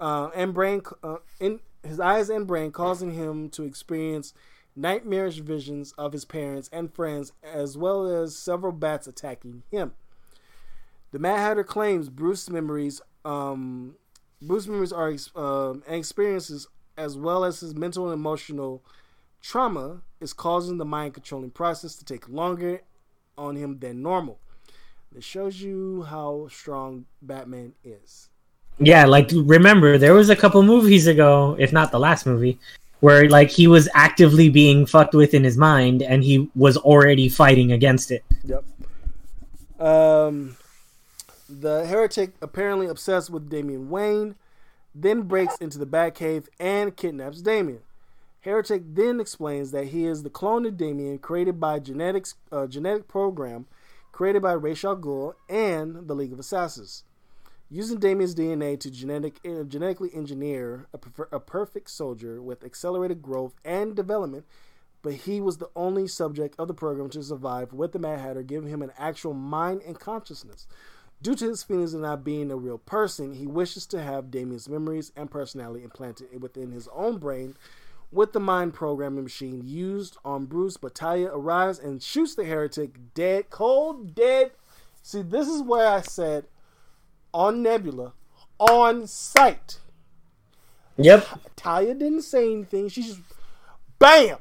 uh, 0.00 0.30
and 0.34 0.52
brain 0.52 0.82
uh, 1.02 1.16
in 1.40 1.60
his 1.82 2.00
eyes 2.00 2.28
and 2.28 2.46
brain, 2.46 2.72
causing 2.72 3.12
him 3.12 3.48
to 3.50 3.62
experience 3.62 4.34
nightmarish 4.76 5.38
visions 5.38 5.92
of 5.96 6.12
his 6.12 6.24
parents 6.24 6.68
and 6.72 6.92
friends, 6.92 7.32
as 7.42 7.76
well 7.76 8.06
as 8.06 8.36
several 8.36 8.72
bats 8.72 9.06
attacking 9.06 9.62
him. 9.70 9.92
The 11.12 11.18
Mad 11.18 11.38
Hatter 11.38 11.64
claims 11.64 12.10
Bruce's 12.10 12.50
memories, 12.50 13.00
um, 13.24 13.96
Bruce's 14.42 14.68
memories 14.68 14.92
are 14.92 15.14
um, 15.34 15.82
experiences, 15.88 16.68
as 16.96 17.16
well 17.16 17.44
as 17.44 17.60
his 17.60 17.74
mental 17.74 18.04
and 18.04 18.14
emotional 18.14 18.84
trauma, 19.40 20.02
is 20.20 20.32
causing 20.32 20.76
the 20.76 20.84
mind 20.84 21.14
controlling 21.14 21.50
process 21.50 21.96
to 21.96 22.04
take 22.04 22.28
longer 22.28 22.82
on 23.38 23.56
him 23.56 23.78
than 23.78 24.02
normal. 24.02 24.38
This 25.12 25.24
shows 25.24 25.60
you 25.60 26.02
how 26.02 26.48
strong 26.50 27.06
Batman 27.22 27.72
is. 27.82 28.28
Yeah, 28.78 29.06
like 29.06 29.30
remember 29.32 29.96
there 29.96 30.12
was 30.12 30.28
a 30.28 30.36
couple 30.36 30.62
movies 30.62 31.06
ago, 31.06 31.56
if 31.58 31.72
not 31.72 31.90
the 31.92 31.98
last 31.98 32.26
movie, 32.26 32.58
where 33.06 33.28
like 33.28 33.50
he 33.50 33.68
was 33.68 33.88
actively 33.94 34.48
being 34.48 34.84
fucked 34.84 35.14
with 35.14 35.32
in 35.32 35.44
his 35.44 35.56
mind 35.56 36.02
and 36.02 36.24
he 36.24 36.50
was 36.56 36.76
already 36.76 37.28
fighting 37.28 37.70
against 37.70 38.10
it. 38.10 38.24
Yep. 38.42 38.64
Um 39.78 40.56
the 41.48 41.86
heretic 41.86 42.32
apparently 42.42 42.88
obsessed 42.88 43.30
with 43.30 43.48
Damian 43.48 43.90
Wayne 43.90 44.34
then 44.92 45.22
breaks 45.22 45.56
into 45.58 45.78
the 45.78 45.86
Batcave 45.86 46.48
and 46.58 46.96
kidnaps 46.96 47.42
Damian. 47.42 47.82
Heretic 48.40 48.82
then 48.84 49.20
explains 49.20 49.70
that 49.70 49.86
he 49.86 50.04
is 50.04 50.24
the 50.24 50.30
clone 50.30 50.66
of 50.66 50.76
Damian 50.76 51.18
created 51.18 51.60
by 51.60 51.78
genetics 51.78 52.34
uh, 52.50 52.66
genetic 52.66 53.06
program 53.06 53.66
created 54.10 54.42
by 54.42 54.54
Ra's 54.54 54.84
al 54.84 54.96
Ghul 54.96 55.34
and 55.48 56.08
the 56.08 56.14
League 56.14 56.32
of 56.32 56.40
Assassins 56.40 57.04
using 57.68 57.98
Damian's 57.98 58.34
DNA 58.34 58.78
to 58.80 58.90
genetic, 58.90 59.40
uh, 59.44 59.64
genetically 59.64 60.10
engineer 60.14 60.86
a, 60.92 60.98
prefer, 60.98 61.28
a 61.32 61.40
perfect 61.40 61.90
soldier 61.90 62.40
with 62.40 62.64
accelerated 62.64 63.22
growth 63.22 63.54
and 63.64 63.94
development, 63.94 64.46
but 65.02 65.14
he 65.14 65.40
was 65.40 65.58
the 65.58 65.70
only 65.74 66.06
subject 66.06 66.54
of 66.58 66.68
the 66.68 66.74
program 66.74 67.10
to 67.10 67.22
survive 67.22 67.72
with 67.72 67.92
the 67.92 67.98
Mad 67.98 68.20
Hatter 68.20 68.42
giving 68.42 68.70
him 68.70 68.82
an 68.82 68.92
actual 68.98 69.34
mind 69.34 69.82
and 69.86 69.98
consciousness. 69.98 70.66
Due 71.22 71.34
to 71.34 71.48
his 71.48 71.62
feelings 71.62 71.94
of 71.94 72.02
not 72.02 72.24
being 72.24 72.50
a 72.50 72.56
real 72.56 72.78
person, 72.78 73.34
he 73.34 73.46
wishes 73.46 73.86
to 73.86 74.02
have 74.02 74.30
Damian's 74.30 74.68
memories 74.68 75.12
and 75.16 75.30
personality 75.30 75.82
implanted 75.82 76.40
within 76.42 76.72
his 76.72 76.88
own 76.92 77.18
brain 77.18 77.56
with 78.12 78.32
the 78.32 78.40
mind 78.40 78.74
programming 78.74 79.24
machine 79.24 79.62
used 79.64 80.16
on 80.24 80.44
Bruce. 80.44 80.76
Talia 80.94 81.30
arrives 81.32 81.78
and 81.78 82.02
shoots 82.02 82.34
the 82.34 82.44
heretic 82.44 83.14
dead, 83.14 83.50
cold, 83.50 84.14
dead. 84.14 84.52
See, 85.02 85.22
this 85.22 85.48
is 85.48 85.62
where 85.62 85.88
I 85.88 86.02
said 86.02 86.46
on 87.36 87.62
Nebula 87.62 88.14
on 88.58 89.06
site. 89.06 89.78
Yep. 90.96 91.26
Talia 91.54 91.94
didn't 91.94 92.22
say 92.22 92.50
anything. 92.50 92.88
She 92.88 93.02
just 93.02 93.20
bam. 93.98 94.38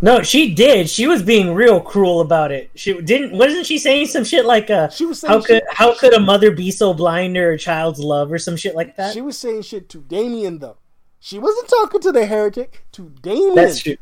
No, 0.00 0.22
she 0.22 0.54
did. 0.54 0.90
She 0.90 1.06
was 1.06 1.22
being 1.22 1.54
real 1.54 1.80
cruel 1.80 2.20
about 2.20 2.52
it. 2.52 2.70
She 2.74 3.00
didn't. 3.00 3.36
Wasn't 3.36 3.66
she 3.66 3.78
saying 3.78 4.06
some 4.06 4.24
shit 4.24 4.44
like, 4.44 4.68
uh, 4.70 4.88
she 4.88 5.06
was 5.06 5.20
saying 5.20 5.32
how 5.32 5.42
could 5.42 5.62
how 5.70 5.94
could 5.94 6.14
a 6.14 6.20
mother 6.20 6.50
be 6.50 6.70
so 6.70 6.92
blind 6.92 7.34
to 7.34 7.40
her 7.40 7.56
child's 7.56 7.98
love 7.98 8.32
or 8.32 8.38
some 8.38 8.56
shit 8.56 8.74
like 8.74 8.96
that? 8.96 9.12
She 9.12 9.20
was 9.20 9.38
saying 9.38 9.62
shit 9.62 9.88
to 9.90 9.98
Damian 9.98 10.58
though. 10.58 10.76
She 11.20 11.38
wasn't 11.38 11.68
talking 11.68 12.00
to 12.00 12.12
the 12.12 12.26
heretic. 12.26 12.84
To 12.92 13.10
Damian. 13.22 13.54
That's 13.54 13.80
true. 13.80 13.96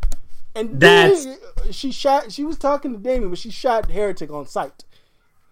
And 0.56 0.80
that's 0.80 1.26
she 1.72 1.90
shot. 1.90 2.30
She 2.30 2.44
was 2.44 2.58
talking 2.58 2.92
to 2.92 2.98
Damian, 2.98 3.30
but 3.30 3.38
she 3.38 3.50
shot 3.50 3.90
heretic 3.90 4.30
on 4.30 4.46
sight. 4.46 4.84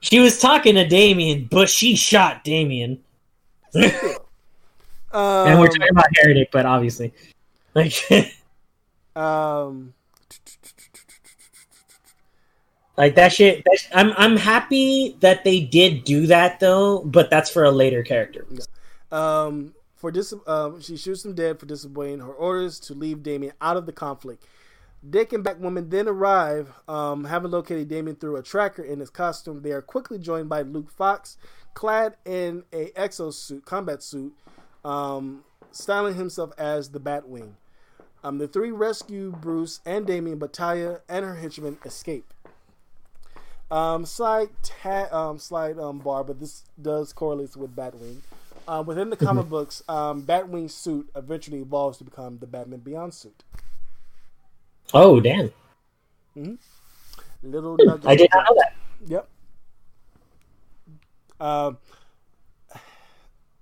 She 0.03 0.19
was 0.19 0.39
talking 0.41 0.75
to 0.75 0.87
Damian, 0.87 1.49
but 1.51 1.71
she 1.71 1.95
shot 1.95 2.43
Damian. 2.43 3.01
um, 3.75 3.87
and 5.13 5.61
we're 5.61 5.69
talking 5.69 5.89
about 5.91 6.09
Heretic, 6.17 6.51
but 6.53 6.67
obviously, 6.67 7.15
like, 7.75 7.95
um, 9.17 9.95
like 12.97 13.15
that 13.15 13.33
shit. 13.33 13.63
That 13.65 13.79
I'm 13.95 14.13
I'm 14.17 14.37
happy 14.37 15.17
that 15.21 15.45
they 15.45 15.61
did 15.61 16.03
do 16.03 16.27
that 16.27 16.59
though, 16.59 17.05
but 17.05 17.31
that's 17.31 17.49
for 17.49 17.63
a 17.63 17.71
later 17.71 18.03
character. 18.03 18.45
Um, 19.13 19.73
for 19.95 20.11
dis- 20.11 20.35
um, 20.49 20.81
she 20.81 20.97
shoots 20.97 21.25
him 21.25 21.35
dead 21.35 21.61
for 21.61 21.67
disobeying 21.67 22.19
her 22.19 22.33
orders 22.33 22.81
to 22.81 22.95
leave 22.95 23.23
Damian 23.23 23.55
out 23.61 23.77
of 23.77 23.87
the 23.87 23.93
conflict. 23.93 24.45
Dick 25.09 25.33
and 25.33 25.45
Batwoman 25.45 25.91
then 25.91 26.07
arrive, 26.07 26.73
um, 26.87 27.25
having 27.25 27.51
located 27.51 27.89
Damian 27.89 28.17
through 28.17 28.37
a 28.37 28.43
tracker 28.43 28.83
in 28.83 29.01
his 29.01 29.11
costume. 29.11 29.63
They 29.63 29.73
are 29.73 29.83
quickly 29.83 30.19
joined 30.19 30.49
by 30.49 30.63
Luke 30.63 30.91
Fox, 30.91 31.37
clad 31.75 32.15
in 32.25 32.63
a 32.73 32.91
exosuit, 32.91 33.65
combat 33.65 34.03
suit, 34.03 34.33
um, 34.85 35.43
styling 35.73 36.15
himself 36.15 36.53
as 36.57 36.91
the 36.91 37.01
Batwing. 37.01 37.55
Um, 38.23 38.39
the 38.39 38.47
three 38.47 38.71
rescue 38.71 39.33
Bruce 39.33 39.81
and 39.85 40.07
Damian, 40.07 40.39
but 40.39 40.53
Talia 40.53 41.01
and 41.09 41.25
her 41.25 41.35
henchmen 41.35 41.79
escape. 41.85 42.33
Um, 43.73 44.07
slide 44.07 44.51
ta- 44.63 45.09
um, 45.11 45.39
slide 45.39 45.79
um, 45.79 45.99
bar, 45.99 46.23
but 46.23 46.39
this 46.39 46.63
does 46.81 47.13
correlate 47.13 47.57
with 47.57 47.75
Batwing. 47.75 48.19
Uh, 48.69 48.85
within 48.87 49.11
the 49.11 49.17
comic 49.17 49.49
books, 49.49 49.83
um, 49.89 50.23
Batwing's 50.23 50.75
suit 50.75 51.11
eventually 51.17 51.59
evolves 51.59 51.99
to 51.99 52.05
become 52.05 52.39
the 52.39 52.47
Batman 52.47 52.79
Beyond 52.81 53.15
suit. 53.15 53.43
Oh, 54.95 55.21
damn. 55.21 55.51
Mm-hmm. 56.37 56.55
Little 57.43 57.77
hmm. 57.77 58.07
I 58.07 58.15
did 58.15 58.31
not 58.33 58.45
know 58.45 58.57
that. 58.57 58.75
Yep. 59.07 59.29
Um, 61.41 61.79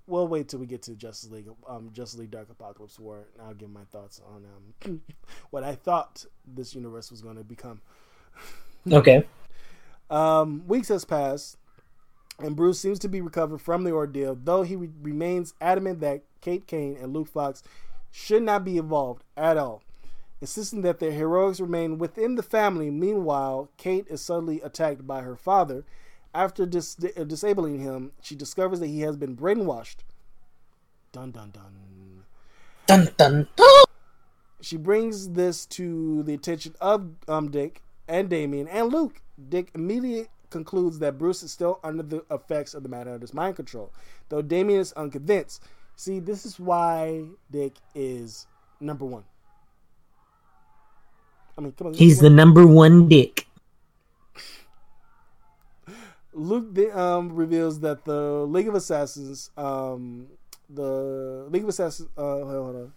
we'll 0.05 0.27
wait 0.27 0.49
till 0.49 0.59
we 0.59 0.67
get 0.67 0.83
to 0.83 0.95
Justice 0.95 1.31
League, 1.31 1.47
um, 1.67 1.89
Justice 1.91 2.19
League 2.19 2.31
Dark 2.31 2.49
Apocalypse 2.51 2.99
War, 2.99 3.25
and 3.33 3.47
I'll 3.47 3.55
give 3.55 3.71
my 3.71 3.83
thoughts 3.91 4.21
on 4.33 4.45
um, 4.85 5.01
what 5.49 5.63
I 5.63 5.73
thought 5.73 6.25
this 6.45 6.75
universe 6.75 7.09
was 7.09 7.21
going 7.21 7.37
to 7.37 7.43
become. 7.43 7.81
okay. 8.91 9.23
Um, 10.11 10.63
weeks 10.67 10.89
has 10.89 11.05
passed, 11.05 11.57
and 12.39 12.55
Bruce 12.55 12.79
seems 12.79 12.99
to 12.99 13.07
be 13.07 13.21
recovered 13.21 13.59
from 13.59 13.83
the 13.83 13.91
ordeal, 13.91 14.37
though 14.41 14.61
he 14.61 14.75
re- 14.75 14.89
remains 15.01 15.55
adamant 15.59 16.01
that 16.01 16.23
Kate 16.41 16.67
Kane 16.67 16.97
and 17.01 17.13
Luke 17.13 17.29
Fox 17.29 17.63
should 18.11 18.43
not 18.43 18.63
be 18.63 18.77
involved 18.77 19.23
at 19.35 19.57
all 19.57 19.81
insisting 20.41 20.81
that 20.81 20.99
their 20.99 21.11
heroics 21.11 21.59
remain 21.59 21.99
within 21.99 22.35
the 22.35 22.43
family. 22.43 22.89
Meanwhile, 22.89 23.69
Kate 23.77 24.07
is 24.09 24.21
suddenly 24.21 24.59
attacked 24.61 25.05
by 25.05 25.21
her 25.21 25.35
father. 25.35 25.85
After 26.33 26.65
dis- 26.65 26.97
uh, 27.15 27.23
disabling 27.23 27.79
him, 27.79 28.11
she 28.21 28.35
discovers 28.35 28.79
that 28.79 28.87
he 28.87 29.01
has 29.01 29.15
been 29.15 29.37
brainwashed. 29.37 29.97
Dun 31.11 31.31
dun 31.31 31.51
dun. 31.51 32.23
Dun 32.87 33.09
dun 33.17 33.47
dun. 33.55 33.83
She 34.61 34.77
brings 34.77 35.29
this 35.29 35.65
to 35.67 36.23
the 36.23 36.33
attention 36.33 36.75
of 36.79 37.11
um, 37.27 37.51
Dick 37.51 37.83
and 38.07 38.29
Damian 38.29 38.67
and 38.67 38.91
Luke. 38.91 39.21
Dick 39.49 39.71
immediately 39.75 40.29
concludes 40.49 40.99
that 40.99 41.17
Bruce 41.17 41.43
is 41.43 41.51
still 41.51 41.79
under 41.83 42.03
the 42.03 42.23
effects 42.29 42.73
of 42.73 42.83
the 42.83 42.89
matter 42.89 43.09
Mad 43.09 43.13
Hatter's 43.13 43.33
mind 43.33 43.55
control, 43.55 43.91
though 44.29 44.41
Damian 44.41 44.79
is 44.79 44.93
unconvinced. 44.93 45.63
See, 45.95 46.19
this 46.19 46.45
is 46.45 46.59
why 46.59 47.25
Dick 47.49 47.73
is 47.95 48.47
number 48.79 49.05
one. 49.05 49.23
I 51.57 51.61
mean, 51.61 51.71
come 51.73 51.87
on. 51.87 51.93
He's 51.93 52.19
the 52.19 52.29
number 52.29 52.65
one 52.65 53.07
dick. 53.07 53.47
Luke 56.33 56.77
um, 56.95 57.33
reveals 57.33 57.81
that 57.81 58.05
the 58.05 58.45
League 58.45 58.67
of 58.67 58.75
Assassins, 58.75 59.51
um, 59.57 60.27
the 60.69 61.45
League 61.49 61.63
of 61.63 61.69
Assassins, 61.69 62.07
uh, 62.17 62.21
hold 62.21 62.75
on. 62.75 62.93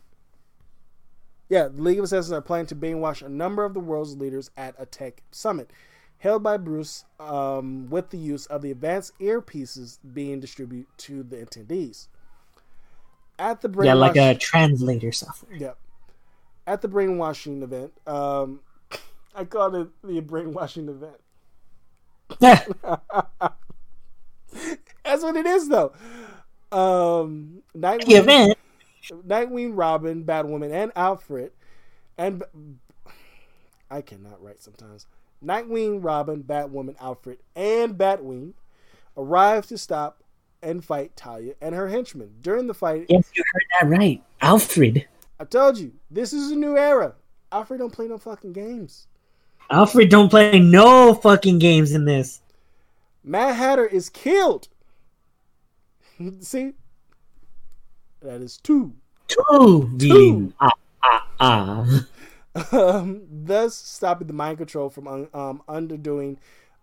Yeah, 1.49 1.69
the 1.69 1.83
League 1.83 1.99
of 1.99 2.05
Assassins 2.05 2.33
are 2.33 2.41
planning 2.41 2.67
to 2.67 2.77
brainwash 2.77 3.23
a 3.23 3.29
number 3.29 3.65
of 3.65 3.75
the 3.75 3.81
world's 3.81 4.17
leaders 4.17 4.51
at 4.57 4.75
a 4.79 4.87
tech 4.87 5.23
summit 5.31 5.71
held 6.19 6.43
by 6.43 6.57
Bruce 6.57 7.05
um, 7.21 7.91
with 7.91 8.11
the 8.11 8.17
use 8.17 8.47
of 8.47 8.63
the 8.63 8.71
advanced 8.71 9.13
earpieces 9.19 9.99
being 10.15 10.41
distributed 10.41 10.87
to 10.97 11.23
the 11.23 11.37
attendees. 11.37 12.07
At 13.39 13.61
the 13.61 13.69
brainwash- 13.69 13.85
Yeah, 13.87 13.95
like 13.95 14.17
a 14.17 14.35
translator 14.37 15.13
software. 15.13 15.55
yeah. 15.57 15.73
At 16.67 16.81
the 16.81 16.89
brainwashing 16.89 17.62
event, 17.62 17.93
um, 18.07 18.61
I 19.35 19.45
called 19.45 19.75
it 19.75 19.89
the 20.03 20.21
brainwashing 20.21 20.89
event. 20.89 21.21
That's 22.41 22.67
what 25.23 25.37
it 25.37 25.47
is, 25.47 25.69
though. 25.69 25.93
Um, 26.73 27.62
Nightwing, 27.77 28.19
event. 28.19 28.59
Nightwing, 29.11 29.73
Robin, 29.75 30.25
Batwoman, 30.25 30.73
and 30.73 30.93
Alfred, 30.97 31.53
and 32.17 32.43
I 33.91 34.01
cannot 34.01 34.43
write 34.43 34.62
sometimes. 34.62 35.07
Nightwing, 35.45 36.03
Robin, 36.03 36.43
Batwoman, 36.43 36.97
Alfred, 37.01 37.39
and 37.55 37.97
Batwing 37.97 38.55
arrive 39.17 39.67
to 39.67 39.79
stop 39.79 40.23
and 40.62 40.85
fight 40.85 41.17
Talia 41.17 41.55
and 41.61 41.75
her 41.75 41.89
henchmen. 41.89 42.35
During 42.41 42.67
the 42.67 42.75
fight, 42.75 43.07
Yes, 43.09 43.31
you 43.35 43.45
heard 43.53 43.91
that 43.91 43.99
right. 43.99 44.23
Alfred. 44.41 45.07
I 45.39 45.45
told 45.45 45.78
you 45.78 45.93
this 46.11 46.32
is 46.32 46.51
a 46.51 46.57
new 46.57 46.76
era. 46.76 47.14
Alfred 47.51 47.80
don't 47.80 47.93
play 47.93 48.09
no 48.09 48.18
fucking 48.18 48.53
games. 48.53 49.07
Alfred 49.70 50.11
don't 50.11 50.28
play 50.28 50.59
no 50.59 51.14
fucking 51.14 51.59
games 51.59 51.93
in 51.93 52.05
this. 52.05 52.41
Mad 53.22 53.55
Hatter 53.55 53.87
is 53.87 54.11
killed. 54.11 54.68
See, 56.41 56.72
that 58.20 58.41
is 58.41 58.59
two. 58.59 58.95
Two. 59.28 59.91
Two. 59.99 60.53
Ah, 60.61 60.70
ah, 61.03 61.26
ah. 61.41 62.07
um, 62.72 63.22
thus 63.28 63.74
stopping 63.74 64.26
the 64.26 64.32
mind 64.32 64.59
control 64.59 64.89
from 64.89 65.09
un- 65.09 65.28
um, 65.35 65.62
underdoing, 65.68 66.37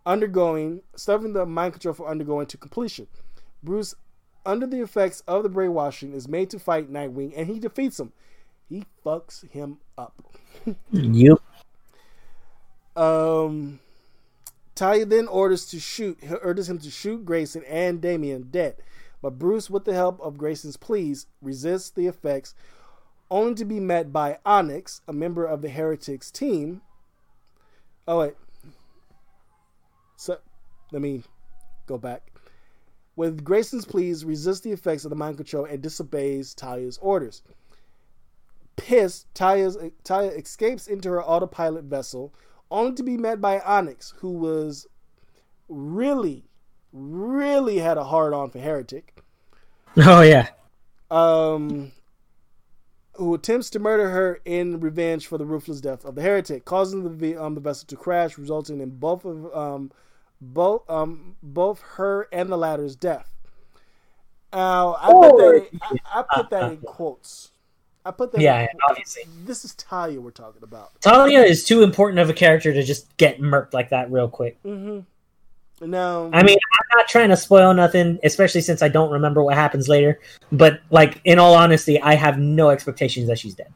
undergoing, 0.06 0.82
stopping 0.96 1.34
the 1.34 1.46
mind 1.46 1.74
control 1.74 1.94
from 1.94 2.08
undergoing 2.08 2.48
to 2.48 2.58
completion. 2.58 3.08
Bruce, 3.64 3.96
under 4.46 4.68
the 4.68 4.82
effects 4.82 5.22
of 5.28 5.44
the 5.44 5.50
brainwashing, 5.50 6.14
is 6.14 6.28
made 6.28 6.50
to 6.50 6.60
fight 6.60 6.92
Nightwing, 6.92 7.34
and 7.36 7.48
he 7.48 7.60
defeats 7.60 8.00
him. 8.00 8.12
He 8.72 8.86
fucks 9.06 9.46
him 9.52 9.80
up. 9.98 10.16
Yep. 10.92 11.40
Um, 12.96 13.82
Talia 14.76 15.06
then 15.06 15.28
orders 15.28 15.66
to 15.68 15.80
shoot, 15.80 16.18
orders 16.42 16.70
him 16.70 16.80
to 16.80 16.90
shoot 16.90 17.26
Grayson 17.26 17.66
and 17.66 18.00
Damian 18.00 18.48
dead, 18.50 18.78
but 19.22 19.38
Bruce, 19.38 19.70
with 19.70 19.84
the 19.84 19.94
help 19.94 20.22
of 20.22 20.38
Grayson's 20.38 20.78
pleas, 20.78 21.28
resists 21.42 21.90
the 21.90 22.08
effects, 22.08 22.56
only 23.30 23.56
to 23.56 23.66
be 23.66 23.82
met 23.82 24.14
by 24.14 24.40
Onyx, 24.46 25.02
a 25.06 25.12
member 25.12 25.46
of 25.46 25.62
the 25.62 25.70
Heretics 25.70 26.32
team. 26.32 26.82
Oh 28.08 28.20
wait, 28.20 28.36
so 30.16 30.38
let 30.94 31.02
me 31.02 31.24
go 31.88 31.98
back. 31.98 32.32
With 33.18 33.44
Grayson's 33.44 33.84
pleas, 33.84 34.24
resists 34.24 34.62
the 34.62 34.72
effects 34.72 35.04
of 35.04 35.10
the 35.10 35.18
mind 35.18 35.36
control 35.36 35.66
and 35.66 35.82
disobeys 35.82 36.54
Talia's 36.54 36.98
orders. 37.02 37.44
Pissed, 38.76 39.34
Talia's, 39.34 39.78
Talia 40.04 40.32
escapes 40.32 40.88
into 40.88 41.10
her 41.10 41.24
autopilot 41.24 41.86
vessel, 41.86 42.34
only 42.70 42.96
to 42.96 43.04
be 43.04 43.18
met 43.18 43.42
by 43.42 43.60
Onyx, 43.60 44.14
who 44.18 44.32
was 44.32 44.88
really, 45.68 46.46
really 46.92 47.78
had 47.78 47.98
a 47.98 48.04
hard 48.04 48.34
on 48.34 48.50
for 48.50 48.60
Heretic. 48.60 49.22
Oh 49.98 50.22
yeah. 50.22 50.48
Um, 51.10 51.92
who 53.16 53.34
attempts 53.34 53.70
to 53.72 53.80
murder 53.80 54.10
her 54.10 54.40
in 54.46 54.80
revenge 54.80 55.28
for 55.28 55.38
the 55.38 55.46
ruthless 55.46 55.82
death 55.82 56.06
of 56.06 56.16
the 56.16 56.22
heretic, 56.22 56.66
causing 56.66 57.18
the 57.18 57.36
um, 57.36 57.56
the 57.56 57.62
vessel 57.62 57.86
to 57.88 57.96
crash, 57.96 58.38
resulting 58.38 58.80
in 58.80 58.92
both 58.92 59.26
of 59.26 59.54
um, 59.54 59.92
both 60.40 60.90
um, 60.90 61.36
both 61.44 61.82
her 61.96 62.28
and 62.32 62.50
the 62.50 62.58
latter's 62.58 62.96
death. 62.96 63.30
Now, 64.54 64.96
I 65.00 65.12
put 65.12 65.38
that 65.38 65.68
in, 65.72 65.80
I, 65.82 66.20
I 66.20 66.24
put 66.36 66.50
that 66.50 66.72
in 66.72 66.78
quotes. 66.78 67.51
I 68.06 68.12
put 68.12 68.32
that. 68.32 68.42
Yeah, 68.42 68.62
in 68.62 68.68
obviously. 68.90 69.24
This 69.46 69.64
is 69.64 69.76
Talia 69.76 70.20
we're 70.20 70.32
talking 70.32 70.64
about. 70.64 71.00
Talia 71.02 71.42
is 71.42 71.64
too 71.64 71.84
important 71.84 72.20
of 72.20 72.30
a 72.30 72.34
character 72.34 72.74
to 72.74 72.84
just 72.84 73.16
get 73.18 73.40
murked 73.40 73.74
like 73.74 73.90
that 73.90 74.12
real 74.12 74.28
quick. 74.28 74.62
Mm-hmm. 74.64 75.02
Now, 75.90 76.30
I 76.32 76.44
mean, 76.44 76.58
I'm 76.80 76.98
not 76.98 77.08
trying 77.08 77.30
to 77.30 77.38
spoil 77.38 77.74
nothing, 77.74 78.20
especially 78.24 78.62
since 78.62 78.84
I 78.84 78.88
don't 78.88 79.12
remember 79.12 79.44
what 79.44 79.56
happens 79.56 79.88
later. 79.88 80.20
But 80.52 80.82
like, 80.92 81.20
in 81.24 81.40
all 81.40 81.56
honesty, 81.56 82.00
I 82.00 82.14
have 82.14 82.38
no 82.38 82.70
expectations 82.70 83.28
that 83.28 83.40
she's 83.40 83.56
dead. 83.56 83.74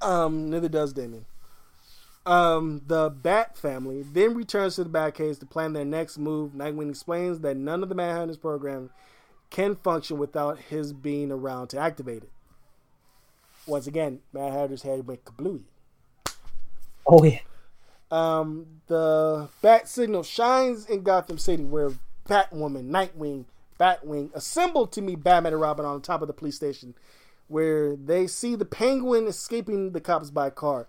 Um, 0.00 0.48
neither 0.48 0.68
does 0.68 0.92
Damian. 0.92 1.26
Um, 2.24 2.82
the 2.86 3.10
Bat 3.10 3.56
family 3.56 4.02
then 4.02 4.34
returns 4.34 4.76
to 4.76 4.84
the 4.84 4.90
Batcave 4.90 5.40
to 5.40 5.46
plan 5.46 5.72
their 5.72 5.84
next 5.84 6.18
move. 6.18 6.52
Nightwing 6.52 6.90
explains 6.90 7.40
that 7.40 7.56
none 7.56 7.82
of 7.82 7.88
the 7.88 7.94
Mad 7.94 8.16
Hatter's 8.16 8.36
program 8.36 8.90
can 9.50 9.76
function 9.76 10.18
without 10.18 10.58
his 10.58 10.92
being 10.92 11.30
around 11.30 11.68
to 11.68 11.78
activate 11.78 12.24
it. 12.24 12.30
Once 13.66 13.86
again, 13.86 14.20
Mad 14.32 14.52
Hatter's 14.52 14.82
head 14.82 15.06
went 15.06 15.24
kablooey. 15.24 15.62
Oh 17.06 17.24
yeah. 17.24 17.40
Um, 18.10 18.66
the 18.86 19.48
Bat 19.60 19.88
signal 19.88 20.22
shines 20.22 20.86
in 20.86 21.02
Gotham 21.02 21.38
City, 21.38 21.64
where 21.64 21.90
Batwoman, 22.26 22.88
Nightwing, 22.88 23.44
Batwing 23.78 24.34
assemble 24.34 24.86
to 24.88 25.02
meet 25.02 25.22
Batman 25.22 25.52
and 25.52 25.60
Robin 25.60 25.84
on 25.84 26.00
top 26.00 26.22
of 26.22 26.28
the 26.28 26.34
police 26.34 26.56
station, 26.56 26.94
where 27.48 27.96
they 27.96 28.26
see 28.26 28.54
the 28.54 28.64
Penguin 28.64 29.26
escaping 29.26 29.92
the 29.92 30.00
cops 30.00 30.30
by 30.30 30.50
car. 30.50 30.88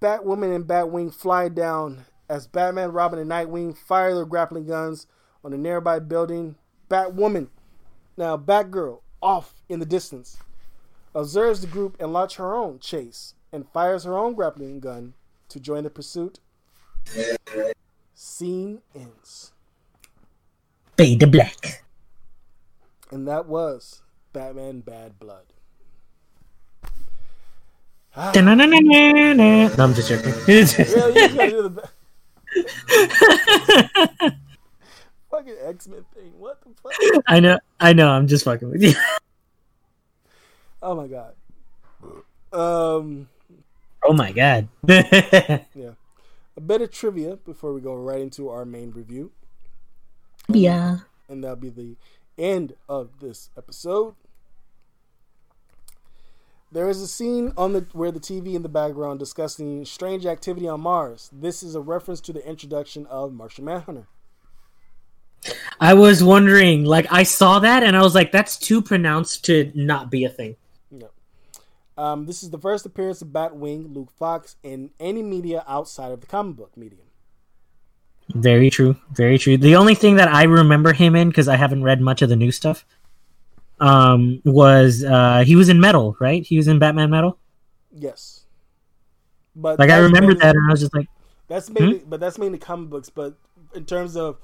Batwoman 0.00 0.54
and 0.54 0.64
Batwing 0.66 1.12
fly 1.12 1.48
down 1.48 2.06
as 2.28 2.46
Batman, 2.46 2.92
Robin, 2.92 3.18
and 3.18 3.30
Nightwing 3.30 3.76
fire 3.76 4.14
their 4.14 4.24
grappling 4.24 4.66
guns 4.66 5.06
on 5.44 5.52
a 5.52 5.58
nearby 5.58 5.98
building. 5.98 6.56
Batwoman, 6.88 7.48
now 8.16 8.36
Batgirl, 8.36 9.00
off 9.22 9.54
in 9.68 9.80
the 9.80 9.86
distance, 9.86 10.38
observes 11.14 11.60
the 11.60 11.66
group 11.66 11.96
and 12.00 12.12
launches 12.12 12.36
her 12.38 12.54
own 12.54 12.78
chase 12.78 13.34
and 13.52 13.68
fires 13.68 14.04
her 14.04 14.16
own 14.16 14.34
grappling 14.34 14.80
gun 14.80 15.14
to 15.48 15.60
join 15.60 15.84
the 15.84 15.90
pursuit. 15.90 16.40
Scene 18.14 18.80
ends. 18.94 19.52
Fade 20.96 21.20
to 21.20 21.26
black. 21.26 21.84
And 23.10 23.26
that 23.28 23.46
was 23.46 24.02
Batman 24.32 24.80
Bad 24.80 25.18
Blood. 25.18 25.44
Ah. 28.16 28.32
No, 28.34 28.40
I'm 28.50 29.94
just 29.94 30.08
joking. 30.08 30.34
really, 30.46 30.62
you 30.78 31.36
gotta 31.36 31.50
do 31.50 31.62
the 31.62 31.70
ba- 31.70 31.90
fucking 35.30 35.56
X 35.64 35.88
Men 35.88 36.04
thing. 36.14 36.32
What 36.38 36.60
the 36.62 36.70
fuck? 36.82 37.22
I 37.26 37.40
know, 37.40 37.58
I 37.80 37.92
know. 37.92 38.08
I'm 38.10 38.26
just 38.26 38.44
fucking 38.44 38.70
with 38.70 38.82
you. 38.82 38.94
Oh 40.80 40.94
my 40.94 41.08
god. 41.08 41.34
Um, 42.52 43.28
Oh 44.04 44.12
my 44.12 44.32
god. 44.32 44.68
yeah. 44.88 45.92
A 46.56 46.60
bit 46.60 46.82
of 46.82 46.90
trivia 46.90 47.36
before 47.36 47.72
we 47.72 47.80
go 47.80 47.94
right 47.94 48.20
into 48.20 48.48
our 48.48 48.64
main 48.64 48.90
review, 48.90 49.32
yeah. 50.48 50.98
and 51.28 51.42
that'll 51.42 51.56
be 51.56 51.68
the 51.68 51.96
end 52.36 52.74
of 52.88 53.20
this 53.20 53.50
episode. 53.56 54.14
There 56.70 56.88
is 56.88 57.00
a 57.00 57.08
scene 57.08 57.52
on 57.56 57.72
the 57.72 57.86
where 57.92 58.10
the 58.10 58.20
TV 58.20 58.54
in 58.54 58.62
the 58.62 58.68
background 58.68 59.18
discussing 59.18 59.84
strange 59.84 60.26
activity 60.26 60.68
on 60.68 60.80
Mars. 60.80 61.30
This 61.32 61.62
is 61.62 61.74
a 61.74 61.80
reference 61.80 62.20
to 62.22 62.32
the 62.32 62.46
introduction 62.46 63.06
of 63.06 63.32
Martian 63.32 63.64
Manhunter. 63.64 64.06
I 65.80 65.94
was 65.94 66.22
wondering, 66.22 66.84
like, 66.84 67.06
I 67.10 67.22
saw 67.22 67.58
that 67.60 67.82
and 67.82 67.96
I 67.96 68.02
was 68.02 68.14
like, 68.14 68.32
that's 68.32 68.56
too 68.58 68.82
pronounced 68.82 69.44
to 69.46 69.70
not 69.74 70.10
be 70.10 70.24
a 70.24 70.28
thing. 70.28 70.56
No. 70.90 71.10
Um, 71.96 72.26
this 72.26 72.42
is 72.42 72.50
the 72.50 72.58
first 72.58 72.84
appearance 72.86 73.22
of 73.22 73.28
Batwing, 73.28 73.94
Luke 73.94 74.10
Fox, 74.18 74.56
in 74.62 74.90
any 74.98 75.22
media 75.22 75.64
outside 75.68 76.12
of 76.12 76.20
the 76.20 76.26
comic 76.26 76.56
book 76.56 76.76
medium. 76.76 77.02
Very 78.34 78.68
true. 78.68 78.96
Very 79.12 79.38
true. 79.38 79.56
The 79.56 79.76
only 79.76 79.94
thing 79.94 80.16
that 80.16 80.28
I 80.28 80.42
remember 80.44 80.92
him 80.92 81.16
in, 81.16 81.28
because 81.28 81.48
I 81.48 81.56
haven't 81.56 81.82
read 81.82 82.00
much 82.00 82.20
of 82.20 82.28
the 82.28 82.36
new 82.36 82.52
stuff, 82.52 82.84
um, 83.80 84.42
was 84.44 85.02
uh, 85.04 85.44
he 85.46 85.56
was 85.56 85.68
in 85.68 85.80
Metal, 85.80 86.16
right? 86.20 86.44
He 86.44 86.56
was 86.56 86.68
in 86.68 86.78
Batman 86.78 87.10
Metal. 87.10 87.38
Yes. 87.90 88.44
But 89.56 89.78
Like 89.78 89.90
I 89.90 89.98
remember 89.98 90.28
mainly- 90.28 90.40
that, 90.40 90.56
and 90.56 90.68
I 90.68 90.72
was 90.72 90.80
just 90.80 90.94
like, 90.94 91.08
That's 91.46 91.70
mainly, 91.70 92.02
but 92.06 92.20
that's 92.20 92.38
mainly 92.38 92.58
comic 92.58 92.90
books. 92.90 93.08
But 93.08 93.34
in 93.74 93.86
terms 93.86 94.14
of 94.16 94.36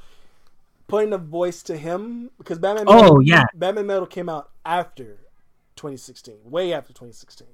putting 0.86 1.12
a 1.12 1.18
voice 1.18 1.62
to 1.64 1.76
him, 1.76 2.30
because 2.38 2.58
Batman, 2.58 2.84
Oh, 2.88 3.00
Metal, 3.02 3.22
yeah. 3.22 3.44
Batman 3.54 3.86
Metal 3.86 4.06
came 4.06 4.28
out 4.28 4.50
after 4.64 5.18
2016, 5.76 6.36
way 6.44 6.72
after 6.72 6.92
2016. 6.92 7.48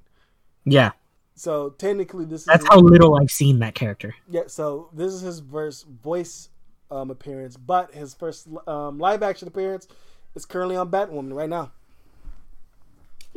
yeah, 0.65 0.91
So 1.35 1.71
technically, 1.71 2.25
this 2.25 2.45
that's 2.45 2.67
how 2.69 2.79
little 2.79 3.17
I've 3.17 3.31
seen 3.31 3.59
that 3.61 3.75
character. 3.75 4.15
yeah. 4.29 4.43
So 4.47 4.91
this 4.93 5.13
is 5.13 5.21
his 5.23 5.41
first 5.41 5.87
voice 5.87 6.49
um, 6.91 7.11
appearance, 7.11 7.57
but 7.57 7.95
his 7.95 8.15
first 8.15 8.49
um, 8.67 8.99
live 8.99 9.23
action 9.23 9.49
appearance 9.49 9.87
is 10.35 10.45
currently 10.45 10.77
on 10.77 10.91
Batwoman 10.91 11.33
right 11.35 11.49
now. 11.49 11.73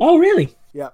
Oh, 0.00 0.18
really? 0.18 0.54
Yeah. 0.72 0.90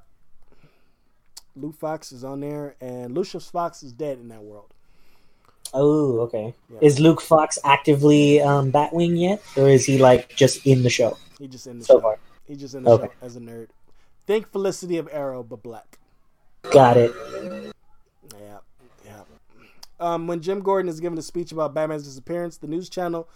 Lou 1.56 1.72
Fox 1.72 2.12
is 2.12 2.22
on 2.22 2.40
there, 2.40 2.76
and 2.80 3.14
Lucius 3.14 3.50
Fox 3.50 3.82
is 3.82 3.92
dead 3.92 4.18
in 4.18 4.28
that 4.28 4.42
world. 4.42 4.72
Oh, 5.72 6.20
okay. 6.20 6.54
Yeah. 6.72 6.78
Is 6.82 6.98
Luke 6.98 7.20
Fox 7.20 7.58
actively 7.64 8.40
um, 8.40 8.72
Batwing 8.72 9.18
yet, 9.20 9.42
or 9.56 9.68
is 9.68 9.84
he 9.84 9.98
like 9.98 10.34
just 10.34 10.66
in 10.66 10.82
the 10.82 10.90
show 10.90 11.16
He 11.38 11.46
just 11.48 11.66
in 11.66 11.78
the 11.78 11.84
so 11.84 11.94
show. 11.94 12.00
far? 12.00 12.18
He 12.46 12.56
just 12.56 12.74
in 12.74 12.82
the 12.82 12.90
Okay. 12.90 13.06
show 13.06 13.12
as 13.26 13.36
a 13.36 13.40
nerd. 13.40 13.68
Think 14.26 14.50
Felicity 14.50 14.98
of 14.98 15.08
Arrow, 15.12 15.42
but 15.42 15.62
black. 15.62 15.98
Got 16.72 16.96
it. 16.96 17.12
Yeah, 18.38 18.58
yeah. 19.04 19.22
Um, 19.98 20.26
when 20.26 20.40
Jim 20.40 20.60
Gordon 20.60 20.88
is 20.88 21.00
giving 21.00 21.18
a 21.18 21.22
speech 21.22 21.52
about 21.52 21.74
Batman's 21.74 22.04
disappearance, 22.04 22.56
the 22.56 22.66
news 22.66 22.88
channel 22.88 23.28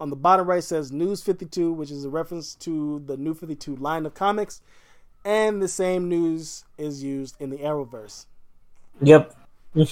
on 0.00 0.10
the 0.10 0.16
bottom 0.16 0.46
right 0.48 0.64
says 0.64 0.90
News 0.90 1.22
52, 1.22 1.72
which 1.72 1.90
is 1.90 2.04
a 2.04 2.10
reference 2.10 2.54
to 2.56 3.02
the 3.06 3.16
New 3.16 3.34
52 3.34 3.76
line 3.76 4.04
of 4.06 4.14
comics, 4.14 4.60
and 5.24 5.62
the 5.62 5.68
same 5.68 6.08
news 6.08 6.64
is 6.78 7.02
used 7.02 7.36
in 7.40 7.50
the 7.50 7.58
Arrowverse. 7.58 8.26
Yep. 9.00 9.36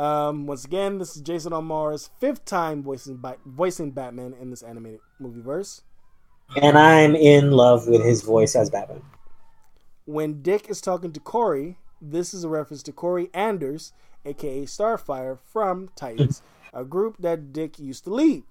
Um, 0.00 0.46
once 0.46 0.64
again, 0.64 0.96
this 0.96 1.14
is 1.14 1.20
Jason 1.20 1.52
O'Mara's 1.52 2.08
fifth 2.18 2.46
time 2.46 2.82
voicing 2.82 3.18
Ba- 3.18 3.36
voicing 3.44 3.90
Batman 3.90 4.32
in 4.32 4.48
this 4.48 4.62
animated 4.62 5.00
movie 5.18 5.42
verse. 5.42 5.82
And 6.56 6.78
I'm 6.78 7.14
in 7.14 7.50
love 7.50 7.86
with 7.86 8.02
his 8.02 8.22
voice 8.22 8.56
as 8.56 8.70
Batman. 8.70 9.02
When 10.06 10.40
Dick 10.40 10.70
is 10.70 10.80
talking 10.80 11.12
to 11.12 11.20
Kory, 11.20 11.76
this 12.00 12.32
is 12.32 12.44
a 12.44 12.48
reference 12.48 12.82
to 12.84 12.92
Kory 12.92 13.28
Anders, 13.34 13.92
aka 14.24 14.64
Starfire 14.64 15.38
from 15.38 15.90
Titans, 15.96 16.40
a 16.72 16.82
group 16.82 17.16
that 17.18 17.52
Dick 17.52 17.78
used 17.78 18.04
to 18.04 18.14
lead. 18.14 18.44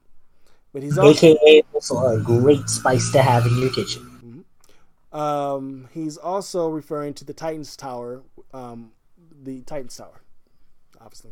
But 0.72 0.84
he's 0.84 1.00
also 1.00 1.10
AKA 1.10 1.64
also 1.74 2.06
a 2.06 2.22
great 2.22 2.70
spice 2.70 3.12
to 3.14 3.24
have 3.24 3.48
in 3.48 3.58
your 3.58 3.72
kitchen. 3.72 4.46
um, 5.12 5.90
he's 5.96 6.16
also 6.16 6.70
referring 6.70 7.16
to 7.16 7.26
the 7.26 7.34
Titans 7.34 7.76
Tower, 7.76 8.22
um, 8.54 8.92
the 9.42 9.64
Titans 9.64 9.98
Tower, 9.98 10.22
obviously. 11.02 11.32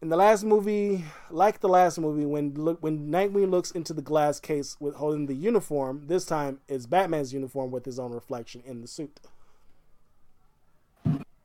In 0.00 0.10
the 0.10 0.16
last 0.16 0.44
movie, 0.44 1.04
like 1.28 1.58
the 1.58 1.68
last 1.68 1.98
movie, 1.98 2.24
when 2.24 2.54
look 2.54 2.78
when 2.80 3.10
Nightwing 3.10 3.50
looks 3.50 3.72
into 3.72 3.92
the 3.92 4.02
glass 4.02 4.38
case 4.38 4.76
with 4.78 4.94
holding 4.94 5.26
the 5.26 5.34
uniform, 5.34 6.04
this 6.06 6.24
time 6.24 6.60
it's 6.68 6.86
Batman's 6.86 7.34
uniform 7.34 7.72
with 7.72 7.84
his 7.84 7.98
own 7.98 8.12
reflection 8.12 8.62
in 8.64 8.80
the 8.80 8.86
suit. 8.86 9.18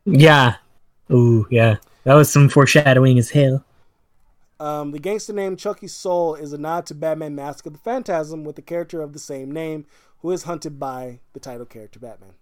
Yeah. 0.05 0.57
Ooh, 1.11 1.47
yeah. 1.49 1.77
That 2.03 2.13
was 2.13 2.31
some 2.31 2.47
foreshadowing 2.49 3.17
as 3.17 3.31
hell. 3.31 3.65
Um, 4.59 4.91
the 4.91 4.99
gangster 4.99 5.33
named 5.33 5.59
Chuckie 5.59 5.87
Sol 5.87 6.35
is 6.35 6.53
a 6.53 6.57
nod 6.57 6.85
to 6.87 6.95
Batman 6.95 7.35
Mask 7.35 7.65
of 7.65 7.73
the 7.73 7.79
Phantasm 7.79 8.43
with 8.43 8.55
the 8.55 8.61
character 8.61 9.01
of 9.01 9.13
the 9.13 9.19
same 9.19 9.51
name, 9.51 9.85
who 10.19 10.31
is 10.31 10.43
hunted 10.43 10.79
by 10.79 11.19
the 11.33 11.39
title 11.39 11.65
character 11.65 11.99
Batman. 11.99 12.33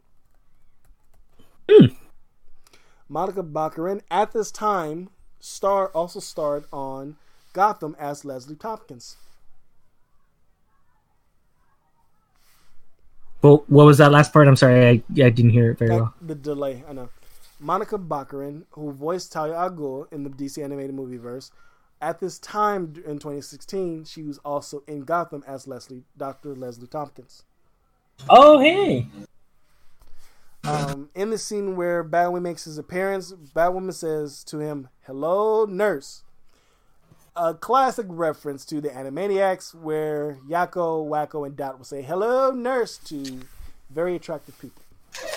Morena 3.11 3.43
Baccarin 3.43 3.99
at 4.09 4.31
this 4.31 4.51
time 4.51 5.09
star 5.41 5.87
also 5.89 6.21
starred 6.21 6.63
on 6.71 7.17
Gotham 7.51 7.93
as 7.99 8.23
Leslie 8.23 8.55
Tompkins. 8.55 9.17
Well, 13.41 13.65
what 13.67 13.85
was 13.85 13.97
that 13.97 14.13
last 14.13 14.31
part? 14.31 14.47
I'm 14.47 14.55
sorry, 14.55 14.87
I, 14.87 15.23
I 15.23 15.29
didn't 15.29 15.49
hear 15.49 15.71
it 15.71 15.77
very 15.77 15.91
well. 15.91 16.13
The 16.21 16.35
delay, 16.35 16.85
I 16.87 16.93
know. 16.93 17.09
Morena 17.59 17.85
Baccarin, 17.85 18.63
who 18.71 18.91
voiced 18.93 19.33
Talia 19.33 19.55
al 19.55 19.71
Ghul 19.71 20.11
in 20.13 20.23
the 20.23 20.29
DC 20.29 20.63
animated 20.63 20.95
movie 20.95 21.17
verse, 21.17 21.51
at 22.01 22.19
this 22.19 22.39
time 22.39 22.93
in 23.05 23.19
2016, 23.19 24.05
she 24.05 24.23
was 24.23 24.37
also 24.39 24.83
in 24.87 25.01
Gotham 25.01 25.43
as 25.45 25.67
Leslie, 25.67 26.03
Dr. 26.17 26.55
Leslie 26.55 26.87
Tompkins. 26.87 27.43
Oh, 28.29 28.59
hey. 28.59 29.07
Um, 30.63 31.09
in 31.15 31.31
the 31.31 31.37
scene 31.37 31.75
where 31.75 32.03
Batwoman 32.03 32.43
makes 32.43 32.65
his 32.65 32.77
appearance, 32.77 33.33
Batwoman 33.33 33.93
says 33.93 34.43
to 34.45 34.59
him, 34.59 34.89
"Hello, 35.05 35.65
nurse." 35.65 36.23
A 37.35 37.53
classic 37.53 38.05
reference 38.09 38.65
to 38.65 38.81
the 38.81 38.89
Animaniacs, 38.89 39.73
where 39.73 40.37
Yakko, 40.47 41.07
Wakko, 41.07 41.45
and 41.45 41.55
Dot 41.55 41.77
will 41.77 41.85
say 41.85 42.01
"Hello, 42.01 42.51
nurse" 42.51 42.97
to 43.05 43.41
very 43.89 44.15
attractive 44.15 44.59
people. 44.59 44.83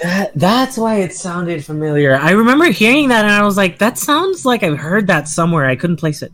That, 0.03 0.33
that's 0.35 0.77
why 0.77 0.97
it 0.97 1.15
sounded 1.15 1.65
familiar. 1.65 2.17
I 2.17 2.31
remember 2.31 2.67
hearing 2.67 3.09
that 3.09 3.25
and 3.25 3.35
I 3.35 3.43
was 3.43 3.57
like, 3.57 3.79
that 3.79 3.99
sounds 3.99 4.47
like 4.47 4.63
I've 4.63 4.79
heard 4.79 5.07
that 5.09 5.29
somewhere. 5.29 5.67
I 5.67 5.77
couldn't 5.77 5.97
place 5.97 6.23
it. 6.23 6.33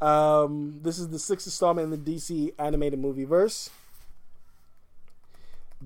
Um, 0.00 0.80
this 0.82 0.98
is 0.98 1.08
the 1.08 1.18
sixth 1.18 1.46
installment 1.46 1.92
in 1.92 2.02
the 2.02 2.16
DC 2.16 2.52
animated 2.58 2.98
movie 2.98 3.24
verse. 3.24 3.70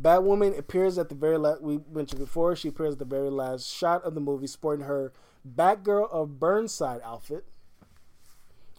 Batwoman 0.00 0.58
appears 0.58 0.98
at 0.98 1.08
the 1.08 1.14
very 1.14 1.38
last. 1.38 1.62
We 1.62 1.80
mentioned 1.92 2.20
before 2.20 2.54
she 2.56 2.68
appears 2.68 2.94
at 2.94 2.98
the 2.98 3.04
very 3.04 3.30
last 3.30 3.66
shot 3.66 4.02
of 4.04 4.14
the 4.14 4.20
movie, 4.20 4.46
sporting 4.46 4.84
her 4.86 5.12
Batgirl 5.56 6.10
of 6.10 6.38
Burnside 6.38 7.00
outfit, 7.04 7.44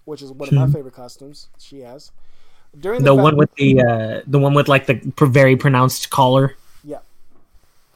which 0.05 0.21
is 0.21 0.31
one 0.31 0.49
of 0.49 0.53
my 0.53 0.67
favorite 0.67 0.93
costumes 0.93 1.49
she 1.57 1.79
has. 1.81 2.11
During 2.77 3.03
The 3.03 3.15
Bat- 3.15 3.23
one 3.23 3.37
with 3.37 3.53
the 3.55 3.81
uh, 3.81 4.21
the 4.27 4.37
one 4.39 4.53
with 4.53 4.67
like 4.67 4.85
the 4.85 4.95
pr- 5.15 5.25
very 5.25 5.55
pronounced 5.55 6.09
collar. 6.09 6.55
yeah. 6.83 6.99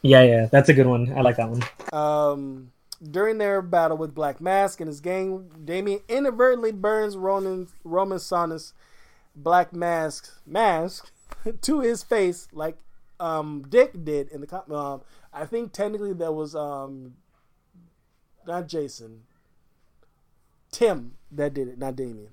Yeah, 0.02 0.24
yeah, 0.24 0.46
that's 0.48 0.68
a 0.70 0.74
good 0.74 0.88
one. 0.88 1.14
I 1.16 1.22
like 1.22 1.36
that 1.38 1.50
one. 1.50 1.64
Um, 1.94 2.72
during 3.12 3.38
their 3.38 3.62
battle 3.62 3.98
with 3.98 4.16
Black 4.16 4.42
Mask 4.42 4.80
and 4.80 4.88
his 4.88 5.00
gang, 5.00 5.52
Damian 5.64 6.00
inadvertently 6.10 6.72
burns 6.72 7.16
Ronan 7.18 7.68
Roman 7.84 8.18
Sionis 8.18 8.74
Black 9.36 9.74
Mask 9.74 10.28
mask 10.48 11.12
to 11.62 11.82
his 11.82 12.02
face, 12.02 12.48
like 12.52 12.78
um, 13.22 13.66
Dick 13.70 14.04
did 14.04 14.30
in 14.30 14.42
the 14.42 14.48
com- 14.48 14.72
um, 14.72 15.02
I 15.32 15.46
think 15.46 15.72
technically 15.72 16.14
that 16.14 16.34
was 16.34 16.56
um, 16.56 17.16
not 18.48 18.68
Jason, 18.68 19.24
Tim 20.72 21.14
that 21.32 21.54
did 21.54 21.68
it, 21.68 21.78
not 21.78 21.96
Damian. 21.96 22.32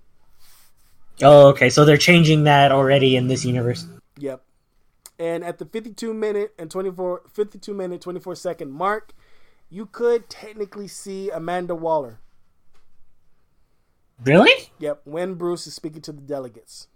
Oh, 1.23 1.49
okay. 1.49 1.69
So 1.69 1.85
they're 1.85 1.97
changing 1.97 2.45
that 2.45 2.73
already 2.73 3.17
in 3.17 3.29
this 3.29 3.45
universe. 3.45 3.87
Yep. 4.19 4.43
And 5.19 5.45
at 5.45 5.59
the 5.59 5.65
52 5.65 6.15
minute 6.15 6.55
and 6.59 6.71
24 6.71 7.23
52 7.33 7.75
minute 7.75 8.01
24 8.01 8.37
second 8.37 8.71
mark, 8.71 9.13
you 9.69 9.87
could 9.87 10.29
technically 10.29 10.89
see 10.89 11.31
Amanda 11.31 11.75
Waller. 11.75 12.21
Really? 14.25 14.71
Yep, 14.79 15.03
when 15.05 15.35
Bruce 15.35 15.67
is 15.67 15.75
speaking 15.75 16.03
to 16.03 16.13
the 16.13 16.21
delegates. 16.21 16.89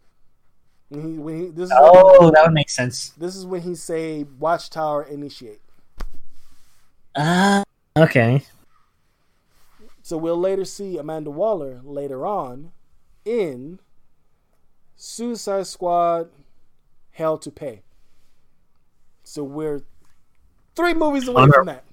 When 0.92 1.10
he 1.12 1.18
when 1.18 1.40
he 1.40 1.48
this 1.48 1.70
is 1.70 1.72
Oh, 1.74 2.30
that 2.32 2.44
would 2.44 2.52
make 2.52 2.68
sense. 2.68 3.10
this 3.16 3.34
is 3.34 3.46
when 3.46 3.62
he 3.62 3.74
say 3.74 4.24
Watchtower 4.38 5.02
initiate. 5.04 5.62
Ah, 7.16 7.64
okay. 7.96 8.44
So 10.02 10.18
we'll 10.18 10.38
later 10.38 10.66
see 10.66 10.98
Amanda 10.98 11.30
Waller 11.30 11.80
later 11.82 12.26
on 12.26 12.72
in 13.24 13.78
Suicide 14.96 15.66
Squad 15.66 16.28
Hell 17.12 17.38
to 17.38 17.50
Pay. 17.50 17.80
So 19.24 19.42
we're 19.44 19.82
three 20.76 20.92
movies 20.92 21.26
away 21.26 21.42
On 21.42 21.48
our- 21.48 21.54
from 21.54 21.66
that. 21.68 21.84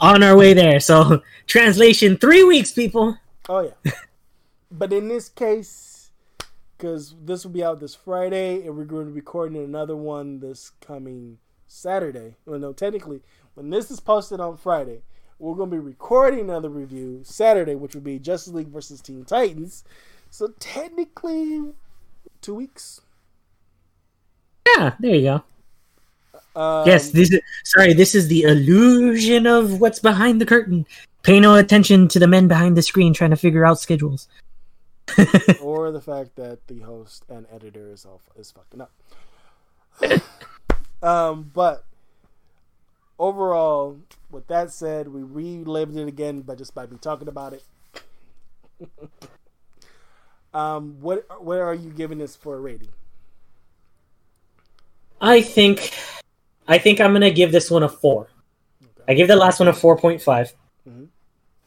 On 0.00 0.22
our 0.22 0.36
way 0.36 0.54
there. 0.54 0.78
So, 0.78 1.22
translation: 1.48 2.16
three 2.16 2.44
weeks, 2.44 2.70
people. 2.70 3.18
Oh 3.48 3.60
yeah. 3.84 3.92
but 4.70 4.92
in 4.92 5.08
this 5.08 5.28
case, 5.28 5.93
because 6.76 7.14
this 7.22 7.44
will 7.44 7.52
be 7.52 7.64
out 7.64 7.80
this 7.80 7.94
Friday, 7.94 8.66
and 8.66 8.76
we're 8.76 8.84
going 8.84 9.06
to 9.06 9.10
be 9.10 9.20
recording 9.20 9.62
another 9.62 9.96
one 9.96 10.40
this 10.40 10.72
coming 10.80 11.38
Saturday. 11.66 12.34
Well, 12.46 12.58
no, 12.58 12.72
technically, 12.72 13.22
when 13.54 13.70
this 13.70 13.90
is 13.90 14.00
posted 14.00 14.40
on 14.40 14.56
Friday, 14.56 15.02
we're 15.38 15.54
going 15.54 15.70
to 15.70 15.76
be 15.76 15.80
recording 15.80 16.40
another 16.40 16.68
review 16.68 17.20
Saturday, 17.22 17.74
which 17.74 17.94
would 17.94 18.04
be 18.04 18.18
Justice 18.18 18.52
League 18.52 18.68
versus 18.68 19.00
Teen 19.00 19.24
Titans. 19.24 19.84
So 20.30 20.48
technically, 20.58 21.72
two 22.40 22.54
weeks. 22.54 23.00
Yeah, 24.76 24.94
there 24.98 25.14
you 25.14 25.22
go. 25.22 25.44
Um, 26.60 26.86
yes, 26.86 27.10
this 27.10 27.32
is 27.32 27.40
sorry. 27.64 27.94
This 27.94 28.14
is 28.14 28.28
the 28.28 28.42
illusion 28.42 29.46
of 29.46 29.80
what's 29.80 29.98
behind 29.98 30.40
the 30.40 30.46
curtain. 30.46 30.86
Pay 31.22 31.40
no 31.40 31.56
attention 31.56 32.06
to 32.08 32.18
the 32.18 32.26
men 32.26 32.48
behind 32.48 32.76
the 32.76 32.82
screen 32.82 33.12
trying 33.12 33.30
to 33.30 33.36
figure 33.36 33.64
out 33.64 33.80
schedules. 33.80 34.28
Or 35.60 35.90
the 35.90 36.00
fact 36.00 36.36
that 36.36 36.66
the 36.66 36.80
host 36.80 37.24
and 37.28 37.46
editor 37.52 37.90
is 37.90 38.04
all 38.04 38.20
is 38.36 38.52
fucking 38.52 38.80
up. 38.80 38.92
um, 41.02 41.50
but 41.52 41.84
overall, 43.18 43.98
with 44.30 44.46
that 44.48 44.70
said, 44.70 45.08
we 45.08 45.22
relived 45.22 45.96
it 45.96 46.08
again, 46.08 46.40
but 46.40 46.58
just 46.58 46.74
by 46.74 46.86
me 46.86 46.96
talking 47.00 47.28
about 47.28 47.52
it. 47.52 47.64
um, 50.54 50.96
what 51.00 51.26
what 51.42 51.58
are 51.58 51.74
you 51.74 51.90
giving 51.90 52.18
this 52.18 52.36
for 52.36 52.56
a 52.56 52.60
rating? 52.60 52.88
I 55.20 55.40
think, 55.40 55.92
I 56.66 56.78
think 56.78 57.00
I'm 57.00 57.12
gonna 57.12 57.30
give 57.30 57.52
this 57.52 57.70
one 57.70 57.82
a 57.82 57.88
four. 57.88 58.28
Okay. 58.82 59.12
I 59.12 59.14
gave 59.14 59.28
the 59.28 59.36
last 59.36 59.60
one 59.60 59.68
a 59.68 59.72
four 59.72 59.96
point 59.96 60.20
five. 60.20 60.52
Mhm. 60.88 61.08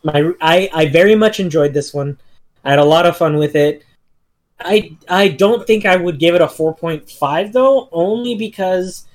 My, 0.03 0.31
I, 0.39 0.69
I 0.73 0.85
very 0.89 1.15
much 1.15 1.39
enjoyed 1.39 1.73
this 1.73 1.93
one. 1.93 2.19
I 2.63 2.71
had 2.71 2.79
a 2.79 2.85
lot 2.85 3.05
of 3.05 3.17
fun 3.17 3.37
with 3.37 3.55
it. 3.55 3.83
I, 4.59 4.97
I 5.07 5.27
don't 5.29 5.67
think 5.67 5.85
I 5.85 5.95
would 5.95 6.19
give 6.19 6.33
it 6.35 6.41
a 6.41 6.47
four 6.47 6.75
point 6.75 7.09
five 7.09 7.53
though, 7.53 7.89
only 7.91 8.35
because 8.35 9.05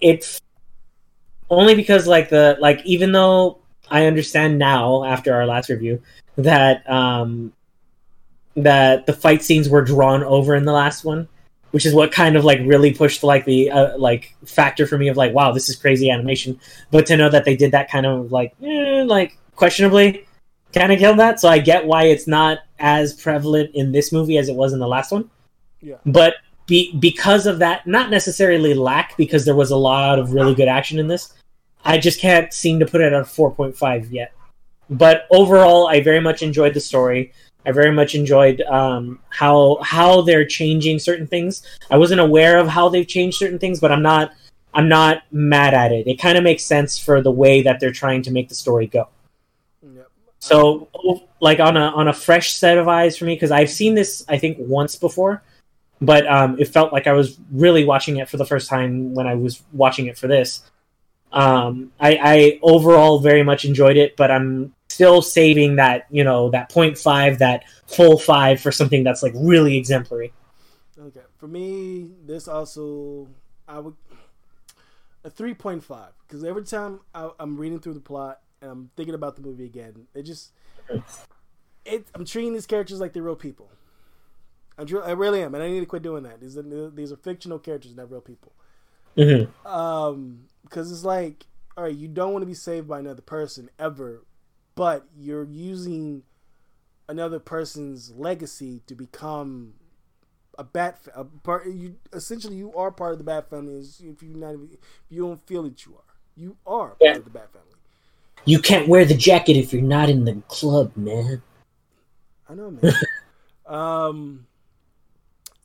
it's, 0.00 0.40
only 1.50 1.74
because 1.74 2.06
like 2.06 2.28
the 2.28 2.56
like 2.60 2.80
even 2.84 3.12
though 3.12 3.58
I 3.90 4.06
understand 4.06 4.58
now 4.58 5.04
after 5.04 5.34
our 5.34 5.46
last 5.46 5.68
review 5.68 6.00
that 6.36 6.88
um 6.88 7.52
that 8.56 9.06
the 9.06 9.12
fight 9.12 9.42
scenes 9.42 9.68
were 9.68 9.82
drawn 9.82 10.22
over 10.22 10.54
in 10.54 10.64
the 10.64 10.72
last 10.72 11.04
one 11.04 11.28
which 11.72 11.86
is 11.86 11.94
what 11.94 12.10
kind 12.10 12.36
of 12.36 12.44
like 12.44 12.58
really 12.64 12.92
pushed 12.92 13.22
like 13.22 13.44
the 13.44 13.70
uh, 13.70 13.96
like 13.96 14.34
factor 14.44 14.86
for 14.86 14.98
me 14.98 15.08
of 15.08 15.16
like 15.16 15.32
wow 15.32 15.52
this 15.52 15.68
is 15.68 15.76
crazy 15.76 16.10
animation 16.10 16.58
but 16.90 17.06
to 17.06 17.16
know 17.16 17.28
that 17.28 17.44
they 17.44 17.56
did 17.56 17.72
that 17.72 17.90
kind 17.90 18.06
of 18.06 18.32
like 18.32 18.54
eh, 18.62 19.04
like 19.06 19.36
questionably 19.56 20.26
kind 20.72 20.92
of 20.92 20.98
killed 20.98 21.18
that 21.18 21.40
so 21.40 21.48
i 21.48 21.58
get 21.58 21.84
why 21.84 22.04
it's 22.04 22.26
not 22.26 22.58
as 22.78 23.14
prevalent 23.14 23.70
in 23.74 23.92
this 23.92 24.12
movie 24.12 24.38
as 24.38 24.48
it 24.48 24.54
was 24.54 24.72
in 24.72 24.78
the 24.78 24.88
last 24.88 25.12
one 25.12 25.28
Yeah. 25.80 25.96
but 26.06 26.34
be, 26.66 26.96
because 26.96 27.46
of 27.46 27.58
that 27.58 27.86
not 27.86 28.10
necessarily 28.10 28.74
lack 28.74 29.16
because 29.16 29.44
there 29.44 29.56
was 29.56 29.70
a 29.70 29.76
lot 29.76 30.18
of 30.18 30.32
really 30.32 30.54
good 30.54 30.68
action 30.68 30.98
in 30.98 31.08
this 31.08 31.32
i 31.84 31.98
just 31.98 32.20
can't 32.20 32.52
seem 32.52 32.78
to 32.80 32.86
put 32.86 33.00
it 33.00 33.12
at 33.12 33.20
a 33.20 33.24
4.5 33.24 34.08
yet 34.10 34.32
but 34.88 35.26
overall 35.30 35.88
i 35.88 36.00
very 36.00 36.20
much 36.20 36.42
enjoyed 36.42 36.74
the 36.74 36.80
story 36.80 37.32
I 37.66 37.72
very 37.72 37.92
much 37.92 38.14
enjoyed 38.14 38.62
um, 38.62 39.18
how 39.28 39.78
how 39.82 40.22
they're 40.22 40.46
changing 40.46 40.98
certain 40.98 41.26
things. 41.26 41.62
I 41.90 41.98
wasn't 41.98 42.20
aware 42.20 42.58
of 42.58 42.68
how 42.68 42.88
they've 42.88 43.06
changed 43.06 43.38
certain 43.38 43.58
things, 43.58 43.80
but 43.80 43.92
I'm 43.92 44.02
not 44.02 44.32
I'm 44.72 44.88
not 44.88 45.22
mad 45.30 45.74
at 45.74 45.92
it. 45.92 46.06
It 46.06 46.18
kind 46.18 46.38
of 46.38 46.44
makes 46.44 46.64
sense 46.64 46.98
for 46.98 47.20
the 47.20 47.30
way 47.30 47.62
that 47.62 47.80
they're 47.80 47.92
trying 47.92 48.22
to 48.22 48.30
make 48.30 48.48
the 48.48 48.54
story 48.54 48.86
go. 48.86 49.08
So, 50.40 50.88
like 51.40 51.60
on 51.60 51.76
a 51.76 51.88
on 51.88 52.08
a 52.08 52.12
fresh 52.12 52.54
set 52.54 52.78
of 52.78 52.88
eyes 52.88 53.16
for 53.16 53.26
me, 53.26 53.34
because 53.34 53.50
I've 53.50 53.70
seen 53.70 53.94
this 53.94 54.24
I 54.28 54.38
think 54.38 54.56
once 54.58 54.96
before, 54.96 55.42
but 56.00 56.26
um, 56.26 56.58
it 56.58 56.68
felt 56.68 56.92
like 56.92 57.06
I 57.06 57.12
was 57.12 57.38
really 57.52 57.84
watching 57.84 58.16
it 58.16 58.28
for 58.28 58.38
the 58.38 58.46
first 58.46 58.68
time 58.68 59.14
when 59.14 59.26
I 59.26 59.34
was 59.34 59.62
watching 59.72 60.06
it 60.06 60.16
for 60.16 60.28
this. 60.28 60.62
Um, 61.32 61.92
I, 62.00 62.18
I 62.20 62.58
overall 62.62 63.20
very 63.20 63.42
much 63.42 63.64
enjoyed 63.64 63.96
it, 63.96 64.16
but 64.16 64.30
I'm 64.30 64.74
still 64.88 65.22
saving 65.22 65.76
that 65.76 66.06
you 66.10 66.24
know 66.24 66.50
that 66.50 66.70
point 66.70 66.96
five, 66.96 67.38
that 67.38 67.64
full 67.86 68.18
five 68.18 68.60
for 68.60 68.72
something 68.72 69.04
that's 69.04 69.22
like 69.22 69.32
really 69.36 69.76
exemplary. 69.76 70.32
Okay. 70.98 71.20
For 71.38 71.48
me, 71.48 72.10
this 72.26 72.48
also 72.48 73.28
I 73.68 73.78
would 73.78 73.94
a 75.22 75.30
three 75.30 75.54
point 75.54 75.84
five 75.84 76.12
because 76.26 76.44
every 76.44 76.64
time 76.64 77.00
I, 77.14 77.30
I'm 77.38 77.58
reading 77.58 77.78
through 77.78 77.94
the 77.94 78.00
plot 78.00 78.40
and 78.62 78.70
I'm 78.70 78.90
thinking 78.96 79.14
about 79.14 79.36
the 79.36 79.42
movie 79.42 79.64
again, 79.64 80.06
it 80.14 80.22
just 80.22 80.52
it. 81.84 82.06
I'm 82.14 82.24
treating 82.24 82.52
these 82.52 82.66
characters 82.66 83.00
like 83.00 83.12
they're 83.12 83.22
real 83.22 83.36
people. 83.36 83.70
I'm, 84.78 84.86
I 85.04 85.10
really 85.12 85.42
am, 85.42 85.54
and 85.54 85.62
I 85.62 85.68
need 85.68 85.80
to 85.80 85.86
quit 85.86 86.02
doing 86.02 86.22
that. 86.24 86.40
These 86.40 86.56
are 86.56 86.90
these 86.90 87.12
are 87.12 87.16
fictional 87.16 87.58
characters, 87.58 87.94
not 87.94 88.10
real 88.10 88.20
people. 88.20 88.52
Mm-hmm. 89.16 89.66
Um, 89.66 90.44
because 90.62 90.90
it's 90.92 91.04
like, 91.04 91.46
all 91.76 91.84
right, 91.84 91.94
you 91.94 92.08
don't 92.08 92.32
want 92.32 92.42
to 92.42 92.46
be 92.46 92.54
saved 92.54 92.88
by 92.88 93.00
another 93.00 93.22
person 93.22 93.68
ever, 93.78 94.24
but 94.74 95.06
you're 95.16 95.44
using 95.44 96.22
another 97.08 97.40
person's 97.40 98.12
legacy 98.12 98.80
to 98.86 98.94
become 98.94 99.74
a 100.58 100.64
bat 100.64 100.98
a 101.14 101.24
part. 101.24 101.66
You 101.66 101.96
essentially 102.12 102.56
you 102.56 102.72
are 102.74 102.90
part 102.90 103.12
of 103.12 103.18
the 103.18 103.24
bat 103.24 103.50
family. 103.50 103.80
If 103.80 104.22
you 104.22 104.34
not 104.34 104.54
if 104.54 104.78
you 105.08 105.22
don't 105.26 105.46
feel 105.46 105.64
that 105.64 105.84
you 105.84 105.96
are, 105.96 106.14
you 106.36 106.56
are 106.66 106.88
part 106.90 106.98
Yeah. 107.00 107.16
of 107.16 107.24
the 107.24 107.30
bat 107.30 107.52
family. 107.52 107.66
You 108.44 108.58
can't 108.60 108.88
wear 108.88 109.04
the 109.04 109.14
jacket 109.14 109.56
if 109.56 109.72
you're 109.72 109.82
not 109.82 110.08
in 110.08 110.24
the 110.24 110.42
club, 110.48 110.96
man. 110.96 111.42
I 112.48 112.54
know, 112.54 112.70
man. 112.70 112.92
um, 113.66 114.46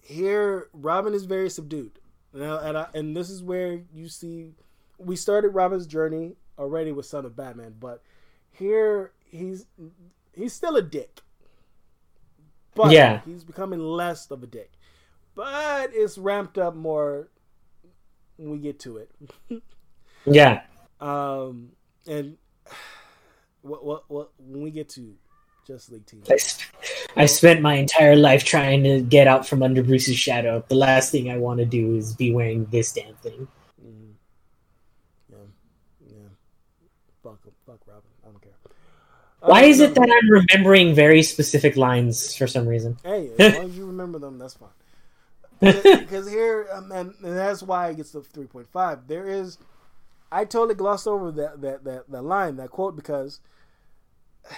here 0.01 0.69
Robin 0.73 1.13
is 1.13 1.25
very 1.25 1.49
subdued, 1.49 1.99
and 2.33 2.43
I, 2.43 2.67
and, 2.69 2.77
I, 2.77 2.87
and 2.93 3.15
this 3.17 3.29
is 3.29 3.41
where 3.41 3.81
you 3.93 4.07
see 4.07 4.51
we 4.97 5.15
started 5.15 5.49
Robin's 5.49 5.87
journey 5.87 6.35
already 6.59 6.91
with 6.91 7.05
Son 7.05 7.25
of 7.25 7.35
Batman, 7.35 7.75
but 7.79 8.01
here 8.51 9.11
he's 9.25 9.65
he's 10.33 10.53
still 10.53 10.75
a 10.75 10.81
dick, 10.81 11.21
but 12.75 12.91
Yeah. 12.91 13.21
he's 13.25 13.43
becoming 13.43 13.79
less 13.79 14.29
of 14.31 14.43
a 14.43 14.47
dick, 14.47 14.71
but 15.33 15.89
it's 15.93 16.17
ramped 16.17 16.57
up 16.57 16.75
more 16.75 17.29
when 18.37 18.51
we 18.51 18.57
get 18.59 18.79
to 18.81 18.97
it. 18.97 19.11
Yeah, 20.27 20.61
Um, 20.99 21.73
and 22.07 22.37
what 23.65 23.83
what 23.83 24.03
what 24.09 24.29
when 24.39 24.61
we 24.61 24.71
get 24.71 24.89
to 24.89 25.13
Justice 25.67 25.91
League 25.91 26.05
Team. 26.05 26.21
I, 26.29 26.37
sp- 26.37 26.69
I 27.15 27.25
spent 27.25 27.61
my 27.61 27.75
entire 27.75 28.15
life 28.15 28.43
trying 28.43 28.83
to 28.83 29.01
get 29.01 29.27
out 29.27 29.47
from 29.47 29.63
under 29.63 29.81
Bruce's 29.83 30.17
shadow. 30.17 30.63
The 30.67 30.75
last 30.75 31.11
thing 31.11 31.31
I 31.31 31.37
want 31.37 31.59
to 31.59 31.65
do 31.65 31.95
is 31.95 32.13
be 32.13 32.31
wearing 32.31 32.65
this 32.65 32.91
damn 32.93 33.15
thing. 33.15 33.47
Mhm. 33.83 34.13
Yeah, 35.31 35.37
yeah. 36.07 36.15
Fuck, 37.23 37.39
fuck 37.65 37.79
Robin. 37.87 38.03
I 38.23 38.27
don't 38.29 38.41
care. 38.41 38.51
Why 39.39 39.63
Uh, 39.63 39.67
is 39.67 39.79
it 39.79 39.95
that 39.95 40.09
I'm 40.09 40.29
remembering 40.29 40.93
very 40.93 41.23
specific 41.23 41.75
lines 41.75 42.35
for 42.35 42.45
some 42.47 42.67
reason? 42.67 42.97
Hey, 43.03 43.31
as 43.39 43.53
long 43.55 43.65
as 43.69 43.77
you 43.77 43.85
remember 43.87 44.19
them, 44.19 44.37
that's 44.37 44.55
fine. 44.55 44.69
Because 45.61 46.29
here, 46.29 46.67
um, 46.71 46.91
and, 46.91 47.13
and 47.23 47.37
that's 47.37 47.63
why 47.63 47.89
it 47.89 47.97
gets 47.97 48.11
the 48.11 48.21
three 48.21 48.45
point 48.45 48.67
five. 48.69 49.07
There 49.07 49.27
is, 49.27 49.57
I 50.31 50.45
totally 50.45 50.75
glossed 50.75 51.07
over 51.07 51.31
that 51.31 51.61
that 51.61 51.83
that 51.85 52.11
that 52.11 52.21
line, 52.23 52.57
that 52.57 52.69
quote, 52.69 52.95
because 52.95 53.39
uh, 53.39 53.54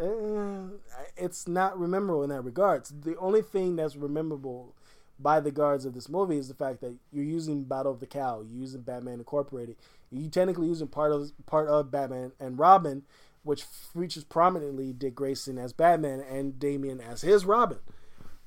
Eh, 0.00 0.78
it's 1.16 1.46
not 1.46 1.78
memorable 1.78 2.22
in 2.22 2.30
that 2.30 2.40
regards. 2.40 2.88
The 2.88 3.18
only 3.18 3.42
thing 3.42 3.76
that's 3.76 3.96
memorable 3.96 4.74
by 5.18 5.40
the 5.40 5.50
guards 5.50 5.84
of 5.84 5.94
this 5.94 6.08
movie 6.08 6.38
is 6.38 6.48
the 6.48 6.54
fact 6.54 6.80
that 6.80 6.94
you're 7.12 7.24
using 7.24 7.64
Battle 7.64 7.92
of 7.92 8.00
the 8.00 8.06
Cowl, 8.06 8.44
you're 8.44 8.60
using 8.60 8.80
Batman 8.80 9.14
Incorporated, 9.14 9.76
you 10.10 10.28
technically 10.28 10.68
using 10.68 10.88
part 10.88 11.12
of 11.12 11.30
part 11.46 11.68
of 11.68 11.90
Batman 11.90 12.32
and 12.40 12.58
Robin, 12.58 13.02
which 13.42 13.62
features 13.62 14.24
prominently 14.24 14.92
Dick 14.92 15.14
Grayson 15.14 15.58
as 15.58 15.72
Batman 15.72 16.20
and 16.20 16.58
Damian 16.58 17.00
as 17.00 17.22
his 17.22 17.44
Robin. 17.44 17.78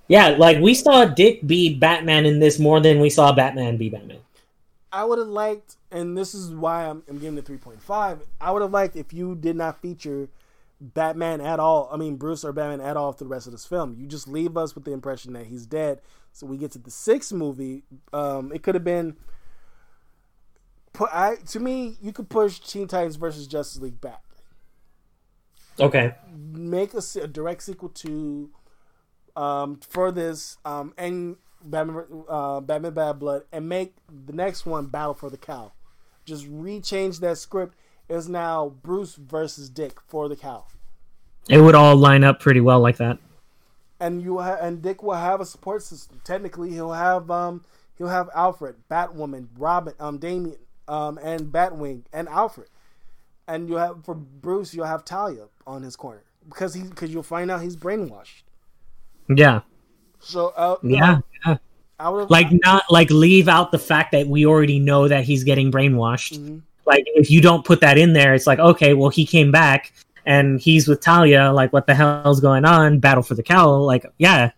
Yeah, 0.08 0.30
like 0.30 0.60
we 0.60 0.74
saw 0.74 1.06
Dick 1.06 1.46
be 1.46 1.76
Batman 1.76 2.26
in 2.26 2.40
this 2.40 2.60
more 2.60 2.80
than 2.80 3.00
we 3.00 3.10
saw 3.10 3.32
Batman 3.32 3.78
be 3.78 3.90
Batman. 3.90 4.20
I 4.94 5.04
would 5.04 5.18
have 5.18 5.28
liked, 5.28 5.78
and 5.92 6.16
this 6.16 6.36
is 6.36 6.52
why 6.52 6.86
I'm, 6.86 7.02
I'm 7.10 7.18
giving 7.18 7.38
it 7.40 7.46
3.5. 7.46 8.20
I 8.40 8.52
would 8.52 8.62
have 8.62 8.72
liked 8.72 8.96
if 8.96 9.12
you 9.12 9.34
did 9.34 9.56
not 9.56 9.82
feature 9.82 10.30
Batman 10.80 11.42
at 11.42 11.60
all. 11.60 11.90
I 11.92 11.98
mean, 11.98 12.16
Bruce 12.16 12.46
or 12.46 12.54
Batman 12.54 12.80
at 12.80 12.96
all 12.96 13.12
through 13.12 13.28
the 13.28 13.34
rest 13.34 13.48
of 13.48 13.54
this 13.54 13.66
film. 13.66 13.96
You 13.98 14.06
just 14.06 14.28
leave 14.28 14.56
us 14.56 14.76
with 14.76 14.86
the 14.86 14.92
impression 14.92 15.34
that 15.34 15.48
he's 15.48 15.66
dead. 15.66 16.00
So 16.32 16.46
we 16.46 16.58
get 16.58 16.72
to 16.74 16.80
the 16.80 16.92
sixth 16.92 17.34
movie. 17.34 17.84
Um, 18.14 18.52
it 18.54 18.62
could 18.62 18.76
have 18.76 18.84
been. 18.84 19.16
Put, 20.94 21.10
I 21.12 21.38
to 21.48 21.60
me, 21.60 21.98
you 22.00 22.14
could 22.14 22.30
push 22.30 22.60
Teen 22.60 22.88
Titans 22.88 23.16
versus 23.16 23.48
Justice 23.48 23.82
League 23.82 24.00
back. 24.00 24.22
Okay. 25.80 26.14
Make 26.32 26.94
a, 26.94 27.02
a 27.20 27.28
direct 27.28 27.64
sequel 27.64 27.90
to 27.90 28.52
um, 29.36 29.80
for 29.90 30.12
this 30.12 30.58
um, 30.66 30.94
and 30.98 31.38
Batman, 31.64 32.06
uh, 32.28 32.60
Batman 32.62 32.94
Bad 32.94 33.20
Blood, 33.20 33.44
and 33.52 33.68
make 33.70 33.96
the 34.26 34.34
next 34.34 34.66
one 34.66 34.88
Battle 34.88 35.14
for 35.14 35.30
the 35.30 35.38
Cowl. 35.38 35.74
Just 36.26 36.46
rechange 36.52 37.20
that 37.20 37.38
script. 37.38 37.76
Is 38.10 38.28
now 38.28 38.74
Bruce 38.84 39.16
versus 39.16 39.70
Dick 39.70 39.98
for 40.08 40.28
the 40.28 40.36
cowl, 40.36 40.68
It 41.50 41.60
would 41.62 41.74
all 41.74 41.96
line 41.96 42.24
up 42.26 42.40
pretty 42.42 42.60
well 42.60 42.80
like 42.82 42.98
that. 42.98 43.18
and 44.00 44.22
you 44.22 44.40
ha- 44.40 44.58
and 44.62 44.82
Dick 44.82 45.02
will 45.02 45.14
have 45.16 45.40
a 45.40 45.46
support 45.46 45.82
system. 45.84 46.20
Technically, 46.26 46.72
he'll 46.72 46.92
have 46.92 47.32
um 47.32 47.64
he'll 47.98 48.10
have 48.10 48.30
Alfred, 48.36 48.76
Batwoman, 48.92 49.48
Robin, 49.58 49.94
um 50.02 50.18
Damian, 50.18 50.58
um 50.88 51.18
and 51.24 51.44
Batwing 51.52 52.04
and 52.12 52.28
Alfred, 52.28 52.68
and 53.48 53.70
you 53.70 53.76
have 53.76 54.04
for 54.04 54.14
Bruce 54.16 54.74
you'll 54.74 54.86
have 54.86 55.06
Talia 55.06 55.46
on 55.66 55.82
his 55.84 55.96
corner 55.96 56.24
because 56.48 56.74
he 56.74 56.84
because 56.84 57.12
you'll 57.14 57.24
find 57.24 57.50
out 57.50 57.62
he's 57.62 57.78
brainwashed. 57.78 58.44
Yeah. 59.30 59.62
So 60.20 60.48
uh, 60.58 60.76
Yeah. 60.84 61.20
Like 62.00 62.48
not 62.52 62.84
like 62.90 63.10
leave 63.10 63.48
out 63.48 63.72
the 63.72 63.80
fact 63.80 64.12
that 64.12 64.28
we 64.28 64.46
already 64.46 64.80
know 64.80 65.08
that 65.08 65.24
he's 65.24 65.44
getting 65.44 65.72
brainwashed. 65.72 66.38
Mhm. 66.38 66.62
Like 66.86 67.04
if 67.08 67.32
you 67.32 67.40
don't 67.40 67.64
put 67.64 67.82
that 67.82 67.98
in 67.98 68.14
there, 68.14 68.34
it's 68.34 68.48
like 68.48 68.60
okay, 68.60 68.94
well 68.94 69.10
he 69.10 69.26
came 69.26 69.52
back 69.52 69.94
and 70.26 70.60
he's 70.60 70.88
with 70.88 71.02
Talia. 71.02 71.52
Like 71.52 71.72
what 71.72 71.88
the 71.88 71.96
hell's 71.96 72.42
going 72.42 72.66
on? 72.66 73.00
Battle 73.00 73.24
for 73.24 73.36
the 73.36 73.44
cowl. 73.44 73.86
Like 73.86 74.06
yeah, 74.18 74.52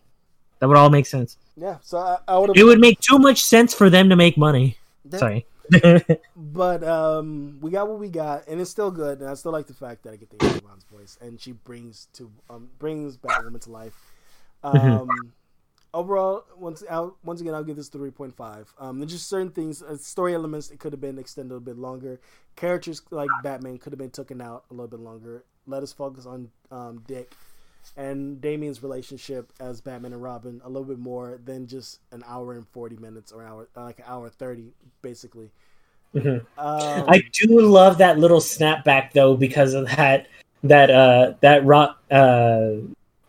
that 0.60 0.68
would 0.68 0.78
all 0.78 0.90
make 0.90 1.06
sense. 1.06 1.38
Yeah, 1.58 1.78
so 1.82 1.98
I, 2.00 2.18
I 2.28 2.38
would 2.38 2.58
It 2.58 2.64
would 2.64 2.80
make 2.80 3.00
too 3.00 3.20
much 3.20 3.44
sense 3.44 3.74
for 3.74 3.90
them 3.90 4.10
to 4.10 4.16
make 4.16 4.38
money. 4.38 4.78
Sorry. 5.12 5.46
But 6.36 6.84
um, 6.84 7.58
we 7.60 7.72
got 7.72 7.90
what 7.90 8.00
we 8.00 8.08
got, 8.08 8.48
and 8.48 8.62
it's 8.62 8.70
still 8.70 8.92
good. 8.92 9.20
And 9.20 9.30
I 9.30 9.34
still 9.34 9.52
like 9.52 9.68
the 9.68 9.74
fact 9.74 10.04
that 10.04 10.14
I 10.14 10.16
get 10.16 10.30
the 10.30 10.46
Yvonne's 10.46 10.86
voice, 10.86 11.18
and 11.20 11.40
she 11.40 11.52
brings 11.52 12.08
to 12.14 12.32
um, 12.50 12.70
brings 12.80 13.18
Batwoman 13.18 13.62
to 13.64 13.72
life. 13.72 14.14
Um, 14.64 15.34
overall, 15.96 16.44
once 16.58 16.84
out 16.90 17.16
once 17.24 17.42
again, 17.42 17.56
I'll 17.56 17.64
give 17.64 17.78
this 17.78 17.90
three 17.90 18.12
point 18.12 18.36
five. 18.36 18.72
Um, 18.78 19.00
there's 19.00 19.14
just 19.14 19.30
certain 19.30 19.50
things, 19.50 19.82
uh, 19.82 19.98
story 19.98 20.36
elements, 20.36 20.70
it 20.70 20.80
could 20.80 20.94
have 20.94 21.02
been 21.02 21.18
extended 21.18 21.56
a 21.56 21.60
bit 21.60 21.78
longer. 21.78 22.20
Characters 22.56 23.02
like 23.10 23.30
Batman 23.42 23.80
could 23.80 23.94
have 23.94 24.00
been 24.00 24.12
taken 24.12 24.42
out 24.42 24.66
a 24.70 24.74
little 24.74 24.88
bit 24.88 25.00
longer. 25.00 25.44
Let 25.66 25.82
us 25.82 25.92
focus 25.94 26.26
on 26.26 26.52
um, 26.70 27.02
Dick 27.08 27.32
and 27.98 28.42
Damian's 28.42 28.84
relationship 28.84 29.52
as 29.60 29.82
Batman 29.82 30.14
and 30.14 30.22
Robin 30.22 30.62
a 30.64 30.70
little 30.70 30.88
bit 30.88 31.00
more 31.00 31.40
than 31.44 31.66
just 31.68 32.00
an 32.12 32.24
hour 32.28 32.54
and 32.54 32.68
forty 32.68 32.98
minutes 32.98 33.32
or 33.32 33.44
hour 33.44 33.68
like 33.76 34.00
an 34.00 34.06
hour 34.08 34.30
thirty, 34.30 34.74
basically. 35.02 35.50
Mhm. 36.14 36.46
Um, 36.58 37.06
I 37.08 37.24
do 37.34 37.60
love 37.62 37.98
that 37.98 38.20
little 38.20 38.40
snapback 38.40 39.14
though 39.14 39.36
because 39.36 39.74
of 39.74 39.88
that 39.96 40.28
that 40.64 40.90
uh 40.90 41.34
that 41.42 41.66
Ro- 41.66 41.94
uh 42.10 42.72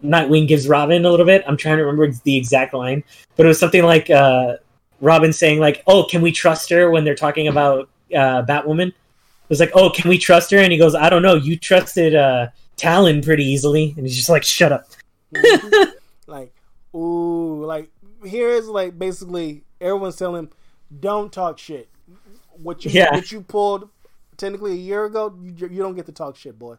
Nightwing 0.04 0.46
gives 0.46 0.68
Robin 0.68 1.04
a 1.04 1.10
little 1.10 1.26
bit. 1.26 1.42
I'm 1.46 1.56
trying 1.56 1.78
to 1.78 1.84
remember 1.84 2.12
the 2.24 2.36
exact 2.36 2.74
line, 2.74 3.02
but 3.36 3.46
it 3.46 3.48
was 3.48 3.58
something 3.58 3.82
like 3.82 4.10
uh 4.10 4.56
Robin 5.00 5.32
saying 5.32 5.58
like, 5.60 5.82
"Oh, 5.86 6.04
can 6.04 6.22
we 6.22 6.32
trust 6.32 6.70
her?" 6.70 6.90
when 6.90 7.04
they're 7.04 7.14
talking 7.14 7.48
about 7.48 7.88
uh 8.14 8.42
Batwoman. 8.42 8.88
It 8.88 9.50
was 9.50 9.60
like, 9.60 9.72
"Oh, 9.74 9.90
can 9.90 10.08
we 10.08 10.18
trust 10.18 10.50
her?" 10.50 10.58
and 10.58 10.72
he 10.72 10.78
goes, 10.78 10.94
"I 10.94 11.08
don't 11.08 11.22
know. 11.22 11.34
You 11.34 11.56
trusted 11.56 12.14
uh 12.14 12.48
Talon 12.76 13.22
pretty 13.22 13.44
easily." 13.44 13.94
And 13.96 14.06
he's 14.06 14.16
just 14.16 14.28
like, 14.28 14.42
"Shut 14.42 14.72
up." 14.72 14.86
like, 16.26 16.54
ooh, 16.94 17.64
like 17.64 17.90
here 18.24 18.50
is 18.50 18.68
like 18.68 18.98
basically 18.98 19.62
everyone's 19.80 20.16
telling 20.16 20.44
him, 20.44 20.50
don't 21.00 21.32
talk 21.32 21.58
shit. 21.58 21.88
What 22.62 22.84
you 22.84 22.90
Yeah. 22.90 23.14
what 23.14 23.30
you 23.32 23.42
pulled 23.42 23.88
technically 24.36 24.72
a 24.72 24.76
year 24.76 25.04
ago, 25.04 25.34
you, 25.42 25.68
you 25.68 25.82
don't 25.82 25.94
get 25.94 26.06
to 26.06 26.12
talk 26.12 26.36
shit, 26.36 26.58
boy. 26.58 26.76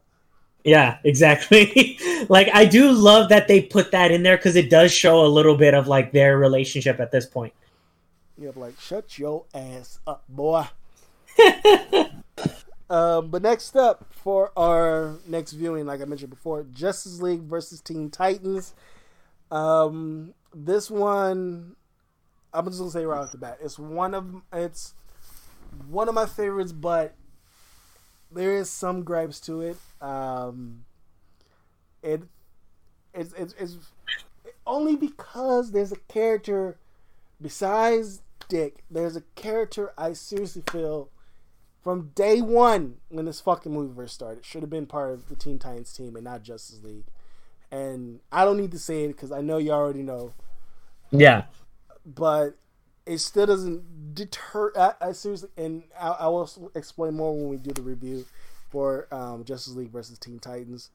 Yeah, 0.67 0.97
exactly. 1.05 1.97
like 2.29 2.49
I 2.53 2.65
do 2.65 2.91
love 2.91 3.29
that 3.29 3.47
they 3.47 3.61
put 3.61 3.91
that 3.91 4.11
in 4.11 4.23
there 4.23 4.35
because 4.35 4.57
it 4.57 4.69
does 4.69 4.91
show 4.91 5.25
a 5.25 5.27
little 5.27 5.55
bit 5.55 5.73
of 5.73 5.87
like 5.87 6.11
their 6.11 6.37
relationship 6.37 6.99
at 6.99 7.09
this 7.09 7.25
point. 7.25 7.53
You 8.37 8.47
have 8.47 8.57
like, 8.57 8.77
shut 8.77 9.17
your 9.17 9.45
ass 9.53 9.99
up, 10.05 10.25
boy. 10.27 10.67
um, 12.89 13.29
but 13.29 13.41
next 13.43 13.77
up 13.77 14.07
for 14.11 14.51
our 14.57 15.15
next 15.25 15.53
viewing, 15.53 15.85
like 15.85 16.01
I 16.01 16.05
mentioned 16.05 16.31
before, 16.31 16.63
Justice 16.73 17.21
League 17.21 17.43
versus 17.43 17.79
Teen 17.79 18.09
Titans. 18.09 18.73
Um, 19.49 20.33
this 20.53 20.91
one, 20.91 21.77
I'm 22.53 22.65
just 22.65 22.79
gonna 22.79 22.91
say 22.91 23.05
right 23.05 23.19
off 23.21 23.31
the 23.31 23.37
bat, 23.37 23.59
it's 23.63 23.79
one 23.79 24.13
of 24.13 24.41
it's 24.51 24.95
one 25.87 26.09
of 26.09 26.13
my 26.13 26.25
favorites, 26.25 26.73
but 26.73 27.15
there 28.31 28.53
is 28.55 28.69
some 28.69 29.03
gripes 29.03 29.39
to 29.41 29.61
it. 29.61 29.77
Um, 30.01 30.85
it 32.03 32.21
it's 33.13 33.33
it's, 33.33 33.53
it's 33.59 33.77
only 34.65 34.95
because 34.95 35.71
there's 35.71 35.91
a 35.91 35.97
character 36.07 36.77
besides 37.41 38.21
Dick. 38.49 38.83
There's 38.89 39.15
a 39.15 39.21
character 39.35 39.93
I 39.97 40.13
seriously 40.13 40.63
feel 40.69 41.09
from 41.83 42.11
day 42.15 42.41
one 42.41 42.97
when 43.09 43.25
this 43.25 43.39
fucking 43.41 43.71
movie 43.73 43.95
first 43.95 44.15
started 44.15 44.43
should 44.45 44.61
have 44.61 44.69
been 44.69 44.85
part 44.85 45.13
of 45.13 45.29
the 45.29 45.35
Teen 45.35 45.57
Titans 45.59 45.93
team 45.93 46.15
and 46.15 46.23
not 46.25 46.43
Justice 46.43 46.81
League. 46.83 47.05
And 47.71 48.19
I 48.31 48.45
don't 48.45 48.57
need 48.57 48.71
to 48.71 48.79
say 48.79 49.03
it 49.03 49.07
because 49.09 49.31
I 49.31 49.41
know 49.41 49.57
you 49.57 49.71
already 49.71 50.03
know 50.03 50.33
Yeah. 51.11 51.45
but 52.05 52.55
it 53.07 53.19
still 53.19 53.45
doesn't 53.45 54.13
deter. 54.13 54.71
I, 54.75 54.93
I 55.01 55.11
seriously, 55.13 55.49
and 55.57 55.83
I, 55.99 56.09
I 56.09 56.27
will 56.27 56.71
explain 56.75 57.15
more 57.15 57.35
when 57.35 57.49
we 57.49 57.57
do 57.57 57.71
the 57.71 57.81
review 57.81 58.25
for 58.69 59.07
um, 59.11 59.43
Justice 59.45 59.75
League 59.75 59.91
versus 59.91 60.19
Teen 60.19 60.39
Titans. 60.39 60.89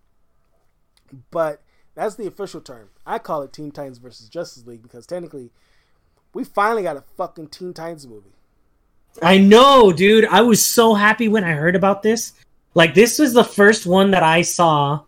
But 1.30 1.62
that's 1.94 2.16
the 2.16 2.26
official 2.26 2.60
term. 2.60 2.90
I 3.06 3.18
call 3.18 3.42
it 3.42 3.52
Teen 3.52 3.70
Titans 3.70 3.98
versus 3.98 4.28
Justice 4.28 4.66
League 4.66 4.82
because 4.82 5.06
technically, 5.06 5.50
we 6.34 6.44
finally 6.44 6.82
got 6.82 6.96
a 6.96 7.04
fucking 7.16 7.48
Teen 7.48 7.74
Titans 7.74 8.06
movie. 8.06 8.32
I 9.22 9.38
know, 9.38 9.92
dude. 9.92 10.24
I 10.26 10.40
was 10.40 10.64
so 10.64 10.94
happy 10.94 11.28
when 11.28 11.44
I 11.44 11.52
heard 11.52 11.76
about 11.76 12.02
this. 12.02 12.32
Like 12.74 12.94
this 12.94 13.18
was 13.18 13.34
the 13.34 13.44
first 13.44 13.86
one 13.86 14.10
that 14.12 14.22
I 14.22 14.42
saw, 14.42 15.00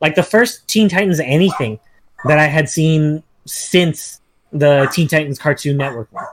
like 0.00 0.14
the 0.14 0.22
first 0.22 0.68
Teen 0.68 0.88
Titans 0.88 1.20
anything 1.20 1.80
that 2.24 2.38
I 2.38 2.44
had 2.44 2.68
seen 2.68 3.22
since 3.46 4.20
the 4.52 4.90
Teen 4.92 5.08
Titans 5.08 5.38
Cartoon 5.38 5.78
Network. 5.78 6.12
one. 6.12 6.26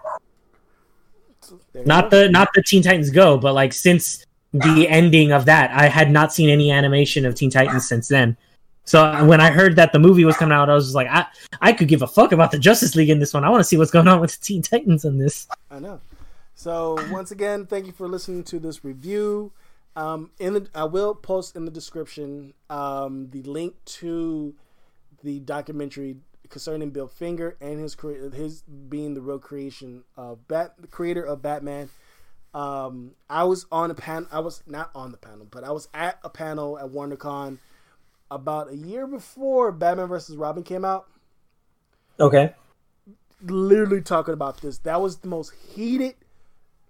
So 1.75 1.79
there 1.79 1.83
you 1.83 1.87
Not 1.87 2.09
the 2.09 2.29
not 2.29 2.49
the 2.53 2.63
Teen 2.63 2.81
Titans 2.81 3.09
Go, 3.09 3.37
but 3.37 3.53
like 3.53 3.73
since 3.73 4.25
the 4.53 4.87
ending 4.87 5.33
of 5.33 5.45
that, 5.45 5.71
I 5.71 5.87
had 5.87 6.09
not 6.09 6.31
seen 6.31 6.49
any 6.49 6.71
animation 6.71 7.25
of 7.25 7.35
Teen 7.35 7.49
Titans 7.49 7.87
since 7.87 8.07
then. 8.07 8.37
So 8.85 9.25
when 9.25 9.41
I 9.41 9.49
heard 9.49 9.75
that 9.75 9.91
the 9.91 9.99
movie 9.99 10.23
was 10.23 10.37
coming 10.37 10.55
out, 10.55 10.69
I 10.69 10.73
was 10.73 10.85
just 10.85 10.95
like, 10.95 11.07
I 11.09 11.25
I 11.59 11.73
could 11.73 11.87
give 11.87 12.01
a 12.01 12.07
fuck 12.07 12.31
about 12.31 12.51
the 12.51 12.59
Justice 12.59 12.95
League 12.95 13.09
in 13.09 13.19
this 13.19 13.33
one. 13.33 13.43
I 13.43 13.49
want 13.49 13.59
to 13.59 13.65
see 13.65 13.77
what's 13.77 13.91
going 13.91 14.07
on 14.07 14.21
with 14.21 14.39
the 14.39 14.45
Teen 14.45 14.61
Titans 14.61 15.03
in 15.03 15.17
this. 15.17 15.47
I 15.69 15.79
know. 15.79 15.99
So 16.53 16.97
once 17.11 17.31
again, 17.31 17.65
thank 17.65 17.85
you 17.87 17.91
for 17.91 18.07
listening 18.07 18.43
to 18.45 18.59
this 18.59 18.85
review. 18.85 19.51
Um, 19.97 20.31
in 20.39 20.53
the, 20.53 20.67
I 20.73 20.85
will 20.85 21.13
post 21.13 21.55
in 21.55 21.65
the 21.65 21.71
description 21.71 22.53
um, 22.69 23.29
the 23.31 23.43
link 23.43 23.75
to 23.85 24.55
the 25.23 25.39
documentary 25.39 26.17
concerning 26.49 26.91
Bill 26.91 27.07
Finger 27.07 27.57
and 27.61 27.79
his 27.79 27.95
cre- 27.95 28.29
his 28.33 28.61
being 28.61 29.13
the 29.13 29.21
real 29.21 29.39
creation 29.39 30.03
of 30.17 30.47
Bat, 30.47 30.75
the 30.79 30.87
creator 30.87 31.23
of 31.23 31.41
Batman. 31.41 31.89
Um, 32.53 33.11
I 33.29 33.43
was 33.43 33.65
on 33.71 33.91
a 33.91 33.95
panel. 33.95 34.29
I 34.31 34.39
was 34.39 34.63
not 34.65 34.89
on 34.95 35.11
the 35.11 35.17
panel, 35.17 35.47
but 35.49 35.63
I 35.63 35.71
was 35.71 35.89
at 35.93 36.19
a 36.23 36.29
panel 36.29 36.79
at 36.79 36.85
WonderCon 36.87 37.57
about 38.31 38.69
a 38.71 38.75
year 38.75 39.07
before 39.07 39.71
Batman 39.71 40.07
versus 40.07 40.35
Robin 40.37 40.63
came 40.63 40.85
out 40.85 41.07
Okay. 42.19 42.53
literally 43.43 44.01
talking 44.01 44.33
about 44.33 44.61
this. 44.61 44.79
That 44.79 45.01
was 45.01 45.17
the 45.17 45.27
most 45.27 45.53
heated 45.53 46.15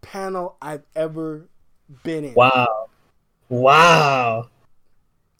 panel 0.02 0.58
I've 0.62 0.84
ever 0.96 1.48
been 2.04 2.26
in. 2.26 2.36
Wow. 2.36 2.90
Wow. 3.50 4.50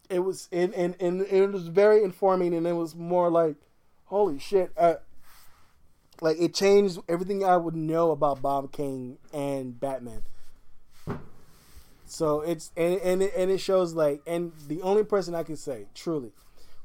It 0.10 0.20
was 0.20 0.48
and, 0.52 0.74
and, 0.74 0.96
and 1.00 1.22
it 1.22 1.52
was 1.52 1.68
very 1.68 2.04
informing 2.04 2.54
and 2.54 2.68
it 2.68 2.74
was 2.74 2.96
more 2.96 3.30
like 3.30 3.56
holy 4.06 4.40
shit. 4.40 4.72
Uh, 4.78 4.96
like 6.22 6.38
it 6.40 6.54
changed 6.54 7.00
everything 7.10 7.44
I 7.44 7.58
would 7.58 7.76
know 7.76 8.12
about 8.12 8.42
Bob 8.42 8.72
Kane 8.72 9.18
and 9.34 9.80
Batman. 9.80 10.24
So 12.06 12.42
it's 12.42 12.72
and 12.78 13.00
and 13.02 13.22
it, 13.24 13.34
and 13.36 13.52
it 13.52 13.60
shows 13.60 13.94
like 13.94 14.22
and 14.26 14.54
the 14.68 14.82
only 14.82 15.04
person 15.04 15.36
I 15.36 15.44
can 15.44 15.58
say 15.58 15.88
truly 15.94 16.32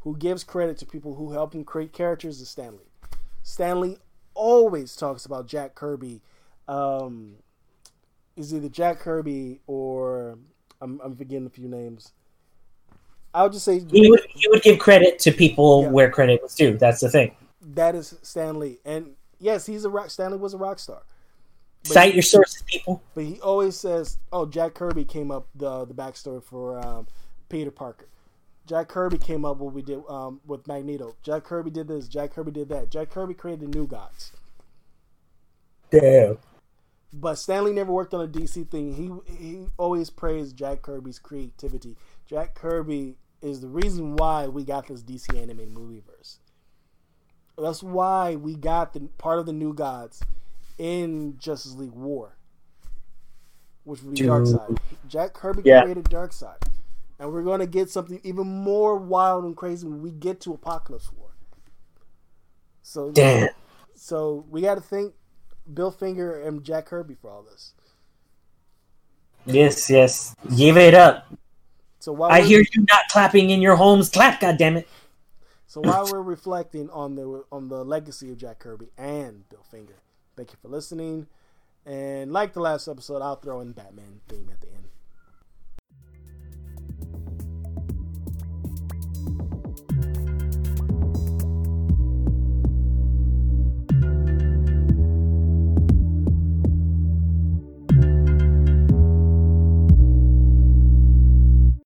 who 0.00 0.16
gives 0.16 0.42
credit 0.44 0.78
to 0.78 0.86
people 0.86 1.14
who 1.14 1.32
help 1.32 1.54
him 1.54 1.62
create 1.64 1.92
characters 1.92 2.40
is 2.40 2.48
Stan 2.48 2.72
Lee. 2.72 3.08
Stanley 3.42 3.98
always 4.34 4.96
talks 4.96 5.24
about 5.24 5.46
Jack 5.46 5.74
Kirby. 5.74 6.22
Um, 6.66 7.36
is 8.36 8.54
either 8.54 8.68
Jack 8.68 9.00
Kirby 9.00 9.60
or 9.66 10.38
I'm, 10.80 11.00
I'm 11.04 11.16
forgetting 11.16 11.46
a 11.46 11.50
few 11.50 11.68
names. 11.68 12.12
I 13.34 13.42
would 13.44 13.52
just 13.52 13.64
say 13.64 13.80
He 13.90 14.10
would 14.10 14.20
he 14.34 14.48
would 14.48 14.62
give 14.62 14.78
credit 14.78 15.18
to 15.20 15.30
people 15.32 15.82
Yeah. 15.82 15.88
where 15.90 16.10
credit 16.10 16.42
was 16.42 16.54
due. 16.54 16.76
That's 16.76 17.00
the 17.00 17.08
thing. 17.10 17.34
that 17.62 17.94
is 17.94 18.16
Stan 18.22 18.58
Lee, 18.58 18.78
and 18.84 19.14
yes, 19.38 19.66
he's 19.66 19.84
a 19.84 19.90
rock. 19.90 20.10
Stan 20.10 20.32
Lee 20.32 20.38
was 20.38 20.54
a 20.54 20.58
rock 20.58 20.78
star, 20.80 21.02
But- 21.84 21.92
Cite 21.92 22.14
your 22.14 22.22
sources, 22.22 22.62
people. 22.66 23.02
but 23.14 23.24
he 23.24 23.40
always 23.40 23.76
says, 23.76 24.18
"Oh, 24.32 24.46
Jack 24.46 24.74
Kirby 24.74 25.04
came 25.04 25.30
up 25.30 25.46
the 25.54 25.84
the 25.84 25.94
backstory 25.94 26.42
for 26.42 26.78
um, 26.84 27.06
Peter 27.48 27.70
Parker." 27.70 28.06
Jack 28.66 28.88
Kirby 28.88 29.18
came 29.18 29.44
up 29.44 29.56
what 29.58 29.72
we 29.72 29.82
did 29.82 30.00
um, 30.08 30.40
with 30.46 30.66
Magneto. 30.68 31.16
Jack 31.22 31.44
Kirby 31.44 31.70
did 31.70 31.88
this. 31.88 32.06
Jack 32.08 32.32
Kirby 32.34 32.50
did 32.52 32.68
that. 32.68 32.88
Jack 32.90 33.10
Kirby 33.10 33.34
created 33.34 33.60
the 33.72 33.78
New 33.78 33.86
Gods. 33.86 34.32
Damn. 35.90 36.38
But 37.12 37.34
Stan 37.36 37.64
Lee 37.64 37.72
never 37.72 37.90
worked 37.92 38.14
on 38.14 38.20
a 38.24 38.28
DC 38.28 38.70
thing. 38.70 38.94
He 38.94 39.34
he 39.34 39.66
always 39.76 40.10
praised 40.10 40.56
Jack 40.56 40.82
Kirby's 40.82 41.18
creativity. 41.18 41.96
Jack 42.26 42.54
Kirby 42.54 43.16
is 43.42 43.60
the 43.60 43.68
reason 43.68 44.16
why 44.16 44.46
we 44.46 44.64
got 44.64 44.86
this 44.86 45.02
DC 45.02 45.34
animated 45.40 45.74
movieverse. 45.74 46.38
That's 47.56 47.82
why 47.82 48.36
we 48.36 48.54
got 48.54 48.92
the 48.92 49.00
part 49.18 49.38
of 49.38 49.46
the 49.46 49.52
New 49.52 49.74
Gods 49.74 50.22
in 50.78 51.36
Justice 51.38 51.74
League 51.74 51.92
War, 51.92 52.36
which 53.84 54.02
would 54.02 54.12
be 54.14 54.16
Dude. 54.16 54.30
Darkseid. 54.30 54.78
Jack 55.08 55.34
Kirby 55.34 55.62
Yeah. 55.64 55.82
created 55.82 56.04
Darkseid, 56.06 56.56
and 57.18 57.32
we're 57.32 57.42
going 57.42 57.60
to 57.60 57.66
get 57.66 57.90
something 57.90 58.20
even 58.22 58.46
more 58.46 58.96
wild 58.96 59.44
and 59.44 59.56
crazy 59.56 59.86
when 59.86 60.00
we 60.02 60.10
get 60.10 60.40
to 60.42 60.54
Apocalypse 60.54 61.12
War. 61.12 61.30
So 62.82 63.10
Damn. 63.10 63.50
so 63.94 64.44
we 64.50 64.62
got 64.62 64.76
to 64.76 64.80
thank 64.80 65.12
Bill 65.72 65.90
Finger 65.90 66.40
and 66.40 66.64
Jack 66.64 66.86
Kirby 66.86 67.14
for 67.14 67.30
all 67.30 67.42
this. 67.42 67.74
Yes, 69.46 69.88
yes. 69.90 70.34
Give 70.56 70.76
it 70.76 70.94
up. 70.94 71.26
So 72.00 72.12
while 72.12 72.32
I 72.32 72.40
hear 72.40 72.60
you 72.60 72.86
not 72.90 73.08
clapping 73.10 73.50
in 73.50 73.60
your 73.62 73.76
homes. 73.76 74.08
Clap, 74.08 74.40
goddammit. 74.40 74.86
So 75.66 75.80
while 75.82 76.08
we're 76.10 76.22
reflecting 76.22 76.90
on 76.90 77.14
the 77.14 77.44
on 77.52 77.68
the 77.68 77.84
legacy 77.84 78.32
of 78.32 78.38
Jack 78.38 78.58
Kirby 78.58 78.88
and 78.98 79.48
Bill 79.50 79.62
Finger, 79.70 79.96
thank 80.36 80.50
you 80.50 80.58
for 80.60 80.68
listening. 80.68 81.28
And 81.86 82.32
like 82.32 82.54
the 82.54 82.60
last 82.60 82.88
episode, 82.88 83.22
I'll 83.22 83.36
throw 83.36 83.60
in 83.60 83.72
Batman 83.72 84.20
theme 84.28 84.48
at 84.50 84.60
the 84.60 84.68
end. 84.68 84.89